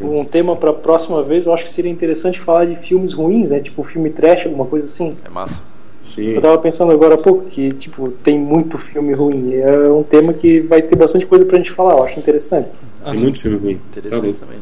um 0.00 0.24
tema 0.24 0.56
pra 0.56 0.72
próxima 0.72 1.22
vez. 1.22 1.46
Eu 1.46 1.54
acho 1.54 1.64
que 1.64 1.70
seria 1.70 1.90
interessante 1.90 2.40
falar 2.40 2.66
de 2.66 2.76
filmes 2.76 3.12
ruins, 3.12 3.50
né? 3.50 3.60
Tipo, 3.60 3.82
filme 3.84 4.10
trash, 4.10 4.44
alguma 4.46 4.66
coisa 4.66 4.86
assim. 4.86 5.16
É 5.24 5.28
massa. 5.30 5.58
Sim. 6.02 6.32
Eu 6.32 6.42
tava 6.42 6.58
pensando 6.58 6.92
agora 6.92 7.14
há 7.14 7.18
pouco 7.18 7.44
que, 7.46 7.72
tipo, 7.72 8.10
tem 8.22 8.38
muito 8.38 8.76
filme 8.76 9.14
ruim. 9.14 9.54
É 9.54 9.88
um 9.88 10.02
tema 10.02 10.34
que 10.34 10.60
vai 10.60 10.82
ter 10.82 10.96
bastante 10.96 11.24
coisa 11.24 11.46
pra 11.46 11.56
gente 11.56 11.70
falar, 11.72 11.94
eu 11.94 12.04
acho 12.04 12.18
interessante. 12.18 12.74
Tem 13.02 13.14
muito 13.18 13.40
filme 13.40 13.56
ruim. 13.56 13.76
Tá 13.76 14.00
Interessante 14.00 14.22
louco. 14.24 14.40
também. 14.40 14.58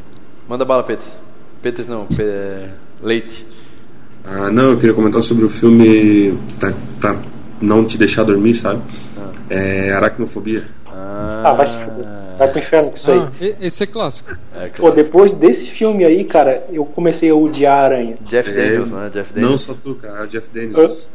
Manda 0.49 0.65
bala, 0.65 0.85
Peters. 0.85 1.22
Peters 1.63 1.87
não, 1.89 2.07
Pe- 2.07 2.23
é, 2.23 2.69
Leite. 3.03 3.47
Ah, 4.25 4.51
não, 4.51 4.71
eu 4.73 4.79
queria 4.79 4.95
comentar 4.95 5.23
sobre 5.23 5.45
o 5.45 5.49
filme 5.49 6.37
pra, 6.59 6.73
pra 7.01 7.17
não 7.61 7.85
te 7.85 7.97
deixar 7.99 8.23
dormir, 8.25 8.55
sabe? 8.55 8.81
É 9.51 9.93
Aracnofobia. 9.93 10.63
Ah, 10.87 11.43
Ah, 11.47 11.53
vai 11.53 11.67
se 11.67 11.75
fuder. 11.75 12.07
Vai 12.39 12.49
pro 12.51 12.59
inferno 12.61 12.91
com 12.91 12.97
isso 12.97 13.11
aí. 13.11 13.19
Ah, 13.19 13.31
e- 13.41 13.57
esse 13.67 13.83
é 13.83 13.87
clássico. 13.87 14.31
é, 14.55 14.69
Pô, 14.69 14.75
claro. 14.83 14.97
depois 14.97 15.33
desse 15.33 15.67
filme 15.67 16.05
aí, 16.05 16.25
cara, 16.25 16.65
eu 16.73 16.85
comecei 16.85 17.31
a 17.31 17.35
odiar 17.35 17.79
a 17.79 17.83
aranha. 17.85 18.17
Jeff 18.23 18.51
É, 18.51 18.55
Daniels, 18.55 18.91
né? 18.91 19.11
Jeff 19.13 19.33
Daniels. 19.33 19.51
Não 19.53 19.59
só 19.59 19.75
tu, 19.75 19.95
cara, 19.97 20.21
é 20.21 20.25
o 20.25 20.29
Jeff 20.29 20.49
Daniels. 20.53 21.09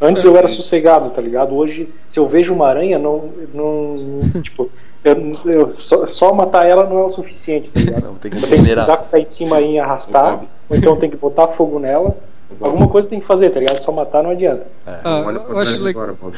Antes 0.00 0.24
eu 0.24 0.36
era 0.36 0.48
sossegado, 0.48 1.10
tá 1.10 1.22
ligado? 1.22 1.54
Hoje, 1.54 1.88
se 2.08 2.18
eu 2.18 2.28
vejo 2.28 2.52
uma 2.52 2.66
aranha, 2.68 2.98
não. 2.98 3.30
não 3.54 4.20
tipo, 4.42 4.70
eu, 5.04 5.32
eu- 5.44 5.70
só, 5.70 6.06
só 6.06 6.32
matar 6.32 6.66
ela 6.66 6.88
não 6.88 6.98
é 6.98 7.02
o 7.04 7.08
suficiente, 7.10 7.70
tá 7.70 7.80
ligado? 7.80 8.04
Não, 8.08 8.14
tem 8.14 8.30
que 8.30 8.38
que 8.38 8.44
incinerar. 8.46 8.84
pisar 8.84 8.96
com 8.98 9.04
o 9.04 9.08
pé 9.08 9.20
em 9.20 9.26
cima 9.28 9.56
aí 9.56 9.74
e 9.74 9.78
arrastar, 9.78 10.42
ou 10.68 10.76
então 10.76 10.96
tem 10.96 11.10
que 11.10 11.16
botar 11.16 11.48
fogo 11.48 11.78
nela. 11.78 12.16
Alguma 12.60 12.86
coisa 12.88 13.08
tem 13.08 13.20
que 13.20 13.26
fazer, 13.26 13.50
tá 13.50 13.58
ligado? 13.58 13.78
Só 13.78 13.90
matar 13.90 14.22
não 14.22 14.30
adianta. 14.30 14.64
Ah, 14.86 15.00
Não 15.04 15.26
olha 15.26 15.40
pra 15.40 15.54
trás 15.62 15.80
legal. 15.80 16.02
agora, 16.04 16.18
Bob. 16.20 16.36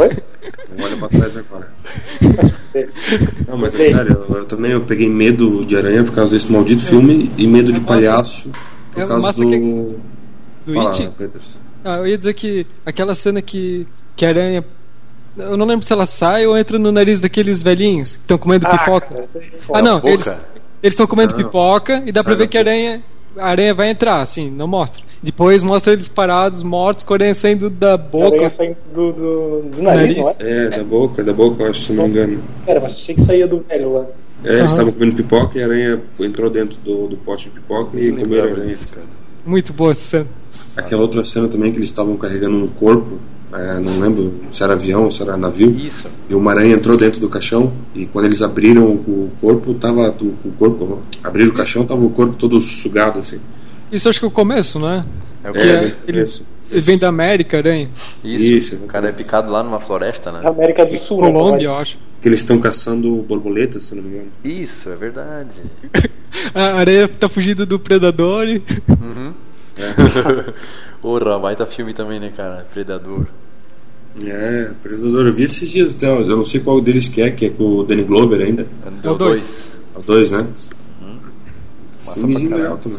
Oi? 0.00 0.16
Não 0.76 0.84
olha 0.84 0.96
pra 0.96 1.08
trás 1.08 1.36
agora. 1.36 1.68
Não, 3.48 3.56
mas 3.56 3.74
é 3.74 3.90
sério, 3.92 4.24
eu, 4.28 4.36
eu 4.38 4.44
também 4.44 4.72
eu 4.72 4.80
peguei 4.82 5.08
medo 5.08 5.64
de 5.64 5.76
aranha 5.76 6.04
por 6.04 6.14
causa 6.14 6.32
desse 6.32 6.50
maldito 6.52 6.82
filme 6.82 7.30
e 7.36 7.46
medo 7.46 7.72
de 7.72 7.78
É 7.78 7.80
massa. 7.80 7.86
palhaço 7.86 8.50
por 8.92 9.02
É 9.02 9.06
causa 9.06 9.32
do. 9.42 9.50
que- 9.50 9.58
Do 10.66 10.74
Fala, 10.74 10.90
It? 10.90 11.10
Ah, 11.84 11.96
eu 11.98 12.06
ia 12.06 12.18
dizer 12.18 12.34
que 12.34 12.66
aquela 12.84 13.14
cena 13.14 13.40
que, 13.40 13.86
que 14.16 14.24
a 14.26 14.28
aranha. 14.28 14.64
Eu 15.38 15.56
não 15.56 15.66
lembro 15.66 15.86
se 15.86 15.92
ela 15.92 16.06
sai 16.06 16.46
ou 16.46 16.56
entra 16.56 16.78
no 16.78 16.90
nariz 16.92 17.20
daqueles 17.20 17.62
velhinhos 17.62 18.16
que 18.16 18.22
estão 18.22 18.38
comendo 18.38 18.66
pipoca. 18.68 19.14
essa 19.20 19.38
aí 19.38 19.46
é 19.46 19.58
Ah, 19.72 19.82
não, 19.82 19.96
boca. 20.00 20.08
eles 20.12 20.26
eles 20.26 20.94
estão 20.94 21.06
comendo 21.06 21.34
Não. 21.36 21.44
pipoca 21.44 22.02
e 22.06 22.12
dá 22.12 22.22
pra 22.22 22.32
Sai 22.32 22.38
ver 22.38 22.44
da 22.44 22.48
que 22.50 22.56
a 22.56 22.60
aranha, 22.60 23.02
a 23.36 23.48
aranha 23.48 23.74
vai 23.74 23.90
entrar, 23.90 24.20
assim, 24.20 24.50
não 24.50 24.66
mostra. 24.68 25.02
Depois 25.20 25.62
mostra 25.64 25.92
eles 25.92 26.06
parados, 26.06 26.62
mortos, 26.62 27.02
com 27.04 27.12
a 27.14 27.16
aranha 27.16 27.34
saindo 27.34 27.68
da 27.68 27.94
A 27.94 27.96
boca. 27.96 28.26
aranha 28.36 28.50
saindo 28.50 28.76
do, 28.94 29.12
do, 29.12 29.62
do 29.76 29.82
nariz, 29.82 30.16
Nariz. 30.18 30.36
é? 30.40 30.66
É, 30.66 30.70
da 30.70 30.84
boca, 30.84 31.24
da 31.24 31.32
boca, 31.32 31.62
eu 31.64 31.70
acho, 31.70 31.80
se 31.82 31.92
não 31.92 32.04
me 32.04 32.10
engano. 32.10 32.42
Pera, 32.64 32.78
mas 32.80 33.04
sei 33.04 33.14
que 33.16 33.22
saía 33.24 33.46
do 33.48 33.58
velho 33.68 33.92
lá. 33.94 34.06
É, 34.44 34.58
eles 34.58 34.70
estavam 34.70 34.92
comendo 34.92 35.16
pipoca 35.16 35.58
e 35.58 35.62
a 35.62 35.66
aranha 35.66 36.00
entrou 36.20 36.48
dentro 36.48 36.78
do, 36.84 37.08
do 37.08 37.16
pote 37.16 37.44
de 37.44 37.50
pipoca 37.50 37.98
e 37.98 38.12
comeram 38.12 38.48
a 38.48 38.52
aranha. 38.52 38.78
cara. 38.94 39.06
Muito 39.44 39.72
boa 39.72 39.90
essa 39.90 40.04
cena. 40.04 40.26
Aquela 40.76 41.02
outra 41.02 41.24
cena 41.24 41.48
também 41.48 41.72
que 41.72 41.78
eles 41.78 41.90
estavam 41.90 42.16
carregando 42.16 42.56
um 42.56 42.68
corpo, 42.68 43.18
é, 43.52 43.80
não 43.80 43.98
lembro 44.00 44.34
se 44.52 44.62
era 44.62 44.74
avião 44.74 45.04
ou 45.04 45.10
se 45.10 45.22
era 45.22 45.36
navio, 45.36 45.70
Isso. 45.70 46.08
e 46.28 46.34
uma 46.34 46.50
aranha 46.52 46.74
entrou 46.74 46.96
dentro 46.96 47.20
do 47.20 47.28
caixão 47.28 47.72
e 47.94 48.06
quando 48.06 48.26
eles 48.26 48.42
abriram 48.42 48.84
o 48.86 49.30
corpo, 49.40 49.72
tava 49.74 50.14
o, 50.20 50.24
o 50.44 50.52
corpo, 50.58 51.00
abriram 51.24 51.50
o 51.50 51.54
caixão, 51.54 51.84
tava 51.86 52.04
o 52.04 52.10
corpo 52.10 52.34
todo 52.34 52.60
sugado 52.60 53.18
assim. 53.20 53.38
Isso 53.90 54.08
acho 54.08 54.18
que 54.18 54.24
é 54.24 54.28
o 54.28 54.30
começo, 54.30 54.78
não 54.78 54.90
é? 54.90 55.04
É 55.44 55.50
o 55.50 55.52
Que 55.52 55.60
que 55.60 55.66
é- 55.66 55.76
isso, 55.76 55.96
eles- 56.06 56.28
isso, 56.28 56.46
Ele 56.70 56.80
vem 56.82 56.98
da 56.98 57.08
América, 57.08 57.56
aranha. 57.56 57.88
Isso. 58.22 58.74
Isso, 58.74 58.84
O 58.84 58.86
cara 58.86 59.08
é 59.08 59.12
picado 59.12 59.50
lá 59.50 59.62
numa 59.62 59.80
floresta, 59.80 60.30
né? 60.30 60.46
América 60.46 60.84
do 60.84 60.98
Sul, 60.98 61.22
né? 61.22 61.32
Colômbia, 61.32 61.66
eu 61.68 61.74
acho. 61.76 61.96
que 62.20 62.28
eles 62.28 62.40
estão 62.40 62.58
caçando 62.60 63.10
borboletas, 63.26 63.84
se 63.84 63.94
não 63.94 64.02
me 64.02 64.10
engano. 64.10 64.28
Isso, 64.44 64.90
é 64.90 64.96
verdade. 64.96 65.62
A 66.54 66.74
areia 66.74 67.08
tá 67.08 67.26
fugindo 67.28 67.64
do 67.64 67.78
predador 67.78 68.46
e. 68.48 68.62
Porra, 71.00 71.38
baita 71.38 71.64
filme 71.66 71.94
também, 71.94 72.18
né, 72.18 72.32
cara? 72.36 72.66
Predador. 72.72 73.26
É, 74.24 74.70
Predador, 74.82 75.26
eu 75.26 75.32
vi 75.32 75.44
esses 75.44 75.70
dias 75.70 75.94
até, 75.94 76.08
eu 76.10 76.26
não 76.36 76.44
sei 76.44 76.60
qual 76.60 76.80
deles 76.80 77.08
que 77.08 77.22
é, 77.22 77.30
que 77.30 77.46
é 77.46 77.50
com 77.50 77.78
o 77.78 77.84
Danny 77.84 78.02
Glover 78.02 78.40
ainda. 78.40 78.66
Deu 79.02 79.12
o 79.12 79.16
dois. 79.16 79.40
dois. 79.40 79.72
É 79.94 79.98
o 79.98 80.02
dois, 80.02 80.30
né? 80.30 80.38
Massa 80.38 80.60
pra 82.04 82.14
Filmezinho 82.14 82.68
alto, 82.70 82.88
né? 82.88 82.96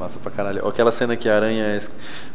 Massa 0.00 0.18
pra 0.18 0.30
caralho. 0.30 0.62
Ou 0.62 0.70
Aquela 0.70 0.90
cena 0.92 1.14
que 1.16 1.28
a 1.28 1.36
aranha 1.36 1.78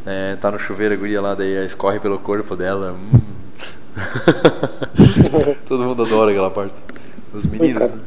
é, 0.05 0.35
tá 0.35 0.51
no 0.51 0.59
chuveiro, 0.59 0.93
a 0.93 0.97
guria 0.97 1.21
lá, 1.21 1.33
daí 1.33 1.65
escorre 1.65 1.99
pelo 1.99 2.19
corpo 2.19 2.55
dela. 2.55 2.93
Hum. 2.93 3.19
Todo 5.67 5.83
mundo 5.83 6.03
adora 6.03 6.31
aquela 6.31 6.51
parte. 6.51 6.75
Os 7.33 7.45
meninos. 7.45 7.89
né? 7.89 7.99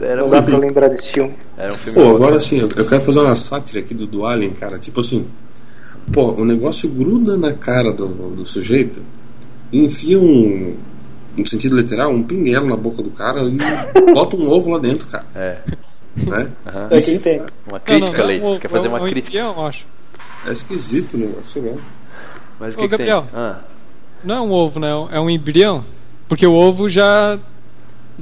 Era 0.00 0.16
Não 0.22 0.28
um, 0.28 0.30
dá 0.30 0.42
pra 0.42 0.56
lembrar 0.56 0.88
desse 0.88 1.08
filme. 1.08 1.34
era 1.56 1.72
um 1.72 1.76
filme. 1.76 2.00
Pô, 2.00 2.16
agora 2.16 2.40
sim, 2.40 2.58
eu 2.58 2.68
eu 2.74 2.86
quero 2.88 3.00
fazer 3.02 3.20
uma 3.20 3.36
sátira 3.36 3.80
aqui 3.80 3.94
do, 3.94 4.06
do 4.06 4.24
Alien, 4.26 4.50
cara. 4.52 4.78
Tipo 4.78 5.00
assim, 5.00 5.26
pô, 6.12 6.32
o 6.32 6.44
negócio 6.44 6.88
gruda 6.88 7.36
na 7.36 7.52
cara 7.52 7.92
do, 7.92 8.06
do 8.30 8.44
sujeito 8.44 9.02
e 9.72 9.84
enfia 9.84 10.18
um, 10.18 10.76
no 11.36 11.46
sentido 11.46 11.76
literal, 11.76 12.10
um 12.12 12.22
pinguelo 12.22 12.66
na 12.68 12.76
boca 12.76 13.02
do 13.02 13.10
cara 13.10 13.40
e 13.42 14.12
bota 14.12 14.36
um 14.36 14.48
ovo 14.50 14.70
lá 14.70 14.78
dentro, 14.78 15.06
cara. 15.08 15.24
É. 15.34 15.58
Né? 16.16 16.50
Aham. 16.66 16.88
É 16.90 17.00
que 17.00 17.18
tem. 17.18 17.42
Uma 17.68 17.78
crítica, 17.80 18.18
não, 18.18 18.26
Leite. 18.26 18.44
não, 18.44 18.58
Quer 18.58 18.68
fazer 18.68 18.88
uma 18.88 18.98
é 18.98 19.02
um 19.02 19.04
crítica. 19.08 19.28
embrião, 19.38 19.54
eu 19.56 19.66
acho. 19.66 19.86
É 20.46 20.52
esquisito 20.52 21.14
o 21.14 21.18
negócio, 21.18 21.44
sei 21.44 21.70
lá. 21.70 21.78
Mas 22.58 22.74
o 22.74 22.78
Ô, 22.78 22.82
que, 22.82 22.88
que 22.88 22.96
tem? 22.96 23.06
Gabriel. 23.06 23.28
Ah, 23.32 23.60
Não 24.24 24.34
é 24.34 24.40
um 24.40 24.50
ovo, 24.52 24.80
né? 24.80 24.88
É 25.12 25.20
um 25.20 25.30
embrião. 25.30 25.84
Porque 26.28 26.46
o 26.46 26.52
ovo 26.52 26.88
já. 26.88 27.38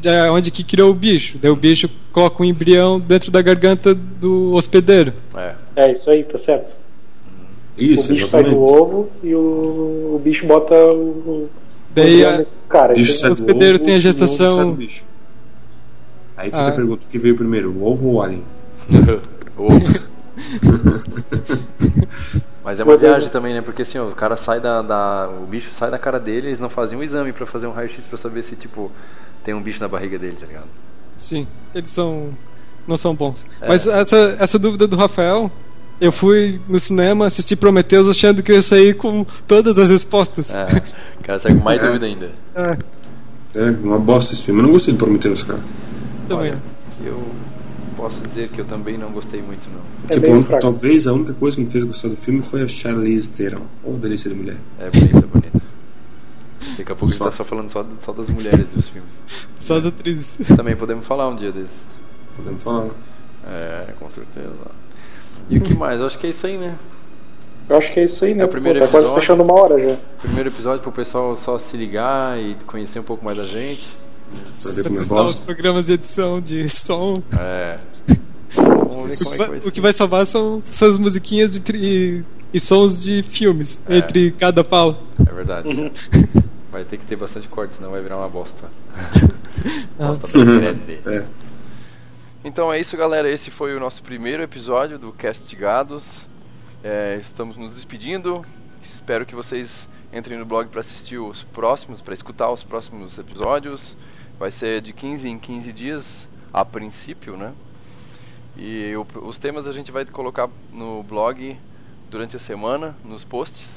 Já 0.01 0.13
é 0.13 0.31
onde 0.31 0.51
que 0.53 0.63
criou 0.63 0.91
o 0.91 0.95
bicho. 0.95 1.39
Daí 1.39 1.51
o 1.51 1.57
bicho 1.57 1.91
coloca 2.13 2.41
um 2.41 2.47
embrião 2.47 3.01
dentro 3.01 3.33
da 3.33 3.43
garganta 3.43 3.95
do 3.95 4.53
hospedeiro. 4.53 5.13
é. 5.35 5.55
É 5.75 5.93
isso 5.93 6.11
aí, 6.11 6.25
tá 6.25 6.37
certo. 6.39 6.77
Isso, 7.79 8.13
o 8.13 8.15
bicho 8.15 8.31
sai 8.31 8.41
exatamente. 8.41 8.55
do 8.55 8.63
ovo 8.63 9.09
e 9.23 9.35
o, 9.35 10.15
o 10.17 10.21
bicho 10.23 10.47
bota 10.47 10.75
o. 10.75 11.01
o 11.01 11.51
Daí 11.95 12.23
o 12.23 12.29
a- 12.29 12.47
cara, 12.69 12.95
bicho 12.95 13.13
sai 13.13 13.31
do 13.31 13.33
hospedeiro 13.33 13.77
ovo 13.77 13.85
tem 13.85 13.95
a 13.95 13.99
o 13.99 14.01
gestação- 14.01 14.57
sai 14.57 14.65
do 14.67 14.73
bicho. 14.73 15.05
Aí 16.37 16.51
fica 16.51 16.63
Ah. 16.63 16.69
a 16.69 16.73
pergunta: 16.73 17.07
o 17.07 17.09
que 17.09 17.19
veio 17.19 17.37
primeiro, 17.37 17.71
o 17.73 17.85
ovo 17.85 18.07
ou 18.09 18.15
o 18.15 18.23
alien? 18.23 18.45
Ovo. 19.57 19.79
Mas 22.65 22.81
é 22.81 22.85
uma 22.85 22.97
viagem 22.97 23.29
também, 23.29 23.55
né? 23.55 23.63
Porque 23.63 23.83
assim, 23.83 23.99
ó, 23.99 24.09
o 24.09 24.15
cara 24.15 24.37
sai 24.37 24.61
da, 24.61 24.83
da- 24.83 25.31
O 25.43 25.47
bicho 25.47 25.73
sai 25.73 25.91
da 25.91 25.99
cara 25.99 26.19
dele, 26.21 26.49
eles 26.49 26.59
não 26.59 26.69
faziam 26.69 27.01
um 27.01 27.03
exame 27.03 27.33
pra 27.33 27.47
fazer 27.47 27.67
um 27.67 27.73
raio-x 27.73 28.05
pra 28.05 28.19
saber 28.19 28.43
se, 28.43 28.57
tipo, 28.57 28.91
tem 29.43 29.55
um 29.55 29.63
bicho 29.63 29.81
na 29.81 29.89
barriga 29.89 30.19
dele, 30.19 30.37
tá 30.39 30.47
ligado? 30.47 30.67
Sim, 31.17 31.47
eles 31.75 31.91
são. 31.91 32.31
não 32.87 32.97
são 32.97 33.15
bons. 33.15 33.45
É. 33.61 33.69
Mas 33.69 33.87
essa, 33.87 34.37
essa 34.39 34.59
dúvida 34.59 34.87
do 34.87 34.97
Rafael, 34.97 35.51
eu 36.01 36.13
fui 36.13 36.61
no 36.69 36.79
cinema 36.79 37.27
assistir 37.27 37.57
Prometheus 37.57 38.09
achando 38.09 38.43
que 38.43 38.53
eu 38.53 38.57
ia 38.57 38.63
sair 38.63 38.95
com 38.95 39.25
todas 39.47 39.79
as 39.79 39.91
respostas. 39.91 40.55
É. 40.55 40.65
O 41.21 41.23
cara 41.25 41.39
sai 41.39 41.55
com 41.55 41.63
mais 41.65 41.81
É. 41.81 41.87
dúvida 41.87 42.07
ainda. 42.07 42.31
É, 42.55 42.79
É, 43.55 43.71
uma 43.71 43.99
bosta 43.99 44.35
esse 44.35 44.43
filme. 44.43 44.61
Eu 44.61 44.65
não 44.67 44.73
gostei 44.73 44.93
de 44.95 44.99
Prometheus, 44.99 45.43
cara. 45.43 45.61
também. 46.29 46.53
Eu 47.05 47.27
posso 47.97 48.21
dizer 48.29 48.49
que 48.51 48.61
eu 48.61 48.65
também 48.65 48.97
não 48.99 49.11
gostei 49.11 49.41
muito, 49.43 49.69
não. 49.71 49.81
É 50.11 50.15
tipo, 50.15 50.27
a 50.29 50.33
única- 50.35 50.47
fraco. 50.49 50.63
talvez 50.63 51.07
a 51.07 51.13
única 51.13 51.33
coisa 51.35 51.57
que 51.57 51.65
me 51.65 51.71
fez 51.71 51.85
gostar 51.85 52.09
do 52.09 52.17
filme 52.17 52.43
foi 52.43 52.63
a 52.63 52.69
Charlize 52.69 53.31
Theron. 53.33 53.65
Ô, 53.83 53.95
delícia 53.95 54.31
de 54.31 54.37
mulher. 54.37 54.57
É 54.79 54.91
bonita, 54.91 55.21
bonita. 55.33 55.63
Daqui 56.77 56.83
a 56.93 56.95
pouco 56.95 57.05
a 57.07 57.09
gente 57.09 57.19
Só. 57.19 57.25
tá 57.25 57.33
só 57.33 57.45
falando 57.45 57.71
só, 57.73 57.85
só 58.05 58.13
das 58.13 58.29
mulheres 58.29 58.67
dos 58.75 58.89
filmes. 58.89 59.11
Só 59.59 59.77
as 59.77 59.87
atrizes. 59.87 60.39
Também 60.57 60.77
podemos 60.77 61.07
falar 61.07 61.29
um 61.29 61.37
dia 61.37 61.51
desses. 61.51 61.71
Podemos 62.37 62.63
falar. 62.63 62.89
É, 63.47 63.93
com 63.99 64.09
certeza. 64.11 64.53
E 65.51 65.59
o 65.59 65.61
que 65.61 65.75
mais? 65.75 65.99
Eu 66.01 66.07
acho 66.07 66.19
que 66.19 66.27
é 66.27 66.31
isso 66.31 66.47
aí, 66.47 66.57
né? 66.59 66.75
Eu 67.69 67.77
acho 67.77 67.93
que 67.93 68.01
é 68.01 68.05
isso 68.05 68.25
aí, 68.25 68.35
né? 68.35 68.43
É 68.43 68.47
o 68.47 68.49
primeiro 68.49 68.79
Pô, 68.79 68.85
tá 68.87 68.91
quase 68.91 69.07
episódio. 69.07 69.21
fechando 69.23 69.43
uma 69.43 69.53
hora 69.55 69.79
já. 69.79 69.97
Primeiro 70.23 70.49
episódio 70.49 70.81
pro 70.83 70.91
pessoal 70.93 71.37
só 71.37 71.59
se 71.59 71.77
ligar 71.77 72.39
e 72.41 72.57
conhecer 72.67 72.99
um 72.99 73.03
pouco 73.03 73.25
mais 73.25 73.37
da 73.37 73.45
gente. 73.45 73.87
Pra 74.63 74.73
Pra 74.73 74.83
como 74.85 74.99
é 74.99 75.03
os 75.03 75.09
bosta. 75.09 75.45
programas 75.47 75.87
de 75.87 75.93
edição 75.93 76.41
de 76.41 76.69
som. 76.69 77.15
É. 77.39 77.79
Vamos 78.55 79.19
ver 79.19 79.25
O 79.25 79.25
como 79.25 79.31
que 79.31 79.35
é 79.35 79.37
vai, 79.37 79.47
que 79.47 79.47
vai 79.49 79.59
o 79.69 79.73
que 79.73 79.81
vai 79.83 79.93
salvar 79.93 80.27
são, 80.27 80.63
são 80.71 80.89
as 80.89 80.99
musiquinhas 80.99 81.57
e, 81.57 81.61
tri- 81.61 81.79
e, 81.79 82.25
e 82.55 82.61
sons 82.61 82.99
de 83.03 83.23
filmes 83.23 83.83
É. 83.89 83.99
entre 83.99 84.31
cada 84.33 84.65
fala. 84.65 84.99
É 85.27 85.33
verdade. 85.33 85.93
Vai 86.73 86.85
ter 86.85 86.97
que 86.99 87.05
ter 87.07 87.17
bastante 87.17 87.49
corte, 87.49 87.75
senão 87.77 87.91
vai 87.91 88.01
virar 88.03 88.17
uma 88.19 88.29
bosta. 88.29 88.65
bosta 89.99 90.39
bem 90.45 90.61
grande. 90.61 90.99
É. 91.07 91.25
Então 92.49 92.73
é 92.73 92.81
isso, 92.81 92.97
galera. 92.97 93.29
Esse 93.31 93.51
foi 93.51 93.77
o 93.77 93.79
nosso 93.79 94.03
primeiro 94.03 94.43
episódio 94.43 94.99
do 94.99 95.13
Castigados. 95.13 96.23
É, 96.83 97.19
estamos 97.21 97.59
nos 97.59 97.75
despedindo. 97.75 98.43
Espero 98.83 99.27
que 99.27 99.35
vocês 99.35 99.87
entrem 100.15 100.39
no 100.39 100.47
blog 100.47 100.67
para 100.71 100.81
assistir 100.81 101.19
os 101.19 101.43
próximos, 101.43 102.01
para 102.01 102.15
escutar 102.15 102.51
os 102.51 102.63
próximos 102.63 103.19
episódios. 103.19 103.95
Vai 104.39 104.51
ser 104.51 104.81
de 104.81 104.95
15 104.95 105.29
em 105.29 105.39
15 105.39 105.71
dias, 105.75 106.27
a 106.51 106.65
princípio, 106.65 107.37
né? 107.37 107.53
E 108.57 108.95
o- 108.97 109.07
os 109.29 109.39
temas 109.39 109.67
a 109.67 109.73
gente 109.73 109.93
vai 109.93 110.07
colocar 110.07 110.49
no 110.73 111.03
blog 111.03 111.55
durante 112.11 112.35
a 112.35 112.41
semana, 112.41 112.97
nos 113.05 113.25
posts. 113.25 113.73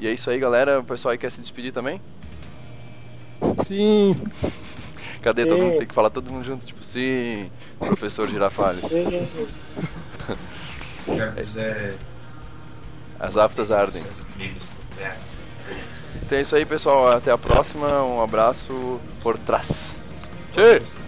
E 0.00 0.06
é 0.06 0.12
isso 0.14 0.30
aí, 0.30 0.38
galera. 0.38 0.80
O 0.80 0.84
pessoal 0.84 1.12
aí 1.12 1.18
quer 1.18 1.30
se 1.30 1.42
despedir 1.42 1.74
também? 1.74 2.00
Sim. 3.62 4.16
Cadê? 5.22 5.46
Todo 5.46 5.62
mundo 5.62 5.78
tem 5.78 5.86
que 5.86 5.94
falar 5.94 6.10
todo 6.10 6.30
mundo 6.30 6.44
junto, 6.44 6.66
tipo, 6.66 6.82
sim, 6.84 7.50
professor 7.78 8.28
Girafales. 8.28 8.82
É, 11.08 11.94
As 13.18 13.36
aftas 13.36 13.72
ardem. 13.72 14.00
Então 16.22 16.38
é 16.38 16.42
isso 16.42 16.54
aí, 16.54 16.64
pessoal. 16.64 17.08
Até 17.08 17.32
a 17.32 17.38
próxima. 17.38 18.02
Um 18.04 18.22
abraço 18.22 19.00
por 19.20 19.36
trás. 19.36 19.68
Tchau. 20.54 21.01